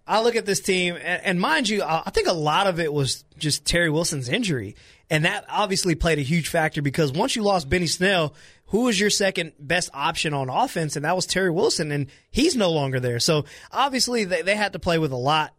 I 0.06 0.22
look 0.22 0.36
at 0.36 0.46
this 0.46 0.60
team, 0.60 0.94
and, 0.96 1.22
and 1.24 1.40
mind 1.40 1.68
you, 1.68 1.82
I 1.82 2.10
think 2.10 2.28
a 2.28 2.32
lot 2.32 2.66
of 2.66 2.80
it 2.80 2.92
was 2.92 3.24
just 3.38 3.64
Terry 3.64 3.90
Wilson's 3.90 4.28
injury. 4.28 4.76
And 5.10 5.24
that 5.24 5.44
obviously 5.48 5.94
played 5.94 6.18
a 6.18 6.22
huge 6.22 6.48
factor 6.48 6.82
because 6.82 7.12
once 7.12 7.34
you 7.34 7.42
lost 7.42 7.68
Benny 7.68 7.86
Snell, 7.86 8.34
who 8.66 8.82
was 8.82 9.00
your 9.00 9.10
second 9.10 9.52
best 9.58 9.88
option 9.94 10.34
on 10.34 10.50
offense? 10.50 10.96
And 10.96 11.04
that 11.04 11.16
was 11.16 11.26
Terry 11.26 11.50
Wilson, 11.50 11.90
and 11.90 12.08
he's 12.30 12.54
no 12.56 12.70
longer 12.70 13.00
there. 13.00 13.18
So 13.18 13.46
obviously 13.72 14.24
they, 14.24 14.42
they 14.42 14.54
had 14.54 14.74
to 14.74 14.78
play 14.78 14.98
with 14.98 15.12
a 15.12 15.16
lot. 15.16 15.54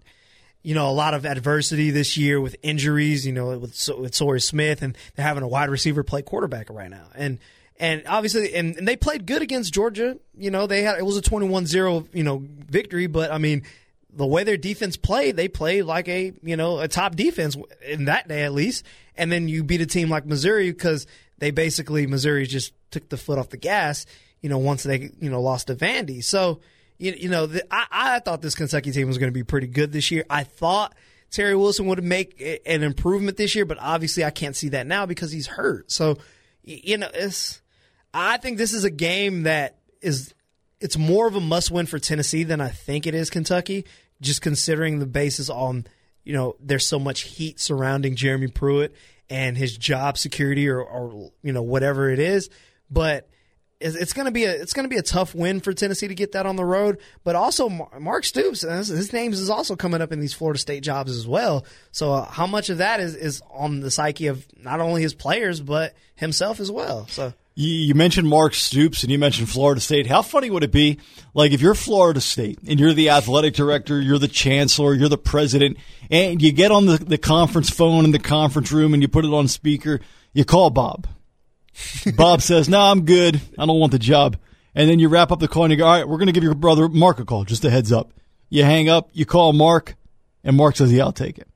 You 0.61 0.75
know, 0.75 0.89
a 0.89 0.91
lot 0.91 1.13
of 1.13 1.25
adversity 1.25 1.91
this 1.91 2.17
year 2.17 2.39
with 2.41 2.55
injuries, 2.61 3.25
you 3.25 3.31
know, 3.31 3.57
with, 3.57 3.89
with 3.97 4.13
Sawyer 4.13 4.39
Smith, 4.39 4.81
and 4.81 4.97
they're 5.15 5.25
having 5.25 5.43
a 5.43 5.47
wide 5.47 5.69
receiver 5.69 6.03
play 6.03 6.21
quarterback 6.21 6.69
right 6.69 6.89
now. 6.89 7.05
And, 7.15 7.39
and 7.79 8.03
obviously, 8.07 8.53
and, 8.55 8.75
and 8.75 8.87
they 8.87 8.97
played 8.97 9.25
good 9.25 9.41
against 9.41 9.73
Georgia. 9.73 10.17
You 10.37 10.51
know, 10.51 10.67
they 10.67 10.83
had, 10.83 10.99
it 10.99 11.05
was 11.05 11.15
a 11.15 11.21
21 11.21 11.65
0, 11.65 12.07
you 12.13 12.23
know, 12.23 12.43
victory, 12.67 13.07
but 13.07 13.31
I 13.31 13.37
mean, 13.37 13.63
the 14.11 14.27
way 14.27 14.43
their 14.43 14.57
defense 14.57 14.97
played, 14.97 15.37
they 15.37 15.47
played 15.47 15.83
like 15.83 16.09
a, 16.09 16.33
you 16.43 16.57
know, 16.57 16.79
a 16.79 16.87
top 16.87 17.15
defense 17.15 17.55
in 17.85 18.05
that 18.05 18.27
day 18.27 18.43
at 18.43 18.53
least. 18.53 18.85
And 19.15 19.31
then 19.31 19.47
you 19.47 19.63
beat 19.63 19.81
a 19.81 19.85
team 19.85 20.09
like 20.09 20.25
Missouri 20.25 20.71
because 20.71 21.07
they 21.37 21.51
basically, 21.51 22.05
Missouri 22.05 22.45
just 22.45 22.73
took 22.91 23.07
the 23.07 23.17
foot 23.17 23.37
off 23.39 23.49
the 23.49 23.57
gas, 23.57 24.05
you 24.41 24.49
know, 24.49 24.57
once 24.57 24.83
they, 24.83 25.11
you 25.21 25.29
know, 25.29 25.41
lost 25.41 25.67
to 25.67 25.75
Vandy. 25.75 26.23
So, 26.23 26.59
you, 26.99 27.13
you 27.17 27.29
know, 27.29 27.47
the, 27.47 27.65
I, 27.73 27.88
I 27.91 28.19
thought 28.19 28.41
this 28.41 28.53
Kentucky 28.53 28.91
team 28.91 29.07
was 29.07 29.17
going 29.17 29.31
to 29.31 29.38
be 29.38 29.43
pretty 29.43 29.67
good 29.67 29.91
this 29.91 30.12
year. 30.12 30.25
I 30.29 30.43
thought 30.43 30.93
Terry 31.31 31.55
Wilson 31.55 31.88
would 31.88 32.03
make 32.03 32.39
an 32.65 32.83
improvement 32.83 33.38
this 33.38 33.55
year, 33.55 33.65
but 33.65 33.77
obviously 33.79 34.23
I 34.23 34.29
can't 34.29 34.55
see 34.55 34.69
that 34.69 34.85
now 34.85 35.05
because 35.05 35.31
he's 35.31 35.47
hurt. 35.47 35.91
So, 35.91 36.17
you 36.62 36.97
know, 36.97 37.09
it's, 37.13 37.62
I 38.13 38.38
think 38.38 38.57
this 38.57 38.73
is 38.73 38.83
a 38.83 38.89
game 38.89 39.43
that 39.43 39.77
is, 40.01 40.33
it's 40.81 40.97
more 40.97 41.27
of 41.27 41.35
a 41.35 41.39
must 41.39 41.71
win 41.71 41.85
for 41.85 41.99
Tennessee 41.99 42.43
than 42.43 42.62
I 42.62 42.69
think 42.69 43.07
it 43.07 43.15
is 43.15 43.29
Kentucky, 43.29 43.85
just 44.21 44.41
considering 44.41 44.99
the 44.99 45.05
basis 45.05 45.49
on, 45.49 45.88
you 46.23 46.33
know, 46.33 46.55
there's 46.59 46.85
so 46.85 46.99
much 46.99 47.21
heat 47.21 47.59
surrounding 47.59 48.15
Jeremy 48.15 48.47
Pruitt 48.47 48.93
and 49.29 49.57
his 49.57 49.77
job 49.77 50.17
security 50.17 50.67
or, 50.67 50.81
or 50.81 51.31
you 51.43 51.53
know, 51.53 51.62
whatever 51.62 52.09
it 52.09 52.19
is. 52.19 52.49
But, 52.89 53.29
it's 53.79 54.13
going 54.13 54.25
to 54.25 54.31
be 54.31 54.43
a 54.43 54.51
it's 54.51 54.73
going 54.73 54.83
to 54.83 54.89
be 54.89 54.97
a 54.97 55.03
tough 55.03 55.33
win 55.33 55.61
for 55.61 55.73
Tennessee 55.73 56.07
to 56.07 56.15
get 56.15 56.33
that 56.33 56.45
on 56.45 56.55
the 56.55 56.65
road. 56.65 56.99
But 57.23 57.35
also 57.35 57.69
Mark 57.99 58.25
Stoops, 58.25 58.61
his 58.61 59.13
name 59.13 59.31
is 59.31 59.49
also 59.49 59.75
coming 59.75 60.01
up 60.01 60.11
in 60.11 60.19
these 60.19 60.33
Florida 60.33 60.59
State 60.59 60.83
jobs 60.83 61.15
as 61.15 61.27
well. 61.27 61.65
So 61.91 62.13
uh, 62.13 62.25
how 62.25 62.45
much 62.45 62.69
of 62.69 62.79
that 62.79 62.99
is 62.99 63.15
is 63.15 63.41
on 63.51 63.79
the 63.79 63.91
psyche 63.91 64.27
of 64.27 64.45
not 64.61 64.79
only 64.79 65.01
his 65.01 65.13
players 65.13 65.61
but 65.61 65.95
himself 66.15 66.59
as 66.59 66.71
well? 66.71 67.07
So. 67.07 67.33
You 67.61 67.93
mentioned 67.93 68.29
Mark 68.29 68.53
Stoops 68.53 69.03
and 69.03 69.11
you 69.11 69.19
mentioned 69.19 69.49
Florida 69.49 69.81
State. 69.81 70.07
How 70.07 70.21
funny 70.21 70.49
would 70.49 70.63
it 70.63 70.71
be, 70.71 70.97
like, 71.33 71.51
if 71.51 71.59
you're 71.59 71.75
Florida 71.75 72.21
State 72.21 72.57
and 72.65 72.79
you're 72.79 72.93
the 72.93 73.09
athletic 73.09 73.53
director, 73.53 73.99
you're 73.99 74.17
the 74.17 74.29
chancellor, 74.29 74.93
you're 74.93 75.09
the 75.09 75.17
president, 75.17 75.75
and 76.09 76.41
you 76.41 76.53
get 76.53 76.71
on 76.71 76.85
the, 76.85 76.95
the 76.95 77.17
conference 77.17 77.69
phone 77.69 78.05
in 78.05 78.11
the 78.11 78.19
conference 78.19 78.71
room 78.71 78.93
and 78.93 79.01
you 79.01 79.09
put 79.09 79.25
it 79.25 79.33
on 79.33 79.49
speaker, 79.49 79.99
you 80.31 80.45
call 80.45 80.69
Bob 80.69 81.05
Bob 82.15 82.41
says, 82.41 82.69
"No, 82.69 82.79
I'm 82.79 83.05
good. 83.05 83.39
I 83.58 83.65
don't 83.65 83.79
want 83.79 83.91
the 83.91 83.99
job." 83.99 84.38
And 84.75 84.89
then 84.89 84.99
you 84.99 85.10
wrap 85.10 85.32
up 85.32 85.39
the 85.39 85.47
call 85.47 85.65
and 85.65 85.71
you 85.71 85.77
go, 85.77 85.86
"All 85.86 85.93
right, 85.93 86.08
we're 86.08 86.17
going 86.17 86.27
to 86.27 86.34
give 86.34 86.43
your 86.43 86.53
brother 86.55 86.88
Mark 86.88 87.19
a 87.19 87.25
call. 87.25 87.43
Just 87.45 87.65
a 87.65 87.69
heads 87.69 87.91
up." 87.91 88.13
You 88.49 88.63
hang 88.63 88.89
up, 88.89 89.10
you 89.13 89.25
call 89.25 89.53
Mark, 89.53 89.95
and 90.43 90.58
Mark 90.58 90.75
says, 90.75 90.91
"Yeah, 90.91 91.03
I'll 91.03 91.12
take 91.12 91.38
it." 91.38 91.47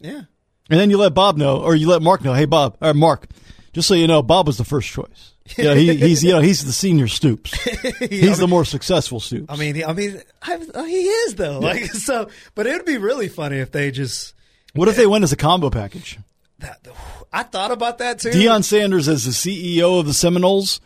Yeah. 0.00 0.22
And 0.70 0.80
then 0.80 0.90
you 0.90 0.96
let 0.96 1.14
Bob 1.14 1.36
know, 1.36 1.58
or 1.58 1.74
you 1.74 1.88
let 1.88 2.02
Mark 2.02 2.24
know, 2.24 2.34
"Hey, 2.34 2.46
Bob, 2.46 2.76
or 2.80 2.94
Mark, 2.94 3.28
just 3.72 3.88
so 3.88 3.94
you 3.94 4.06
know, 4.06 4.22
Bob 4.22 4.46
was 4.46 4.56
the 4.56 4.64
first 4.64 4.88
choice. 4.88 5.32
Yeah, 5.58 5.74
he, 5.74 5.94
he's 5.96 6.24
you 6.24 6.32
know 6.32 6.40
he's 6.40 6.64
the 6.64 6.72
senior 6.72 7.06
Stoops. 7.06 7.52
He's 8.00 8.22
I 8.22 8.26
mean, 8.26 8.40
the 8.40 8.48
more 8.48 8.64
successful 8.64 9.20
Stoops. 9.20 9.52
I 9.52 9.56
mean, 9.56 9.84
I 9.84 9.92
mean, 9.92 10.22
I, 10.40 10.56
he 10.86 11.02
is 11.02 11.34
though. 11.34 11.60
Yeah. 11.60 11.66
Like 11.66 11.84
so, 11.92 12.30
but 12.54 12.66
it 12.66 12.72
would 12.72 12.86
be 12.86 12.96
really 12.96 13.28
funny 13.28 13.58
if 13.58 13.70
they 13.70 13.90
just. 13.90 14.34
What 14.72 14.88
if 14.88 14.96
they 14.96 15.06
went 15.06 15.22
as 15.22 15.32
a 15.32 15.36
combo 15.36 15.68
package? 15.68 16.18
That, 16.64 16.86
I 17.32 17.42
thought 17.42 17.70
about 17.70 17.98
that 17.98 18.20
too. 18.20 18.30
Deion 18.30 18.64
Sanders 18.64 19.08
as 19.08 19.24
the 19.24 19.30
CEO 19.30 20.00
of 20.00 20.06
the 20.06 20.14
Seminoles, 20.14 20.80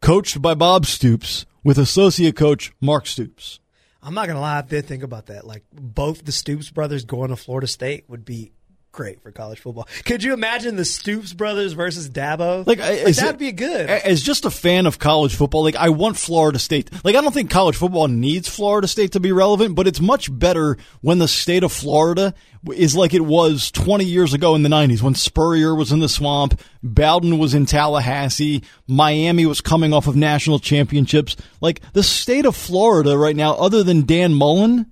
coached 0.00 0.40
by 0.40 0.54
Bob 0.54 0.86
Stoops, 0.86 1.46
with 1.62 1.78
associate 1.78 2.36
coach 2.36 2.72
Mark 2.80 3.06
Stoops. 3.06 3.58
I'm 4.02 4.14
not 4.14 4.26
gonna 4.26 4.40
lie, 4.40 4.58
I 4.58 4.62
did 4.62 4.86
think 4.86 5.02
about 5.02 5.26
that. 5.26 5.46
Like 5.46 5.64
both 5.72 6.24
the 6.24 6.32
Stoops 6.32 6.70
brothers 6.70 7.04
going 7.04 7.30
to 7.30 7.36
Florida 7.36 7.66
State 7.66 8.04
would 8.08 8.24
be 8.24 8.52
great 8.94 9.20
for 9.20 9.32
college 9.32 9.58
football. 9.58 9.86
Could 10.04 10.22
you 10.22 10.32
imagine 10.32 10.76
the 10.76 10.84
Stoops 10.84 11.32
brothers 11.32 11.72
versus 11.72 12.08
Dabo? 12.08 12.66
Like, 12.66 12.78
like 12.78 13.16
that'd 13.16 13.34
it, 13.34 13.38
be 13.38 13.52
good. 13.52 13.90
As 13.90 14.22
just 14.22 14.44
a 14.44 14.50
fan 14.50 14.86
of 14.86 14.98
college 14.98 15.34
football, 15.34 15.64
like 15.64 15.76
I 15.76 15.90
want 15.90 16.16
Florida 16.16 16.58
State. 16.58 16.90
Like 17.04 17.16
I 17.16 17.20
don't 17.20 17.34
think 17.34 17.50
college 17.50 17.76
football 17.76 18.08
needs 18.08 18.48
Florida 18.48 18.88
State 18.88 19.12
to 19.12 19.20
be 19.20 19.32
relevant, 19.32 19.74
but 19.74 19.86
it's 19.86 20.00
much 20.00 20.36
better 20.36 20.78
when 21.02 21.18
the 21.18 21.28
state 21.28 21.64
of 21.64 21.72
Florida 21.72 22.32
is 22.72 22.96
like 22.96 23.12
it 23.12 23.24
was 23.24 23.70
20 23.72 24.04
years 24.04 24.32
ago 24.32 24.54
in 24.54 24.62
the 24.62 24.68
90s 24.70 25.02
when 25.02 25.14
Spurrier 25.14 25.74
was 25.74 25.92
in 25.92 25.98
the 25.98 26.08
swamp, 26.08 26.58
Bowden 26.82 27.38
was 27.38 27.52
in 27.52 27.66
Tallahassee, 27.66 28.62
Miami 28.86 29.44
was 29.44 29.60
coming 29.60 29.92
off 29.92 30.06
of 30.06 30.16
national 30.16 30.60
championships. 30.60 31.36
Like 31.60 31.80
the 31.92 32.02
state 32.02 32.46
of 32.46 32.56
Florida 32.56 33.18
right 33.18 33.36
now, 33.36 33.54
other 33.54 33.82
than 33.82 34.06
Dan 34.06 34.32
Mullen, 34.32 34.90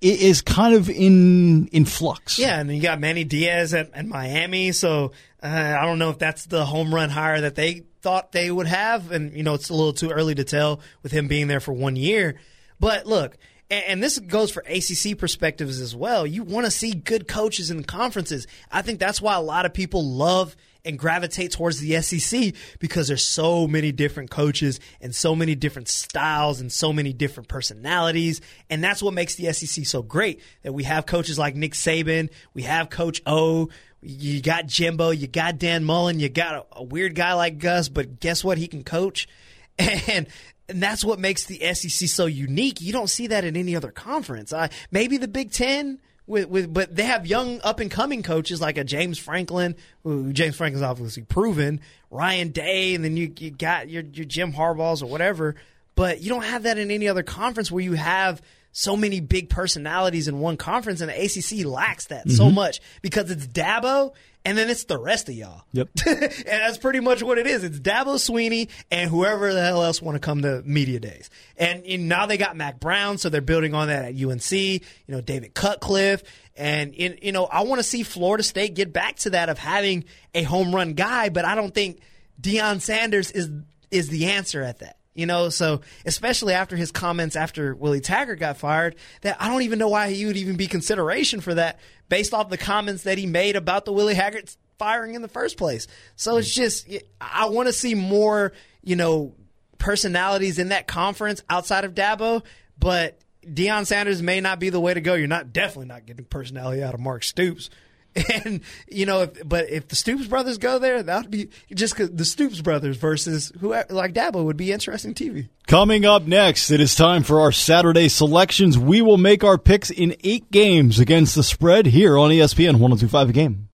is 0.00 0.42
kind 0.42 0.74
of 0.74 0.90
in 0.90 1.68
in 1.68 1.84
flux. 1.84 2.38
Yeah, 2.38 2.60
and 2.60 2.74
you 2.74 2.82
got 2.82 3.00
Manny 3.00 3.24
Diaz 3.24 3.74
at, 3.74 3.94
at 3.94 4.06
Miami, 4.06 4.72
so 4.72 5.12
uh, 5.42 5.46
I 5.46 5.84
don't 5.86 5.98
know 5.98 6.10
if 6.10 6.18
that's 6.18 6.46
the 6.46 6.64
home 6.64 6.94
run 6.94 7.10
hire 7.10 7.40
that 7.42 7.54
they 7.54 7.84
thought 8.02 8.32
they 8.32 8.50
would 8.50 8.66
have, 8.66 9.10
and 9.10 9.32
you 9.32 9.42
know 9.42 9.54
it's 9.54 9.68
a 9.68 9.74
little 9.74 9.92
too 9.92 10.10
early 10.10 10.34
to 10.34 10.44
tell 10.44 10.80
with 11.02 11.12
him 11.12 11.28
being 11.28 11.48
there 11.48 11.60
for 11.60 11.72
one 11.72 11.96
year. 11.96 12.38
But 12.78 13.06
look, 13.06 13.38
and, 13.70 13.84
and 13.84 14.02
this 14.02 14.18
goes 14.18 14.50
for 14.50 14.62
ACC 14.66 15.18
perspectives 15.18 15.80
as 15.80 15.96
well. 15.96 16.26
You 16.26 16.42
want 16.42 16.66
to 16.66 16.70
see 16.70 16.92
good 16.92 17.26
coaches 17.26 17.70
in 17.70 17.84
conferences. 17.84 18.46
I 18.70 18.82
think 18.82 18.98
that's 18.98 19.20
why 19.20 19.34
a 19.34 19.40
lot 19.40 19.66
of 19.66 19.74
people 19.74 20.04
love 20.04 20.56
and 20.86 20.98
gravitate 20.98 21.52
towards 21.52 21.80
the 21.80 22.00
SEC 22.00 22.54
because 22.78 23.08
there's 23.08 23.24
so 23.24 23.66
many 23.66 23.92
different 23.92 24.30
coaches 24.30 24.80
and 25.00 25.14
so 25.14 25.34
many 25.34 25.54
different 25.54 25.88
styles 25.88 26.60
and 26.60 26.72
so 26.72 26.92
many 26.92 27.12
different 27.12 27.48
personalities. 27.48 28.40
And 28.70 28.82
that's 28.82 29.02
what 29.02 29.12
makes 29.12 29.34
the 29.34 29.52
SEC 29.52 29.84
so 29.84 30.02
great 30.02 30.40
that 30.62 30.72
we 30.72 30.84
have 30.84 31.06
coaches 31.06 31.38
like 31.38 31.56
Nick 31.56 31.72
Saban, 31.72 32.30
we 32.54 32.62
have 32.62 32.88
Coach 32.88 33.20
O, 33.26 33.68
you 34.00 34.40
got 34.40 34.66
Jimbo, 34.66 35.10
you 35.10 35.26
got 35.26 35.58
Dan 35.58 35.84
Mullen, 35.84 36.20
you 36.20 36.28
got 36.28 36.54
a, 36.54 36.78
a 36.78 36.82
weird 36.84 37.14
guy 37.14 37.32
like 37.34 37.58
Gus, 37.58 37.88
but 37.88 38.20
guess 38.20 38.44
what? 38.44 38.58
He 38.58 38.68
can 38.68 38.84
coach. 38.84 39.28
And 39.78 40.26
and 40.68 40.82
that's 40.82 41.04
what 41.04 41.18
makes 41.18 41.44
the 41.44 41.60
SEC 41.74 42.08
so 42.08 42.26
unique. 42.26 42.80
You 42.80 42.92
don't 42.92 43.08
see 43.08 43.28
that 43.28 43.44
in 43.44 43.56
any 43.56 43.76
other 43.76 43.90
conference. 43.90 44.52
Uh, 44.52 44.68
maybe 44.90 45.16
the 45.16 45.28
Big 45.28 45.52
Ten, 45.52 46.00
with, 46.26 46.48
with 46.48 46.72
but 46.72 46.94
they 46.94 47.04
have 47.04 47.26
young 47.26 47.60
up 47.62 47.80
and 47.80 47.90
coming 47.90 48.22
coaches 48.22 48.60
like 48.60 48.78
a 48.78 48.84
James 48.84 49.18
Franklin, 49.18 49.76
who 50.02 50.32
James 50.32 50.56
Franklin's 50.56 50.82
obviously 50.82 51.22
proven, 51.22 51.80
Ryan 52.10 52.50
Day, 52.50 52.94
and 52.94 53.04
then 53.04 53.16
you, 53.16 53.32
you 53.38 53.50
got 53.50 53.88
your 53.88 54.02
your 54.02 54.24
Jim 54.24 54.52
Harbaughs 54.52 55.02
or 55.02 55.06
whatever. 55.06 55.54
But 55.94 56.20
you 56.20 56.28
don't 56.28 56.44
have 56.44 56.64
that 56.64 56.76
in 56.76 56.90
any 56.90 57.08
other 57.08 57.22
conference 57.22 57.72
where 57.72 57.82
you 57.82 57.94
have 57.94 58.42
so 58.78 58.94
many 58.94 59.20
big 59.20 59.48
personalities 59.48 60.28
in 60.28 60.38
one 60.38 60.58
conference, 60.58 61.00
and 61.00 61.08
the 61.08 61.14
ACC 61.14 61.64
lacks 61.64 62.08
that 62.08 62.26
mm-hmm. 62.26 62.36
so 62.36 62.50
much 62.50 62.82
because 63.00 63.30
it's 63.30 63.46
Dabo 63.46 64.12
and 64.44 64.56
then 64.56 64.68
it's 64.68 64.84
the 64.84 64.98
rest 64.98 65.30
of 65.30 65.34
y'all. 65.34 65.62
Yep. 65.72 65.88
and 66.06 66.44
that's 66.44 66.76
pretty 66.76 67.00
much 67.00 67.22
what 67.22 67.38
it 67.38 67.46
is. 67.46 67.64
It's 67.64 67.80
Dabo 67.80 68.16
Swinney 68.16 68.68
and 68.90 69.08
whoever 69.08 69.54
the 69.54 69.62
hell 69.62 69.82
else 69.82 70.02
want 70.02 70.16
to 70.16 70.18
come 70.20 70.42
to 70.42 70.60
media 70.66 71.00
days. 71.00 71.30
And, 71.56 71.86
and, 71.86 72.06
now 72.06 72.26
they 72.26 72.36
got 72.36 72.54
Mack 72.54 72.78
Brown, 72.78 73.16
so 73.16 73.30
they're 73.30 73.40
building 73.40 73.72
on 73.72 73.88
that 73.88 74.04
at 74.04 74.14
UNC. 74.14 74.52
You 74.52 74.80
know, 75.08 75.22
David 75.22 75.54
Cutcliffe, 75.54 76.22
and 76.54 76.92
in, 76.92 77.18
you 77.22 77.32
know, 77.32 77.46
I 77.46 77.62
want 77.62 77.78
to 77.78 77.82
see 77.82 78.02
Florida 78.02 78.42
State 78.42 78.74
get 78.74 78.92
back 78.92 79.16
to 79.20 79.30
that 79.30 79.48
of 79.48 79.56
having 79.56 80.04
a 80.34 80.42
home 80.42 80.74
run 80.74 80.92
guy, 80.92 81.30
but 81.30 81.46
I 81.46 81.54
don't 81.54 81.72
think 81.72 82.00
Deion 82.38 82.82
Sanders 82.82 83.30
is 83.30 83.48
is 83.90 84.10
the 84.10 84.26
answer 84.26 84.62
at 84.62 84.80
that. 84.80 84.98
You 85.16 85.24
know, 85.24 85.48
so 85.48 85.80
especially 86.04 86.52
after 86.52 86.76
his 86.76 86.92
comments 86.92 87.36
after 87.36 87.74
Willie 87.74 88.00
Taggart 88.00 88.38
got 88.38 88.58
fired, 88.58 88.96
that 89.22 89.36
I 89.40 89.48
don't 89.48 89.62
even 89.62 89.78
know 89.78 89.88
why 89.88 90.12
he 90.12 90.26
would 90.26 90.36
even 90.36 90.56
be 90.56 90.66
consideration 90.66 91.40
for 91.40 91.54
that 91.54 91.80
based 92.10 92.34
off 92.34 92.50
the 92.50 92.58
comments 92.58 93.04
that 93.04 93.16
he 93.16 93.24
made 93.26 93.56
about 93.56 93.86
the 93.86 93.92
Willie 93.92 94.14
Taggart 94.14 94.54
firing 94.78 95.14
in 95.14 95.22
the 95.22 95.28
first 95.28 95.56
place. 95.56 95.86
So 96.16 96.36
it's 96.36 96.54
hmm. 96.54 96.60
just 96.60 96.88
I 97.20 97.46
want 97.46 97.66
to 97.68 97.72
see 97.72 97.94
more, 97.94 98.52
you 98.82 98.94
know, 98.94 99.34
personalities 99.78 100.58
in 100.58 100.68
that 100.68 100.86
conference 100.86 101.42
outside 101.48 101.84
of 101.84 101.94
Dabo, 101.94 102.44
but 102.78 103.18
Deion 103.46 103.86
Sanders 103.86 104.22
may 104.22 104.40
not 104.40 104.58
be 104.58 104.70
the 104.70 104.80
way 104.80 104.92
to 104.92 105.00
go. 105.00 105.14
You're 105.14 105.28
not 105.28 105.52
definitely 105.52 105.86
not 105.86 106.04
getting 106.06 106.24
personality 106.24 106.82
out 106.82 106.94
of 106.94 107.00
Mark 107.00 107.24
Stoops. 107.24 107.70
And 108.44 108.60
you 108.88 109.06
know, 109.06 109.22
if, 109.22 109.48
but 109.48 109.68
if 109.70 109.88
the 109.88 109.96
Stoops 109.96 110.26
brothers 110.26 110.58
go 110.58 110.78
there, 110.78 111.02
that 111.02 111.22
would 111.22 111.30
be 111.30 111.48
just 111.74 111.96
the 111.96 112.24
Stoops 112.24 112.60
brothers 112.60 112.96
versus 112.96 113.52
who 113.60 113.68
like 113.68 114.14
Dabo 114.14 114.44
would 114.44 114.56
be 114.56 114.72
interesting 114.72 115.14
TV. 115.14 115.48
Coming 115.66 116.04
up 116.04 116.22
next, 116.22 116.70
it 116.70 116.80
is 116.80 116.94
time 116.94 117.22
for 117.22 117.40
our 117.40 117.52
Saturday 117.52 118.08
selections. 118.08 118.78
We 118.78 119.02
will 119.02 119.16
make 119.16 119.42
our 119.42 119.58
picks 119.58 119.90
in 119.90 120.16
eight 120.22 120.50
games 120.50 120.98
against 120.98 121.34
the 121.34 121.42
spread 121.42 121.86
here 121.86 122.16
on 122.16 122.30
ESPN 122.30 122.76
102.5 122.76 123.28
a 123.28 123.32
game. 123.32 123.65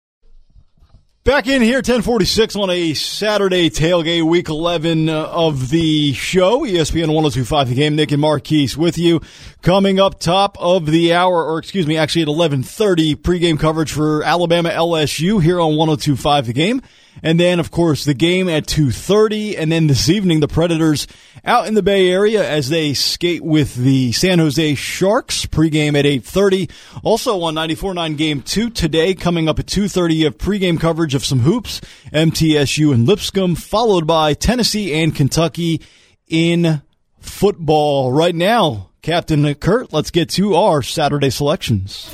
Back 1.24 1.46
in 1.46 1.62
here, 1.62 1.76
1046 1.76 2.56
on 2.56 2.68
a 2.68 2.94
Saturday 2.94 3.70
tailgate, 3.70 4.24
week 4.24 4.48
11 4.48 5.08
uh, 5.08 5.26
of 5.26 5.68
the 5.68 6.12
show. 6.14 6.62
ESPN 6.62 7.14
1025 7.14 7.68
The 7.68 7.74
Game. 7.76 7.94
Nick 7.94 8.10
and 8.10 8.20
Marquise 8.20 8.76
with 8.76 8.98
you. 8.98 9.20
Coming 9.62 10.00
up 10.00 10.18
top 10.18 10.56
of 10.58 10.86
the 10.86 11.14
hour, 11.14 11.44
or 11.44 11.58
excuse 11.58 11.86
me, 11.86 11.96
actually 11.96 12.22
at 12.22 12.28
1130, 12.28 13.14
pregame 13.14 13.56
coverage 13.56 13.92
for 13.92 14.24
Alabama 14.24 14.70
LSU 14.70 15.40
here 15.40 15.60
on 15.60 15.76
1025 15.76 16.46
The 16.46 16.52
Game. 16.52 16.82
And 17.22 17.38
then, 17.38 17.60
of 17.60 17.70
course, 17.70 18.04
the 18.04 18.14
game 18.14 18.48
at 18.48 18.66
2.30. 18.66 19.56
And 19.58 19.70
then 19.70 19.86
this 19.86 20.08
evening, 20.08 20.40
the 20.40 20.48
Predators 20.48 21.06
out 21.44 21.66
in 21.66 21.74
the 21.74 21.82
Bay 21.82 22.10
Area 22.10 22.48
as 22.48 22.68
they 22.68 22.94
skate 22.94 23.42
with 23.42 23.74
the 23.74 24.12
San 24.12 24.38
Jose 24.38 24.74
Sharks. 24.74 25.46
Pregame 25.46 25.98
at 25.98 26.04
8.30. 26.04 26.70
Also 27.02 27.40
on 27.42 27.54
94.9 27.54 28.16
Game 28.16 28.42
2 28.42 28.70
today, 28.70 29.14
coming 29.14 29.48
up 29.48 29.58
at 29.58 29.66
2.30, 29.66 30.14
you 30.14 30.24
have 30.24 30.38
pregame 30.38 30.80
coverage 30.80 31.14
of 31.14 31.24
some 31.24 31.40
hoops, 31.40 31.80
MTSU 32.12 32.92
and 32.92 33.06
Lipscomb, 33.06 33.54
followed 33.54 34.06
by 34.06 34.34
Tennessee 34.34 34.92
and 34.94 35.14
Kentucky 35.14 35.80
in 36.28 36.82
football. 37.20 38.12
Right 38.12 38.34
now, 38.34 38.90
Captain 39.02 39.54
Kurt, 39.54 39.92
let's 39.92 40.10
get 40.10 40.30
to 40.30 40.54
our 40.54 40.82
Saturday 40.82 41.30
selections. 41.30 42.08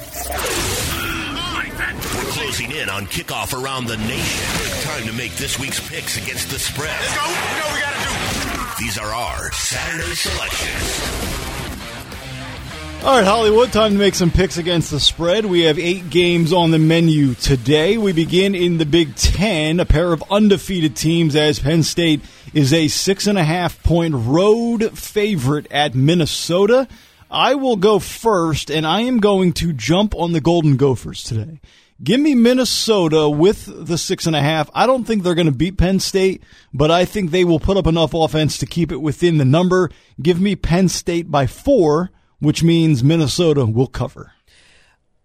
We're 2.89 2.95
closing 2.95 3.05
in 3.05 3.05
on 3.05 3.07
kickoff 3.07 3.53
around 3.61 3.87
the 3.87 3.97
nation. 3.97 4.83
Time 4.83 5.07
to 5.07 5.13
make 5.13 5.35
this 5.35 5.59
week's 5.59 5.87
picks 5.89 6.17
against 6.17 6.51
the 6.51 6.59
spread. 6.59 6.99
Let's 7.01 7.17
go. 7.17 7.25
You 7.25 7.33
know 7.59 7.67
what 7.67 7.75
we 7.75 7.81
got 7.81 7.93
to 7.93 8.79
do. 8.79 8.85
These 8.85 8.99
are 8.99 9.13
our 9.13 9.53
Saturday 9.53 10.15
selections. 10.15 11.35
All 13.05 13.17
right, 13.17 13.25
Hollywood, 13.25 13.73
time 13.73 13.93
to 13.93 13.99
make 13.99 14.15
some 14.15 14.31
picks 14.31 14.59
against 14.59 14.91
the 14.91 14.99
spread. 14.99 15.47
We 15.47 15.63
have 15.63 15.79
eight 15.79 16.11
games 16.11 16.53
on 16.53 16.73
the 16.73 16.81
menu 16.81 17.35
today. 17.35 17.97
We 17.97 18.13
begin 18.13 18.57
in 18.57 18.79
the 18.79 18.87
Big 18.87 19.15
Ten, 19.15 19.79
a 19.79 19.85
pair 19.85 20.13
of 20.13 20.25
undefeated 20.31 20.97
teams 20.97 21.37
as 21.37 21.61
Penn 21.61 21.85
State 21.85 22.23
is 22.53 22.73
a 22.73 22.89
six 22.89 23.29
and 23.29 23.39
a 23.39 23.45
half 23.45 23.81
point 23.85 24.15
road 24.17 24.99
favorite 24.99 25.71
at 25.71 25.95
Minnesota. 25.95 26.89
I 27.31 27.55
will 27.55 27.77
go 27.77 27.99
first, 27.99 28.71
and 28.71 28.87
I 28.87 29.03
am 29.03 29.19
going 29.19 29.53
to 29.55 29.73
jump 29.73 30.15
on 30.17 30.33
the 30.33 30.41
Golden 30.41 30.77
Gophers 30.77 31.23
today. 31.23 31.61
Give 32.03 32.21
me 32.21 32.35
Minnesota 32.35 33.29
with 33.29 33.87
the 33.87 33.99
six 33.99 34.27
and 34.27 34.37
a 34.37 34.41
half. 34.41 34.71
I 34.73 34.87
don't 34.87 35.05
think 35.05 35.23
they're 35.23 35.35
going 35.35 35.47
to 35.47 35.53
beat 35.53 35.79
Penn 35.79 35.99
State, 35.99 36.45
but 36.73 36.93
I 36.93 37.05
think 37.05 37.31
they 37.31 37.45
will 37.45 37.59
put 37.59 37.77
up 37.77 37.89
enough 37.89 38.15
offense 38.15 38.59
to 38.59 38.67
keep 38.67 38.93
it 38.93 38.99
within 38.99 39.39
the 39.39 39.45
number. 39.45 39.91
Give 40.23 40.41
me 40.41 40.55
Penn 40.55 40.89
State 40.89 41.31
by 41.31 41.47
four 41.47 42.13
which 42.41 42.63
means 42.63 43.03
Minnesota 43.03 43.67
will 43.67 43.87
cover. 43.87 44.33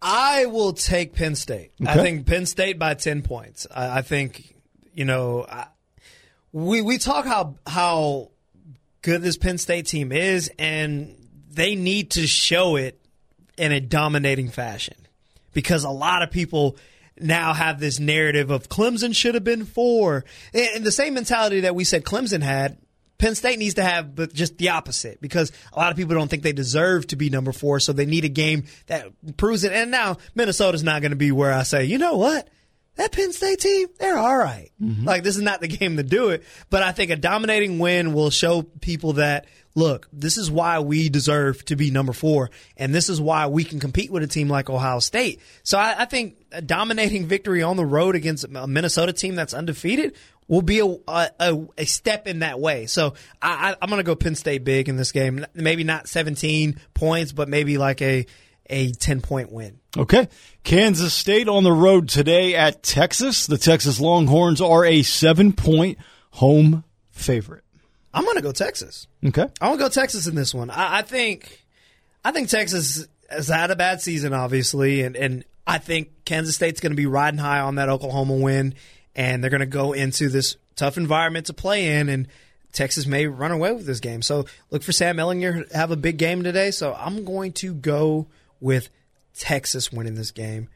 I 0.01 0.47
will 0.47 0.73
take 0.73 1.13
Penn 1.13 1.35
State. 1.35 1.71
Okay. 1.81 1.91
I 1.91 1.95
think 1.95 2.25
Penn 2.25 2.45
State 2.45 2.77
by 2.77 2.93
ten 2.93 3.21
points. 3.21 3.67
I, 3.73 3.99
I 3.99 4.01
think 4.01 4.55
you 4.93 5.05
know 5.05 5.45
I, 5.49 5.67
we 6.51 6.81
we 6.81 6.97
talk 6.97 7.25
how 7.25 7.55
how 7.65 8.31
good 9.01 9.21
this 9.21 9.37
Penn 9.37 9.57
State 9.57 9.87
team 9.87 10.11
is, 10.11 10.51
and 10.59 11.15
they 11.49 11.75
need 11.75 12.11
to 12.11 12.27
show 12.27 12.75
it 12.75 12.99
in 13.57 13.71
a 13.71 13.79
dominating 13.79 14.49
fashion 14.49 14.95
because 15.53 15.83
a 15.83 15.89
lot 15.89 16.23
of 16.23 16.31
people 16.31 16.77
now 17.19 17.53
have 17.53 17.79
this 17.79 17.99
narrative 17.99 18.49
of 18.49 18.69
Clemson 18.69 19.15
should 19.15 19.35
have 19.35 19.43
been 19.43 19.65
four, 19.65 20.25
and 20.53 20.83
the 20.83 20.91
same 20.91 21.13
mentality 21.13 21.61
that 21.61 21.75
we 21.75 21.83
said 21.83 22.03
Clemson 22.03 22.41
had 22.41 22.77
Penn 23.17 23.35
State 23.35 23.59
needs 23.59 23.75
to 23.75 23.83
have 23.83 24.15
but 24.15 24.33
just 24.33 24.57
the 24.57 24.69
opposite 24.69 25.21
because 25.21 25.51
a 25.71 25.79
lot 25.79 25.91
of 25.91 25.97
people 25.97 26.15
don't 26.15 26.27
think 26.27 26.43
they 26.43 26.51
deserve 26.51 27.07
to 27.07 27.15
be 27.15 27.29
number 27.29 27.51
four, 27.51 27.79
so 27.79 27.93
they 27.93 28.05
need 28.05 28.25
a 28.25 28.29
game 28.29 28.65
that 28.87 29.07
proves 29.37 29.63
it. 29.63 29.71
And 29.71 29.91
now 29.91 30.17
Minnesota's 30.35 30.83
not 30.83 31.01
going 31.01 31.11
to 31.11 31.17
be 31.17 31.31
where 31.31 31.53
I 31.53 31.63
say, 31.63 31.85
you 31.85 31.97
know 31.97 32.17
what? 32.17 32.49
That 32.95 33.11
Penn 33.11 33.33
State 33.33 33.59
team, 33.59 33.87
they're 33.99 34.17
all 34.17 34.37
right. 34.37 34.71
mm-hmm. 34.81 35.05
Like 35.05 35.23
this 35.23 35.35
is 35.35 35.41
not 35.41 35.61
the 35.61 35.67
game 35.67 35.97
to 35.97 36.03
do 36.03 36.29
it, 36.29 36.43
but 36.69 36.83
I 36.83 36.91
think 36.91 37.11
a 37.11 37.15
dominating 37.15 37.79
win 37.79 38.13
will 38.13 38.29
show 38.29 38.61
people 38.61 39.13
that 39.13 39.45
look, 39.75 40.07
this 40.13 40.37
is 40.37 40.51
why 40.51 40.79
we 40.79 41.09
deserve 41.09 41.65
to 41.65 41.75
be 41.75 41.91
number 41.91 42.13
four, 42.13 42.51
and 42.77 42.93
this 42.93 43.09
is 43.09 43.19
why 43.19 43.47
we 43.47 43.63
can 43.63 43.79
compete 43.79 44.11
with 44.11 44.23
a 44.23 44.27
team 44.27 44.47
like 44.47 44.69
Ohio 44.69 44.99
State. 44.99 45.41
So 45.63 45.77
I, 45.77 45.95
I 45.99 46.05
think 46.05 46.37
a 46.51 46.61
dominating 46.61 47.25
victory 47.25 47.63
on 47.63 47.77
the 47.77 47.85
road 47.85 48.15
against 48.15 48.45
a 48.45 48.67
Minnesota 48.67 49.13
team 49.13 49.35
that's 49.35 49.53
undefeated 49.53 50.15
will 50.47 50.61
be 50.61 50.79
a, 50.79 50.85
a, 51.07 51.65
a 51.77 51.85
step 51.85 52.27
in 52.27 52.39
that 52.39 52.59
way. 52.59 52.85
So 52.85 53.13
I, 53.41 53.75
am 53.81 53.89
going 53.89 53.99
to 53.99 54.03
go 54.03 54.15
Penn 54.15 54.35
State 54.35 54.63
big 54.63 54.89
in 54.89 54.97
this 54.97 55.11
game. 55.11 55.45
Maybe 55.53 55.83
not 55.83 56.07
17 56.07 56.79
points, 56.93 57.31
but 57.31 57.47
maybe 57.49 57.77
like 57.77 58.01
a 58.01 58.25
a 58.67 58.91
10 58.91 59.21
point 59.21 59.51
win. 59.51 59.79
Okay. 59.97 60.27
Kansas 60.63 61.13
State 61.13 61.47
on 61.47 61.63
the 61.63 61.71
road 61.71 62.09
today 62.09 62.55
at 62.55 62.83
Texas. 62.83 63.47
The 63.47 63.57
Texas 63.57 63.99
Longhorns 63.99 64.61
are 64.61 64.85
a 64.85 65.03
seven 65.03 65.53
point 65.53 65.97
home 66.31 66.83
favorite. 67.11 67.63
I'm 68.13 68.23
going 68.23 68.37
to 68.37 68.41
go 68.41 68.51
Texas. 68.51 69.07
Okay. 69.25 69.41
I'm 69.41 69.69
going 69.69 69.77
to 69.77 69.83
go 69.85 69.89
Texas 69.89 70.27
in 70.27 70.35
this 70.35 70.53
one. 70.53 70.69
I, 70.69 70.99
I 70.99 71.01
think 71.01 71.63
I 72.23 72.31
think 72.31 72.49
Texas 72.49 73.07
has 73.29 73.47
had 73.47 73.71
a 73.71 73.75
bad 73.75 74.01
season, 74.01 74.33
obviously, 74.33 75.01
and, 75.01 75.15
and 75.15 75.43
I 75.65 75.77
think 75.77 76.25
Kansas 76.25 76.55
State's 76.55 76.79
going 76.79 76.91
to 76.91 76.97
be 76.97 77.05
riding 77.05 77.39
high 77.39 77.59
on 77.59 77.75
that 77.75 77.89
Oklahoma 77.89 78.35
win 78.35 78.75
and 79.15 79.43
they're 79.43 79.51
going 79.51 79.61
to 79.61 79.65
go 79.65 79.93
into 79.93 80.29
this 80.29 80.57
tough 80.75 80.97
environment 80.97 81.47
to 81.47 81.53
play 81.53 81.99
in, 81.99 82.09
and 82.09 82.27
Texas 82.71 83.05
may 83.05 83.27
run 83.27 83.51
away 83.51 83.71
with 83.71 83.85
this 83.85 83.99
game. 83.99 84.21
So 84.21 84.45
look 84.71 84.83
for 84.83 84.91
Sam 84.91 85.17
Ehlinger 85.17 85.71
have 85.73 85.91
a 85.91 85.95
big 85.95 86.17
game 86.17 86.43
today. 86.43 86.71
So 86.71 86.93
I'm 86.93 87.23
going 87.23 87.53
to 87.53 87.73
go 87.73 88.27
with 88.63 88.89
Texas 89.37 89.91
winning 89.91 90.15
this 90.15 90.31
game, 90.31 90.69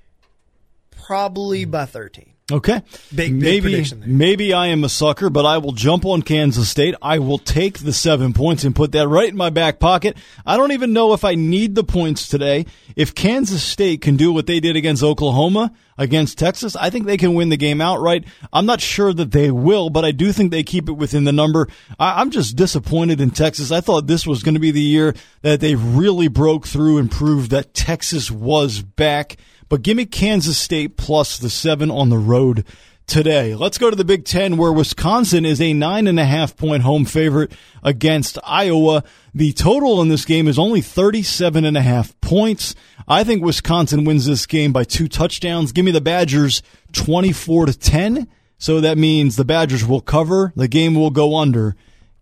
probably 0.92 1.64
hmm. 1.64 1.72
by 1.72 1.86
13. 1.86 2.34
Okay. 2.50 2.82
Big, 3.14 3.38
big 3.38 3.64
maybe, 3.64 3.86
maybe 4.06 4.54
I 4.54 4.68
am 4.68 4.86
a 4.86 4.90
sucker, 4.90 5.30
but 5.30 5.46
I 5.46 5.58
will 5.58 5.74
jump 5.74 6.06
on 6.06 6.22
Kansas 6.22 6.70
State. 6.70 6.96
I 7.02 7.20
will 7.20 7.40
take 7.40 7.80
the 7.80 7.92
seven 7.92 8.32
points 8.32 8.64
and 8.64 8.74
put 8.74 8.94
that 8.94 9.10
right 9.10 9.28
in 9.28 9.36
my 9.36 9.50
back 9.50 9.80
pocket. 9.80 10.16
I 10.46 10.56
don't 10.56 10.72
even 10.72 10.94
know 10.94 11.12
if 11.12 11.26
I 11.26 11.36
need 11.36 11.76
the 11.76 11.84
points 11.84 12.30
today. 12.30 12.66
If 12.96 13.14
Kansas 13.14 13.62
State 13.62 14.00
can 14.00 14.16
do 14.16 14.32
what 14.32 14.48
they 14.48 14.62
did 14.62 14.78
against 14.78 15.04
Oklahoma, 15.04 15.74
against 15.98 16.38
Texas, 16.38 16.78
I 16.78 16.90
think 16.90 17.06
they 17.06 17.18
can 17.18 17.34
win 17.34 17.50
the 17.50 17.58
game 17.58 17.82
outright. 17.82 18.24
I'm 18.54 18.66
not 18.66 18.80
sure 18.80 19.14
that 19.14 19.32
they 19.32 19.52
will, 19.52 19.90
but 19.90 20.06
I 20.06 20.12
do 20.12 20.32
think 20.32 20.52
they 20.52 20.64
keep 20.64 20.88
it 20.88 20.94
within 20.94 21.26
the 21.26 21.34
number. 21.34 21.68
I, 22.00 22.22
am 22.22 22.32
just 22.32 22.56
disappointed 22.56 23.20
in 23.20 23.32
Texas. 23.32 23.74
I 23.74 23.82
thought 23.82 24.08
this 24.08 24.26
was 24.26 24.42
going 24.42 24.54
to 24.54 24.62
be 24.62 24.72
the 24.72 24.80
year 24.80 25.16
that 25.42 25.60
they 25.60 25.76
really 25.76 26.30
broke 26.30 26.66
through 26.66 26.98
and 26.98 27.12
proved 27.12 27.52
that 27.52 27.74
Texas 27.74 28.32
was 28.32 28.82
back. 28.82 29.36
But 29.70 29.82
give 29.82 29.98
me 29.98 30.06
Kansas 30.06 30.58
State 30.58 30.98
plus 30.98 31.38
the 31.38 31.50
seven 31.50 31.92
on 31.92 32.10
the 32.10 32.18
road 32.18 32.66
today. 33.08 33.56
Let's 33.56 33.78
go 33.78 33.90
to 33.90 33.96
the 33.96 34.06
Big 34.06 34.26
Ten 34.26 34.58
where 34.58 34.72
Wisconsin 34.72 35.46
is 35.46 35.62
a 35.62 35.74
nine 35.74 36.08
and 36.08 36.20
a 36.20 36.26
half 36.26 36.56
point 36.56 36.84
home 36.84 37.06
favorite 37.06 37.52
against 37.84 38.38
Iowa. 38.44 39.04
The 39.34 39.54
total 39.54 40.02
in 40.02 40.10
this 40.10 40.26
game 40.26 40.48
is 40.48 40.60
only 40.60 40.82
37 40.82 41.66
and 41.66 41.78
a 41.78 41.82
half 41.82 42.20
points. 42.22 42.76
I 43.08 43.24
think 43.24 43.44
Wisconsin 43.44 44.04
wins 44.04 44.26
this 44.26 44.46
game 44.46 44.74
by 44.74 44.84
two 44.84 45.08
touchdowns. 45.08 45.72
Give 45.72 45.86
me 45.86 45.92
the 45.92 46.02
Badgers 46.02 46.62
24 46.92 47.68
to 47.68 47.78
10. 47.78 48.28
So 48.58 48.82
that 48.82 48.98
means 48.98 49.36
the 49.36 49.46
Badgers 49.46 49.86
will 49.86 50.02
cover. 50.02 50.52
The 50.56 50.68
game 50.68 50.96
will 50.96 51.12
go 51.12 51.38
under. 51.38 51.76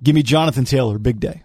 Give 0.04 0.14
me 0.14 0.22
Jonathan 0.22 0.66
Taylor. 0.66 1.00
Big 1.00 1.20
day. 1.20 1.45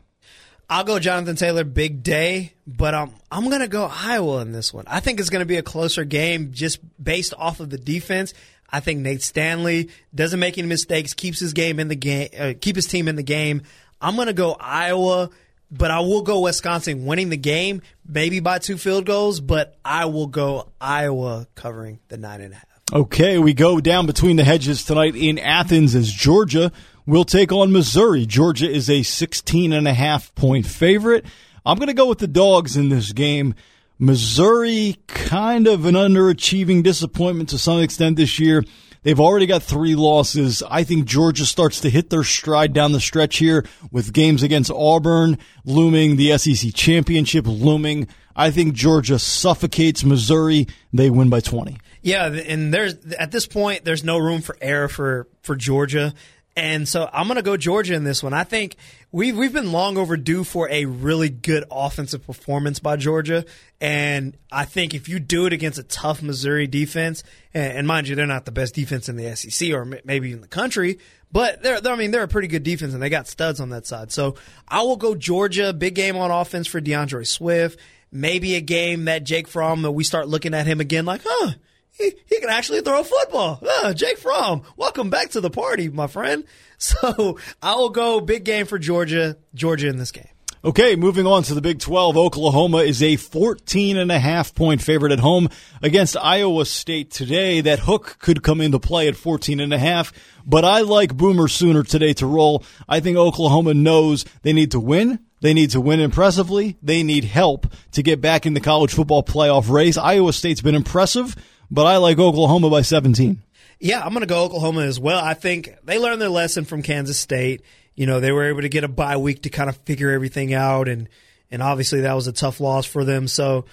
I'll 0.72 0.84
go 0.84 1.00
Jonathan 1.00 1.34
Taylor, 1.34 1.64
big 1.64 2.04
day, 2.04 2.52
but 2.64 2.94
um, 2.94 3.12
I'm 3.28 3.48
going 3.48 3.60
to 3.60 3.66
go 3.66 3.90
Iowa 3.92 4.40
in 4.42 4.52
this 4.52 4.72
one. 4.72 4.84
I 4.86 5.00
think 5.00 5.18
it's 5.18 5.28
going 5.28 5.40
to 5.40 5.46
be 5.46 5.56
a 5.56 5.64
closer 5.64 6.04
game 6.04 6.52
just 6.52 6.78
based 7.02 7.34
off 7.36 7.58
of 7.58 7.70
the 7.70 7.76
defense. 7.76 8.34
I 8.70 8.78
think 8.78 9.00
Nate 9.00 9.20
Stanley 9.20 9.90
doesn't 10.14 10.38
make 10.38 10.58
any 10.58 10.68
mistakes, 10.68 11.12
keeps 11.12 11.40
his 11.40 11.54
game 11.54 11.80
in 11.80 11.88
the 11.88 11.96
game, 11.96 12.28
uh, 12.38 12.52
keep 12.60 12.76
his 12.76 12.86
team 12.86 13.08
in 13.08 13.16
the 13.16 13.24
game. 13.24 13.62
I'm 14.00 14.14
going 14.14 14.28
to 14.28 14.32
go 14.32 14.56
Iowa, 14.60 15.30
but 15.72 15.90
I 15.90 16.00
will 16.00 16.22
go 16.22 16.38
Wisconsin 16.38 17.04
winning 17.04 17.30
the 17.30 17.36
game, 17.36 17.82
maybe 18.06 18.38
by 18.38 18.60
two 18.60 18.78
field 18.78 19.06
goals, 19.06 19.40
but 19.40 19.76
I 19.84 20.04
will 20.04 20.28
go 20.28 20.70
Iowa 20.80 21.48
covering 21.56 21.98
the 22.06 22.16
nine 22.16 22.42
and 22.42 22.52
a 22.52 22.56
half. 22.56 22.66
Okay, 22.92 23.38
we 23.38 23.54
go 23.54 23.80
down 23.80 24.06
between 24.06 24.36
the 24.36 24.44
hedges 24.44 24.84
tonight 24.84 25.16
in 25.16 25.38
Athens 25.38 25.96
as 25.96 26.12
Georgia 26.12 26.70
will 27.06 27.24
take 27.24 27.52
on 27.52 27.72
Missouri. 27.72 28.26
Georgia 28.26 28.70
is 28.70 28.88
a 28.88 29.02
16 29.02 29.72
and 29.72 29.88
a 29.88 29.94
half 29.94 30.34
point 30.34 30.66
favorite. 30.66 31.24
I'm 31.64 31.78
going 31.78 31.88
to 31.88 31.94
go 31.94 32.08
with 32.08 32.18
the 32.18 32.26
dogs 32.26 32.76
in 32.76 32.88
this 32.88 33.12
game. 33.12 33.54
Missouri, 33.98 34.96
kind 35.08 35.66
of 35.66 35.84
an 35.84 35.94
underachieving 35.94 36.82
disappointment 36.82 37.50
to 37.50 37.58
some 37.58 37.80
extent 37.80 38.16
this 38.16 38.38
year. 38.38 38.64
They've 39.02 39.20
already 39.20 39.46
got 39.46 39.62
three 39.62 39.94
losses. 39.94 40.62
I 40.62 40.84
think 40.84 41.06
Georgia 41.06 41.46
starts 41.46 41.80
to 41.80 41.90
hit 41.90 42.10
their 42.10 42.24
stride 42.24 42.72
down 42.72 42.92
the 42.92 43.00
stretch 43.00 43.38
here 43.38 43.66
with 43.90 44.12
games 44.12 44.42
against 44.42 44.70
Auburn 44.70 45.38
looming, 45.64 46.16
the 46.16 46.36
SEC 46.36 46.74
championship 46.74 47.46
looming. 47.46 48.08
I 48.36 48.50
think 48.50 48.74
Georgia 48.74 49.18
suffocates 49.18 50.04
Missouri. 50.04 50.66
They 50.92 51.10
win 51.10 51.30
by 51.30 51.40
20. 51.40 51.78
Yeah, 52.02 52.26
and 52.26 52.72
there's 52.72 52.94
at 53.18 53.30
this 53.30 53.46
point 53.46 53.84
there's 53.84 54.04
no 54.04 54.18
room 54.18 54.40
for 54.40 54.56
error 54.60 54.88
for 54.88 55.28
for 55.42 55.56
Georgia. 55.56 56.14
And 56.56 56.88
so 56.88 57.08
I'm 57.12 57.26
going 57.26 57.36
to 57.36 57.42
go 57.42 57.56
Georgia 57.56 57.94
in 57.94 58.02
this 58.02 58.22
one. 58.22 58.32
I 58.32 58.42
think 58.42 58.76
we've 59.12 59.36
we've 59.36 59.52
been 59.52 59.70
long 59.70 59.96
overdue 59.96 60.42
for 60.42 60.68
a 60.68 60.84
really 60.84 61.28
good 61.28 61.64
offensive 61.70 62.26
performance 62.26 62.80
by 62.80 62.96
Georgia, 62.96 63.44
and 63.80 64.36
I 64.50 64.64
think 64.64 64.92
if 64.92 65.08
you 65.08 65.20
do 65.20 65.46
it 65.46 65.52
against 65.52 65.78
a 65.78 65.84
tough 65.84 66.22
Missouri 66.22 66.66
defense, 66.66 67.22
and, 67.54 67.78
and 67.78 67.86
mind 67.86 68.08
you, 68.08 68.16
they're 68.16 68.26
not 68.26 68.46
the 68.46 68.52
best 68.52 68.74
defense 68.74 69.08
in 69.08 69.16
the 69.16 69.34
SEC 69.36 69.70
or 69.70 69.84
maybe 70.04 70.32
in 70.32 70.40
the 70.40 70.48
country, 70.48 70.98
but 71.30 71.62
they're, 71.62 71.80
they're 71.80 71.92
I 71.92 71.96
mean 71.96 72.10
they're 72.10 72.24
a 72.24 72.28
pretty 72.28 72.48
good 72.48 72.64
defense 72.64 72.94
and 72.94 73.02
they 73.02 73.10
got 73.10 73.28
studs 73.28 73.60
on 73.60 73.70
that 73.70 73.86
side. 73.86 74.10
So 74.10 74.34
I 74.66 74.82
will 74.82 74.96
go 74.96 75.14
Georgia. 75.14 75.72
Big 75.72 75.94
game 75.94 76.16
on 76.16 76.32
offense 76.32 76.66
for 76.66 76.80
D'Andre 76.80 77.24
Swift. 77.24 77.78
Maybe 78.10 78.56
a 78.56 78.60
game 78.60 79.04
that 79.04 79.22
Jake 79.22 79.46
Fromm 79.46 79.82
that 79.82 79.92
we 79.92 80.02
start 80.02 80.26
looking 80.26 80.52
at 80.52 80.66
him 80.66 80.80
again 80.80 81.04
like, 81.04 81.20
huh 81.24 81.52
he, 81.92 82.12
he 82.26 82.40
can 82.40 82.48
actually 82.48 82.80
throw 82.80 83.00
a 83.00 83.04
football. 83.04 83.62
Uh, 83.82 83.92
Jake 83.92 84.18
Fromm, 84.18 84.62
welcome 84.76 85.10
back 85.10 85.30
to 85.30 85.40
the 85.40 85.50
party, 85.50 85.88
my 85.88 86.06
friend. 86.06 86.44
So 86.82 87.38
I 87.60 87.74
will 87.74 87.90
go 87.90 88.22
big 88.22 88.46
game 88.46 88.64
for 88.64 88.78
Georgia. 88.78 89.36
Georgia 89.54 89.88
in 89.88 89.98
this 89.98 90.12
game. 90.12 90.30
Okay, 90.62 90.94
moving 90.94 91.26
on 91.26 91.42
to 91.44 91.54
the 91.54 91.62
Big 91.62 91.78
12. 91.78 92.18
Oklahoma 92.18 92.78
is 92.78 93.02
a 93.02 93.16
14 93.16 93.96
and 93.96 94.12
a 94.12 94.18
half 94.18 94.54
point 94.54 94.82
favorite 94.82 95.10
at 95.10 95.20
home 95.20 95.48
against 95.82 96.18
Iowa 96.18 96.66
State 96.66 97.10
today. 97.10 97.62
That 97.62 97.78
hook 97.78 98.16
could 98.18 98.42
come 98.42 98.60
into 98.60 98.78
play 98.78 99.08
at 99.08 99.16
14 99.16 99.58
and 99.58 99.72
a 99.72 99.78
half, 99.78 100.12
but 100.44 100.66
I 100.66 100.80
like 100.80 101.16
Boomer 101.16 101.48
Sooner 101.48 101.82
today 101.82 102.12
to 102.14 102.26
roll. 102.26 102.62
I 102.86 103.00
think 103.00 103.16
Oklahoma 103.16 103.72
knows 103.72 104.26
they 104.42 104.52
need 104.52 104.72
to 104.72 104.80
win. 104.80 105.20
They 105.40 105.54
need 105.54 105.70
to 105.70 105.80
win 105.80 106.00
impressively. 106.00 106.76
They 106.82 107.02
need 107.02 107.24
help 107.24 107.66
to 107.92 108.02
get 108.02 108.20
back 108.20 108.44
in 108.44 108.52
the 108.52 108.60
college 108.60 108.92
football 108.92 109.22
playoff 109.22 109.70
race. 109.70 109.96
Iowa 109.96 110.34
State's 110.34 110.60
been 110.60 110.74
impressive, 110.74 111.36
but 111.70 111.86
I 111.86 111.98
like 111.98 112.18
Oklahoma 112.18 112.70
by 112.70 112.82
17. 112.82 113.40
Yeah, 113.78 114.00
I'm 114.00 114.10
going 114.10 114.20
to 114.20 114.26
go 114.26 114.44
Oklahoma 114.44 114.82
as 114.82 115.00
well. 115.00 115.22
I 115.24 115.34
think 115.34 115.74
they 115.84 115.98
learned 115.98 116.20
their 116.20 116.28
lesson 116.28 116.64
from 116.64 116.82
Kansas 116.82 117.18
State. 117.18 117.62
You 117.94 118.06
know, 118.06 118.20
they 118.20 118.32
were 118.32 118.44
able 118.48 118.60
to 118.62 118.68
get 118.68 118.84
a 118.84 118.88
bye 118.88 119.16
week 119.16 119.42
to 119.42 119.50
kind 119.50 119.70
of 119.70 119.76
figure 119.78 120.10
everything 120.10 120.52
out, 120.52 120.88
and 120.88 121.08
and 121.50 121.62
obviously 121.62 122.02
that 122.02 122.14
was 122.14 122.26
a 122.26 122.32
tough 122.32 122.60
loss 122.60 122.86
for 122.86 123.04
them. 123.04 123.26
So 123.26 123.64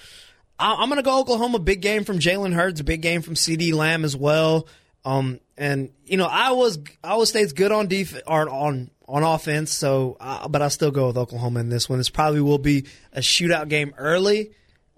I'm 0.59 0.89
going 0.89 0.97
to 0.97 1.03
go 1.03 1.19
Oklahoma. 1.19 1.59
Big 1.59 1.81
game 1.81 2.03
from 2.03 2.19
Jalen 2.19 2.53
Hurts, 2.53 2.81
big 2.81 3.01
game 3.01 3.21
from 3.21 3.35
CeeDee 3.35 3.73
Lamb 3.73 4.05
as 4.05 4.15
well. 4.15 4.67
Um, 5.05 5.39
and 5.57 5.91
you 6.05 6.17
know, 6.17 6.25
I 6.25 6.51
was 6.51 6.79
Iowa 7.03 7.25
State's 7.25 7.53
good 7.53 7.71
on 7.71 7.87
defense 7.87 8.23
or 8.25 8.49
on 8.49 8.91
on 9.07 9.23
offense. 9.23 9.71
So, 9.71 10.17
uh, 10.19 10.47
but 10.47 10.61
I 10.61 10.67
still 10.69 10.91
go 10.91 11.07
with 11.07 11.17
Oklahoma 11.17 11.59
in 11.59 11.69
this 11.69 11.89
one. 11.89 11.99
This 11.99 12.09
probably 12.09 12.41
will 12.41 12.57
be 12.57 12.85
a 13.13 13.19
shootout 13.19 13.69
game 13.69 13.93
early. 13.97 14.51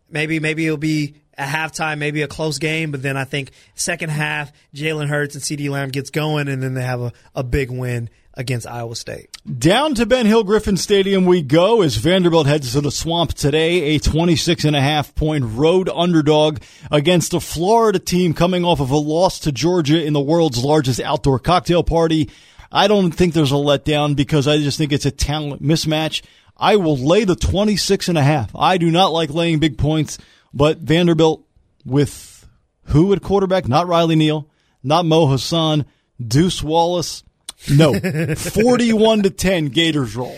Maybe 0.09 0.39
maybe 0.39 0.65
it'll 0.65 0.77
be 0.77 1.15
at 1.39 1.47
halftime, 1.47 1.97
maybe 1.97 2.21
a 2.21 2.27
close 2.27 2.59
game, 2.59 2.91
but 2.91 3.01
then 3.01 3.15
I 3.15 3.23
think 3.23 3.51
second 3.73 4.09
half, 4.09 4.51
Jalen 4.75 5.07
Hurts 5.07 5.35
and 5.35 5.43
CeeDee 5.43 5.69
Lamb 5.69 5.89
gets 5.89 6.09
going, 6.09 6.49
and 6.49 6.61
then 6.61 6.73
they 6.73 6.83
have 6.83 6.99
a, 6.99 7.13
a 7.33 7.43
big 7.43 7.71
win 7.71 8.09
against 8.33 8.67
Iowa 8.67 8.95
State. 8.95 9.35
Down 9.57 9.95
to 9.95 10.05
Ben 10.05 10.25
Hill 10.25 10.43
Griffin 10.43 10.77
Stadium 10.77 11.25
we 11.25 11.41
go 11.41 11.81
as 11.81 11.95
Vanderbilt 11.95 12.45
heads 12.45 12.73
to 12.73 12.81
the 12.81 12.91
swamp 12.91 13.33
today, 13.33 13.95
a 13.95 13.99
26 13.99 14.65
and 14.65 14.75
a 14.75 14.81
half 14.81 15.15
point 15.15 15.45
road 15.45 15.89
underdog 15.89 16.59
against 16.91 17.33
a 17.33 17.39
Florida 17.39 17.99
team 17.99 18.33
coming 18.33 18.65
off 18.65 18.81
of 18.81 18.91
a 18.91 18.97
loss 18.97 19.39
to 19.39 19.51
Georgia 19.51 20.03
in 20.03 20.13
the 20.13 20.19
world's 20.19 20.63
largest 20.63 20.99
outdoor 20.99 21.39
cocktail 21.39 21.83
party. 21.83 22.29
I 22.71 22.87
don't 22.87 23.11
think 23.11 23.33
there's 23.33 23.51
a 23.51 23.55
letdown 23.55 24.15
because 24.15 24.47
I 24.47 24.57
just 24.57 24.77
think 24.77 24.91
it's 24.91 25.05
a 25.05 25.11
talent 25.11 25.63
mismatch. 25.63 26.21
I 26.55 26.75
will 26.75 26.97
lay 26.97 27.23
the 27.23 27.35
26 27.35 28.09
and 28.09 28.17
a 28.17 28.23
half. 28.23 28.53
I 28.55 28.77
do 28.77 28.91
not 28.91 29.13
like 29.13 29.29
laying 29.29 29.59
big 29.59 29.77
points. 29.77 30.17
But 30.53 30.79
Vanderbilt 30.79 31.45
with 31.85 32.47
who 32.85 33.13
at 33.13 33.21
quarterback? 33.21 33.67
Not 33.67 33.87
Riley 33.87 34.15
Neal, 34.15 34.49
not 34.83 35.05
Mo 35.05 35.27
Hasan, 35.27 35.85
Deuce 36.25 36.63
Wallace. 36.63 37.23
No, 37.69 37.93
forty-one 38.35 39.23
to 39.23 39.29
ten. 39.29 39.67
Gators 39.67 40.15
roll. 40.15 40.37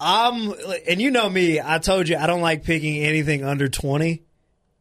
Um, 0.00 0.54
and 0.88 1.00
you 1.00 1.10
know 1.10 1.28
me. 1.28 1.60
I 1.60 1.78
told 1.78 2.08
you 2.08 2.16
I 2.16 2.26
don't 2.26 2.40
like 2.40 2.64
picking 2.64 3.02
anything 3.02 3.44
under 3.44 3.68
twenty 3.68 4.22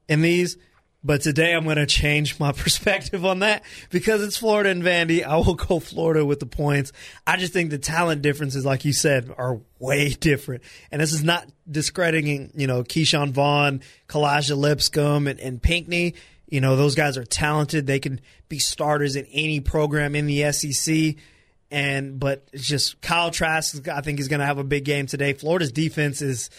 in 0.08 0.22
these. 0.22 0.58
But 1.04 1.22
today 1.22 1.54
I'm 1.54 1.66
going 1.66 1.76
to 1.76 1.86
change 1.86 2.40
my 2.40 2.52
perspective 2.54 3.26
on 3.26 3.40
that 3.40 3.64
because 3.90 4.24
it's 4.24 4.38
Florida 4.38 4.70
and 4.70 4.82
Vandy. 4.82 5.24
I 5.24 5.36
will 5.38 5.56
go 5.56 5.80
Florida 5.80 6.26
with 6.26 6.40
the 6.40 6.46
points. 6.46 6.94
I 7.28 7.38
just 7.38 7.54
think 7.54 7.72
the 7.72 7.78
talent 7.78 8.22
differences, 8.22 8.66
like 8.66 8.86
you 8.86 8.94
said, 8.94 9.34
are 9.38 9.60
way 9.80 10.10
different. 10.20 10.64
And 10.92 11.02
this 11.02 11.14
is 11.14 11.24
not 11.24 11.48
discrediting, 11.70 12.52
you 12.56 12.68
know, 12.68 12.84
Ke'Shawn 12.84 13.32
Vaughn, 13.32 13.82
Kalija 14.08 14.58
Lipscomb, 14.58 15.28
and, 15.28 15.40
and 15.40 15.62
Pinkney. 15.62 16.16
You 16.48 16.62
know, 16.62 16.76
those 16.76 16.96
guys 16.96 17.18
are 17.18 17.26
talented. 17.26 17.88
They 17.88 18.00
can 18.00 18.22
be 18.48 18.60
starters 18.60 19.16
in 19.16 19.26
any 19.26 19.60
program 19.60 20.16
in 20.16 20.28
the 20.28 20.52
SEC. 20.52 21.16
And 21.72 22.20
but 22.20 22.48
it's 22.54 22.68
just 22.68 23.02
Kyle 23.02 23.32
Trask, 23.32 23.88
I 23.88 24.02
think, 24.02 24.20
is 24.20 24.28
going 24.28 24.42
to 24.42 24.46
have 24.46 24.60
a 24.60 24.64
big 24.64 24.86
game 24.86 25.08
today. 25.08 25.34
Florida's 25.34 25.72
defense 25.72 26.22
is 26.22 26.52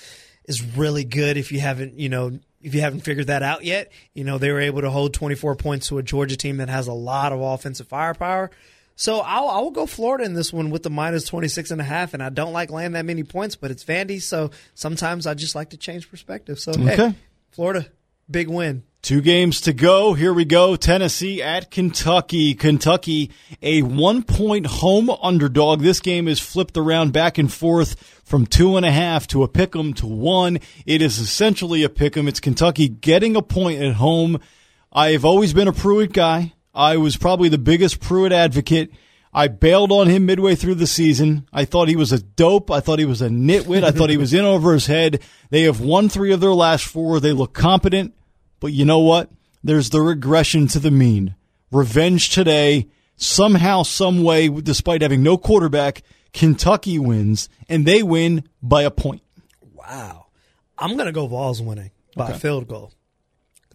is 0.45 0.77
really 0.77 1.05
good. 1.05 1.37
If 1.37 1.53
you 1.53 1.61
haven't, 1.61 1.99
you 1.99 2.09
know, 2.09 2.39
if 2.61 2.75
you 2.75 2.81
haven't 2.81 3.01
figured 3.01 3.27
that 3.29 3.43
out 3.43 3.65
yet, 3.65 3.93
you 4.15 4.25
know, 4.25 4.39
they 4.39 4.51
were 4.51 4.61
able 4.61 4.83
to 4.83 4.91
hold 4.91 5.15
24 5.15 5.57
points 5.57 5.89
to 5.89 5.99
a 5.99 6.03
Georgia 6.03 6.37
team 6.37 6.59
that 6.59 6.69
has 6.69 6.87
a 6.87 6.93
lot 6.93 7.33
of 7.33 7.41
offensive 7.41 7.89
firepower. 7.89 8.51
So 8.97 9.21
I'll, 9.21 9.49
I 9.49 9.59
will 9.59 9.71
go 9.73 9.87
Florida 9.87 10.25
in 10.25 10.35
this 10.35 10.53
one 10.53 10.71
with 10.71 10.83
the 10.83 10.91
minus 10.91 11.25
26 11.25 11.73
and 11.73 11.81
a 11.81 11.85
half. 11.85 12.15
And 12.15 12.23
I 12.23 12.29
don't 12.29 12.53
like 12.53 12.71
laying 12.71 12.93
that 12.93 13.05
many 13.05 13.25
points, 13.25 13.57
but 13.57 13.71
it's 13.71 13.85
Vandy. 13.85 14.23
So 14.23 14.51
sometimes 14.75 15.27
I 15.27 15.35
just 15.35 15.55
like 15.55 15.71
to 15.71 15.77
change 15.77 16.11
perspective. 16.11 16.59
So, 16.59 16.73
okay. 16.73 16.97
Hey, 16.97 17.15
Florida, 17.51 17.87
big 18.31 18.49
win. 18.49 18.85
Two 19.05 19.21
games 19.21 19.61
to 19.61 19.75
go. 19.75 20.15
Here 20.15 20.33
we 20.33 20.47
go. 20.47 20.77
Tennessee 20.77 21.43
at 21.43 21.71
Kentucky. 21.71 22.55
Kentucky, 22.55 23.31
a 23.61 23.83
one 23.83 24.23
point 24.23 24.65
home 24.65 25.11
underdog. 25.11 25.83
This 25.83 26.01
game 26.01 26.27
is 26.27 26.41
flipped 26.41 26.79
around 26.79 27.13
back 27.13 27.37
and 27.37 27.53
forth 27.53 27.97
from 28.25 28.47
two 28.47 28.79
and 28.79 28.87
a 28.87 28.91
half 28.91 29.27
to 29.27 29.43
a 29.43 29.49
pick 29.49 29.77
'em 29.77 29.93
to 29.93 30.07
one. 30.07 30.59
It 30.87 31.03
is 31.03 31.19
essentially 31.19 31.83
a 31.83 31.91
pick 31.91 32.17
'em. 32.17 32.27
It's 32.29 32.41
Kentucky 32.41 32.89
getting 32.89 33.37
a 33.37 33.43
point 33.43 33.83
at 33.83 33.97
home. 33.97 34.41
I've 34.91 35.27
always 35.27 35.53
been 35.53 35.69
a 35.69 35.73
Pruitt 35.75 36.15
guy. 36.15 36.55
I 36.75 36.97
was 36.97 37.19
probably 37.19 37.51
the 37.51 37.59
biggest 37.59 38.01
Pruitt 38.01 38.33
advocate. 38.33 38.91
I 39.35 39.49
bailed 39.49 39.93
on 39.93 40.09
him 40.09 40.25
midway 40.25 40.55
through 40.55 40.77
the 40.77 40.87
season. 40.87 41.47
I 41.53 41.67
thought 41.67 41.89
he 41.89 41.97
was 41.97 42.11
a 42.11 42.23
dope. 42.23 42.71
I 42.71 42.81
thought 42.81 43.01
he 43.01 43.05
was 43.05 43.21
a 43.21 43.29
nitwit. 43.29 43.85
I 43.85 43.91
thought 43.91 44.09
he 44.09 44.17
was 44.17 44.33
in 44.33 44.47
over 44.47 44.73
his 44.73 44.87
head. 44.87 45.21
They 45.51 45.65
have 45.65 45.81
won 45.81 46.09
three 46.09 46.33
of 46.33 46.41
their 46.41 46.55
last 46.55 46.87
four. 46.87 47.21
They 47.21 47.33
look 47.33 47.53
competent. 47.53 48.15
But 48.65 48.73
you 48.73 48.87
know 48.87 49.01
what? 49.01 49.29
There's 49.63 49.91
the 49.91 50.01
regression 50.01 50.69
to 50.69 50.79
the 50.79 50.91
mean. 50.91 51.35
Revenge 51.71 52.31
today. 52.31 52.89
Somehow, 53.15 53.83
some 53.83 54.23
way, 54.23 54.49
despite 54.49 55.03
having 55.03 55.23
no 55.23 55.37
quarterback, 55.37 56.03
Kentucky 56.33 56.99
wins, 56.99 57.51
and 57.69 57.85
they 57.85 58.03
win 58.03 58.49
by 58.63 58.85
a 58.85 58.91
point. 58.91 59.21
Wow. 59.61 60.29
I'm 60.79 60.95
going 60.95 61.05
to 61.05 61.13
go 61.13 61.27
Vols 61.27 61.61
winning 61.61 61.91
by 62.17 62.25
okay. 62.25 62.33
a 62.33 62.39
field 62.39 62.67
goal. 62.67 62.95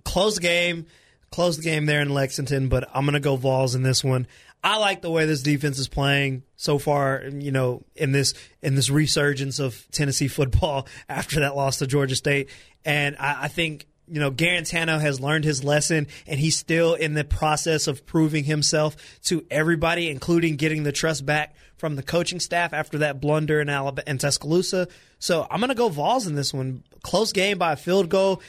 Close 0.06 0.40
game, 0.40 0.88
close 1.30 1.58
the 1.58 1.64
game 1.64 1.86
there 1.86 2.02
in 2.02 2.10
Lexington, 2.10 2.68
but 2.68 2.90
I'm 2.92 3.06
going 3.06 3.14
to 3.14 3.20
go 3.20 3.36
Vols 3.36 3.76
in 3.76 3.84
this 3.84 4.04
one. 4.04 4.26
I 4.64 4.78
like 4.78 5.04
the 5.04 5.12
way 5.12 5.28
this 5.28 5.44
defense 5.44 5.78
is 5.78 5.88
playing 5.88 6.42
so 6.56 6.80
far. 6.80 7.26
You 7.32 7.52
know, 7.52 7.84
in 7.96 8.12
this 8.12 8.34
in 8.64 8.74
this 8.74 8.90
resurgence 8.90 9.60
of 9.60 9.86
Tennessee 9.92 10.28
football 10.30 10.88
after 11.08 11.42
that 11.42 11.56
loss 11.56 11.78
to 11.78 11.86
Georgia 11.86 12.16
State, 12.16 12.50
and 12.84 13.16
I, 13.20 13.44
I 13.44 13.48
think 13.50 13.86
you 14.12 14.20
know, 14.20 14.32
Guarantano 14.32 14.99
has 14.99 15.20
learned 15.20 15.45
his 15.45 15.64
lesson 15.64 16.07
and 16.28 16.39
he's 16.39 16.57
still 16.57 16.93
in 16.93 17.14
the 17.14 17.24
process 17.24 17.88
of 17.88 18.05
proving 18.05 18.43
himself 18.43 18.95
to 19.26 19.45
everybody, 19.51 20.10
including 20.10 20.55
getting 20.55 20.84
the 20.84 20.91
trust 20.91 21.26
back 21.26 21.55
from 21.78 21.95
the 21.95 22.03
coaching 22.03 22.39
staff 22.39 22.74
after 22.74 22.99
that 22.99 23.22
blunder 23.22 23.62
in 23.62 23.70
Alabama 23.70 24.03
and 24.07 24.20
Tuscaloosa. 24.20 24.88
So 25.20 25.47
I'm 25.49 25.60
going 25.60 25.70
to 25.70 25.76
go 25.76 25.89
Vols 25.89 26.28
in 26.28 26.36
this 26.36 26.53
one. 26.53 26.84
Close 27.03 27.32
game 27.32 27.57
by 27.57 27.74
a 27.74 27.76
field 27.78 28.10
goal, 28.10 28.41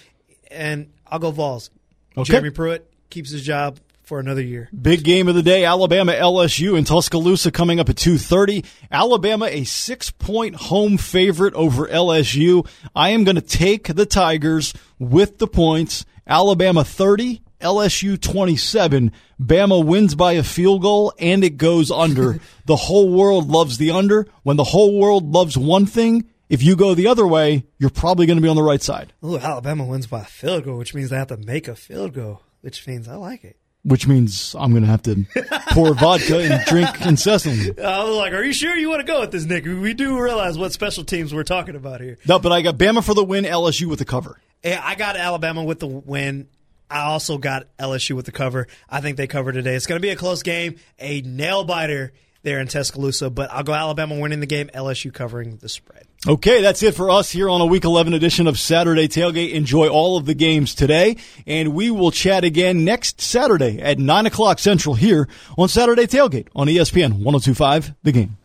and 0.51 0.93
I'll 1.07 1.19
go 1.19 1.31
Vols. 1.31 1.71
Okay. 2.17 2.33
Jeremy 2.33 2.51
Pruitt 2.51 2.91
keeps 3.11 3.31
his 3.31 3.43
job 3.43 3.79
for 4.11 4.19
another 4.19 4.43
year. 4.43 4.69
Big 4.83 5.05
game 5.05 5.29
of 5.29 5.37
the 5.37 5.43
day, 5.43 5.65
Alabama 5.65 6.11
LSU 6.11 6.77
in 6.77 6.83
Tuscaloosa 6.83 7.53
coming 7.53 7.79
up 7.79 7.89
at 7.89 7.95
2:30. 7.95 8.67
Alabama 8.91 9.47
a 9.47 9.61
6-point 9.61 10.57
home 10.57 10.99
favorite 10.99 11.55
over 11.55 11.87
LSU. 11.87 12.69
I 12.93 13.11
am 13.11 13.23
going 13.23 13.37
to 13.37 13.41
take 13.41 13.95
the 13.95 14.07
Tigers 14.07 14.75
with 14.99 15.39
the 15.39 15.47
points. 15.47 16.05
Alabama 16.27 16.83
30, 16.83 17.41
LSU 17.61 18.21
27. 18.21 19.13
Bama 19.41 19.85
wins 19.87 20.17
by 20.17 20.33
a 20.33 20.43
field 20.43 20.83
goal 20.83 21.13
and 21.21 21.45
it 21.45 21.57
goes 21.57 21.93
under. 21.93 22.41
the 22.67 22.75
whole 22.75 23.13
world 23.13 23.49
loves 23.49 23.79
the 23.79 23.93
under. 23.93 24.27
When 24.43 24.57
the 24.57 24.65
whole 24.65 24.99
world 24.99 25.31
loves 25.31 25.57
one 25.57 25.87
thing, 25.87 26.25
if 26.49 26.65
you 26.65 26.75
go 26.75 26.95
the 26.95 27.07
other 27.07 27.29
way, 27.29 27.65
you're 27.79 27.91
probably 27.91 28.27
going 28.27 28.39
to 28.39 28.43
be 28.43 28.49
on 28.49 28.57
the 28.57 28.63
right 28.65 28.83
side. 28.83 29.13
Ooh, 29.25 29.39
Alabama 29.39 29.85
wins 29.85 30.09
by 30.09 30.23
a 30.23 30.25
field 30.25 30.65
goal, 30.65 30.79
which 30.79 30.95
means 30.95 31.11
they 31.11 31.17
have 31.17 31.29
to 31.29 31.37
make 31.37 31.69
a 31.69 31.77
field 31.77 32.13
goal, 32.13 32.43
which 32.61 32.89
means 32.89 33.07
I 33.07 33.15
like 33.15 33.45
it 33.45 33.57
which 33.85 34.07
means 34.07 34.55
I'm 34.59 34.71
going 34.73 34.83
to 34.83 34.89
have 34.89 35.03
to 35.03 35.25
pour 35.71 35.95
vodka 35.95 36.41
and 36.41 36.65
drink 36.67 36.89
incessantly. 37.05 37.83
I 37.85 38.05
was 38.05 38.17
like, 38.17 38.33
"Are 38.33 38.45
you 38.45 38.53
sure 38.53 38.77
you 38.77 38.89
want 38.89 39.01
to 39.01 39.07
go 39.07 39.21
with 39.21 39.31
this, 39.31 39.45
Nick? 39.45 39.65
We 39.65 39.95
do 39.95 40.21
realize 40.21 40.59
what 40.59 40.73
special 40.73 41.05
teams 41.05 41.33
we're 41.33 41.45
talking 41.45 41.77
about 41.77 42.01
here." 42.01 42.19
No, 42.27 42.39
but 42.39 42.53
I 42.53 42.63
got 42.63 42.77
Bama 42.77 43.05
for 43.05 43.15
the 43.15 43.25
win, 43.25 43.45
LSU 43.45 43.87
with 43.87 43.99
the 43.99 44.05
cover. 44.05 44.39
Yeah, 44.63 44.81
I 44.85 44.95
got 44.95 45.17
Alabama 45.17 45.65
with 45.65 45.81
the 45.81 45.87
win. 45.87 46.49
I 46.91 47.03
also 47.03 47.39
got 47.39 47.69
LSU 47.79 48.17
with 48.17 48.27
the 48.27 48.33
cover. 48.33 48.67
I 48.89 49.01
think 49.01 49.17
they 49.17 49.29
cover 49.29 49.53
today. 49.53 49.75
It's 49.75 49.87
going 49.87 50.01
to 50.01 50.05
be 50.05 50.11
a 50.11 50.17
close 50.17 50.43
game, 50.43 50.77
a 50.99 51.21
nail 51.23 51.65
biter 51.65 52.13
there 52.43 52.61
in 52.61 52.69
Tuscaloosa, 52.69 53.31
but 53.31 53.51
I'll 53.51 53.63
go 53.63 53.75
Alabama 53.75 54.19
winning 54.19 54.41
the 54.41 54.47
game, 54.47 54.71
LSU 54.75 55.13
covering 55.13 55.57
the 55.57 55.69
spread. 55.69 56.05
Okay, 56.27 56.61
that's 56.61 56.83
it 56.83 56.95
for 56.95 57.11
us 57.11 57.31
here 57.31 57.49
on 57.49 57.61
a 57.61 57.67
Week 57.67 57.85
11 57.85 58.13
edition 58.13 58.47
of 58.47 58.59
Saturday 58.59 59.09
Tailgate. 59.09 59.53
Enjoy 59.53 59.89
all 59.89 60.17
of 60.17 60.27
the 60.27 60.35
games 60.35 60.75
today, 60.75 61.17
and 61.47 61.75
we 61.75 61.91
will 61.91 62.11
chat 62.11 62.45
again 62.45 62.85
next 62.85 63.21
Saturday 63.21 63.81
at 63.81 63.99
9 63.99 64.27
o'clock 64.27 64.59
Central 64.59 64.95
here 64.95 65.29
on 65.57 65.69
Saturday 65.69 66.07
Tailgate 66.07 66.49
on 66.55 66.67
ESPN 66.67 67.23
1025 67.23 67.95
The 68.03 68.13
Game. 68.13 68.37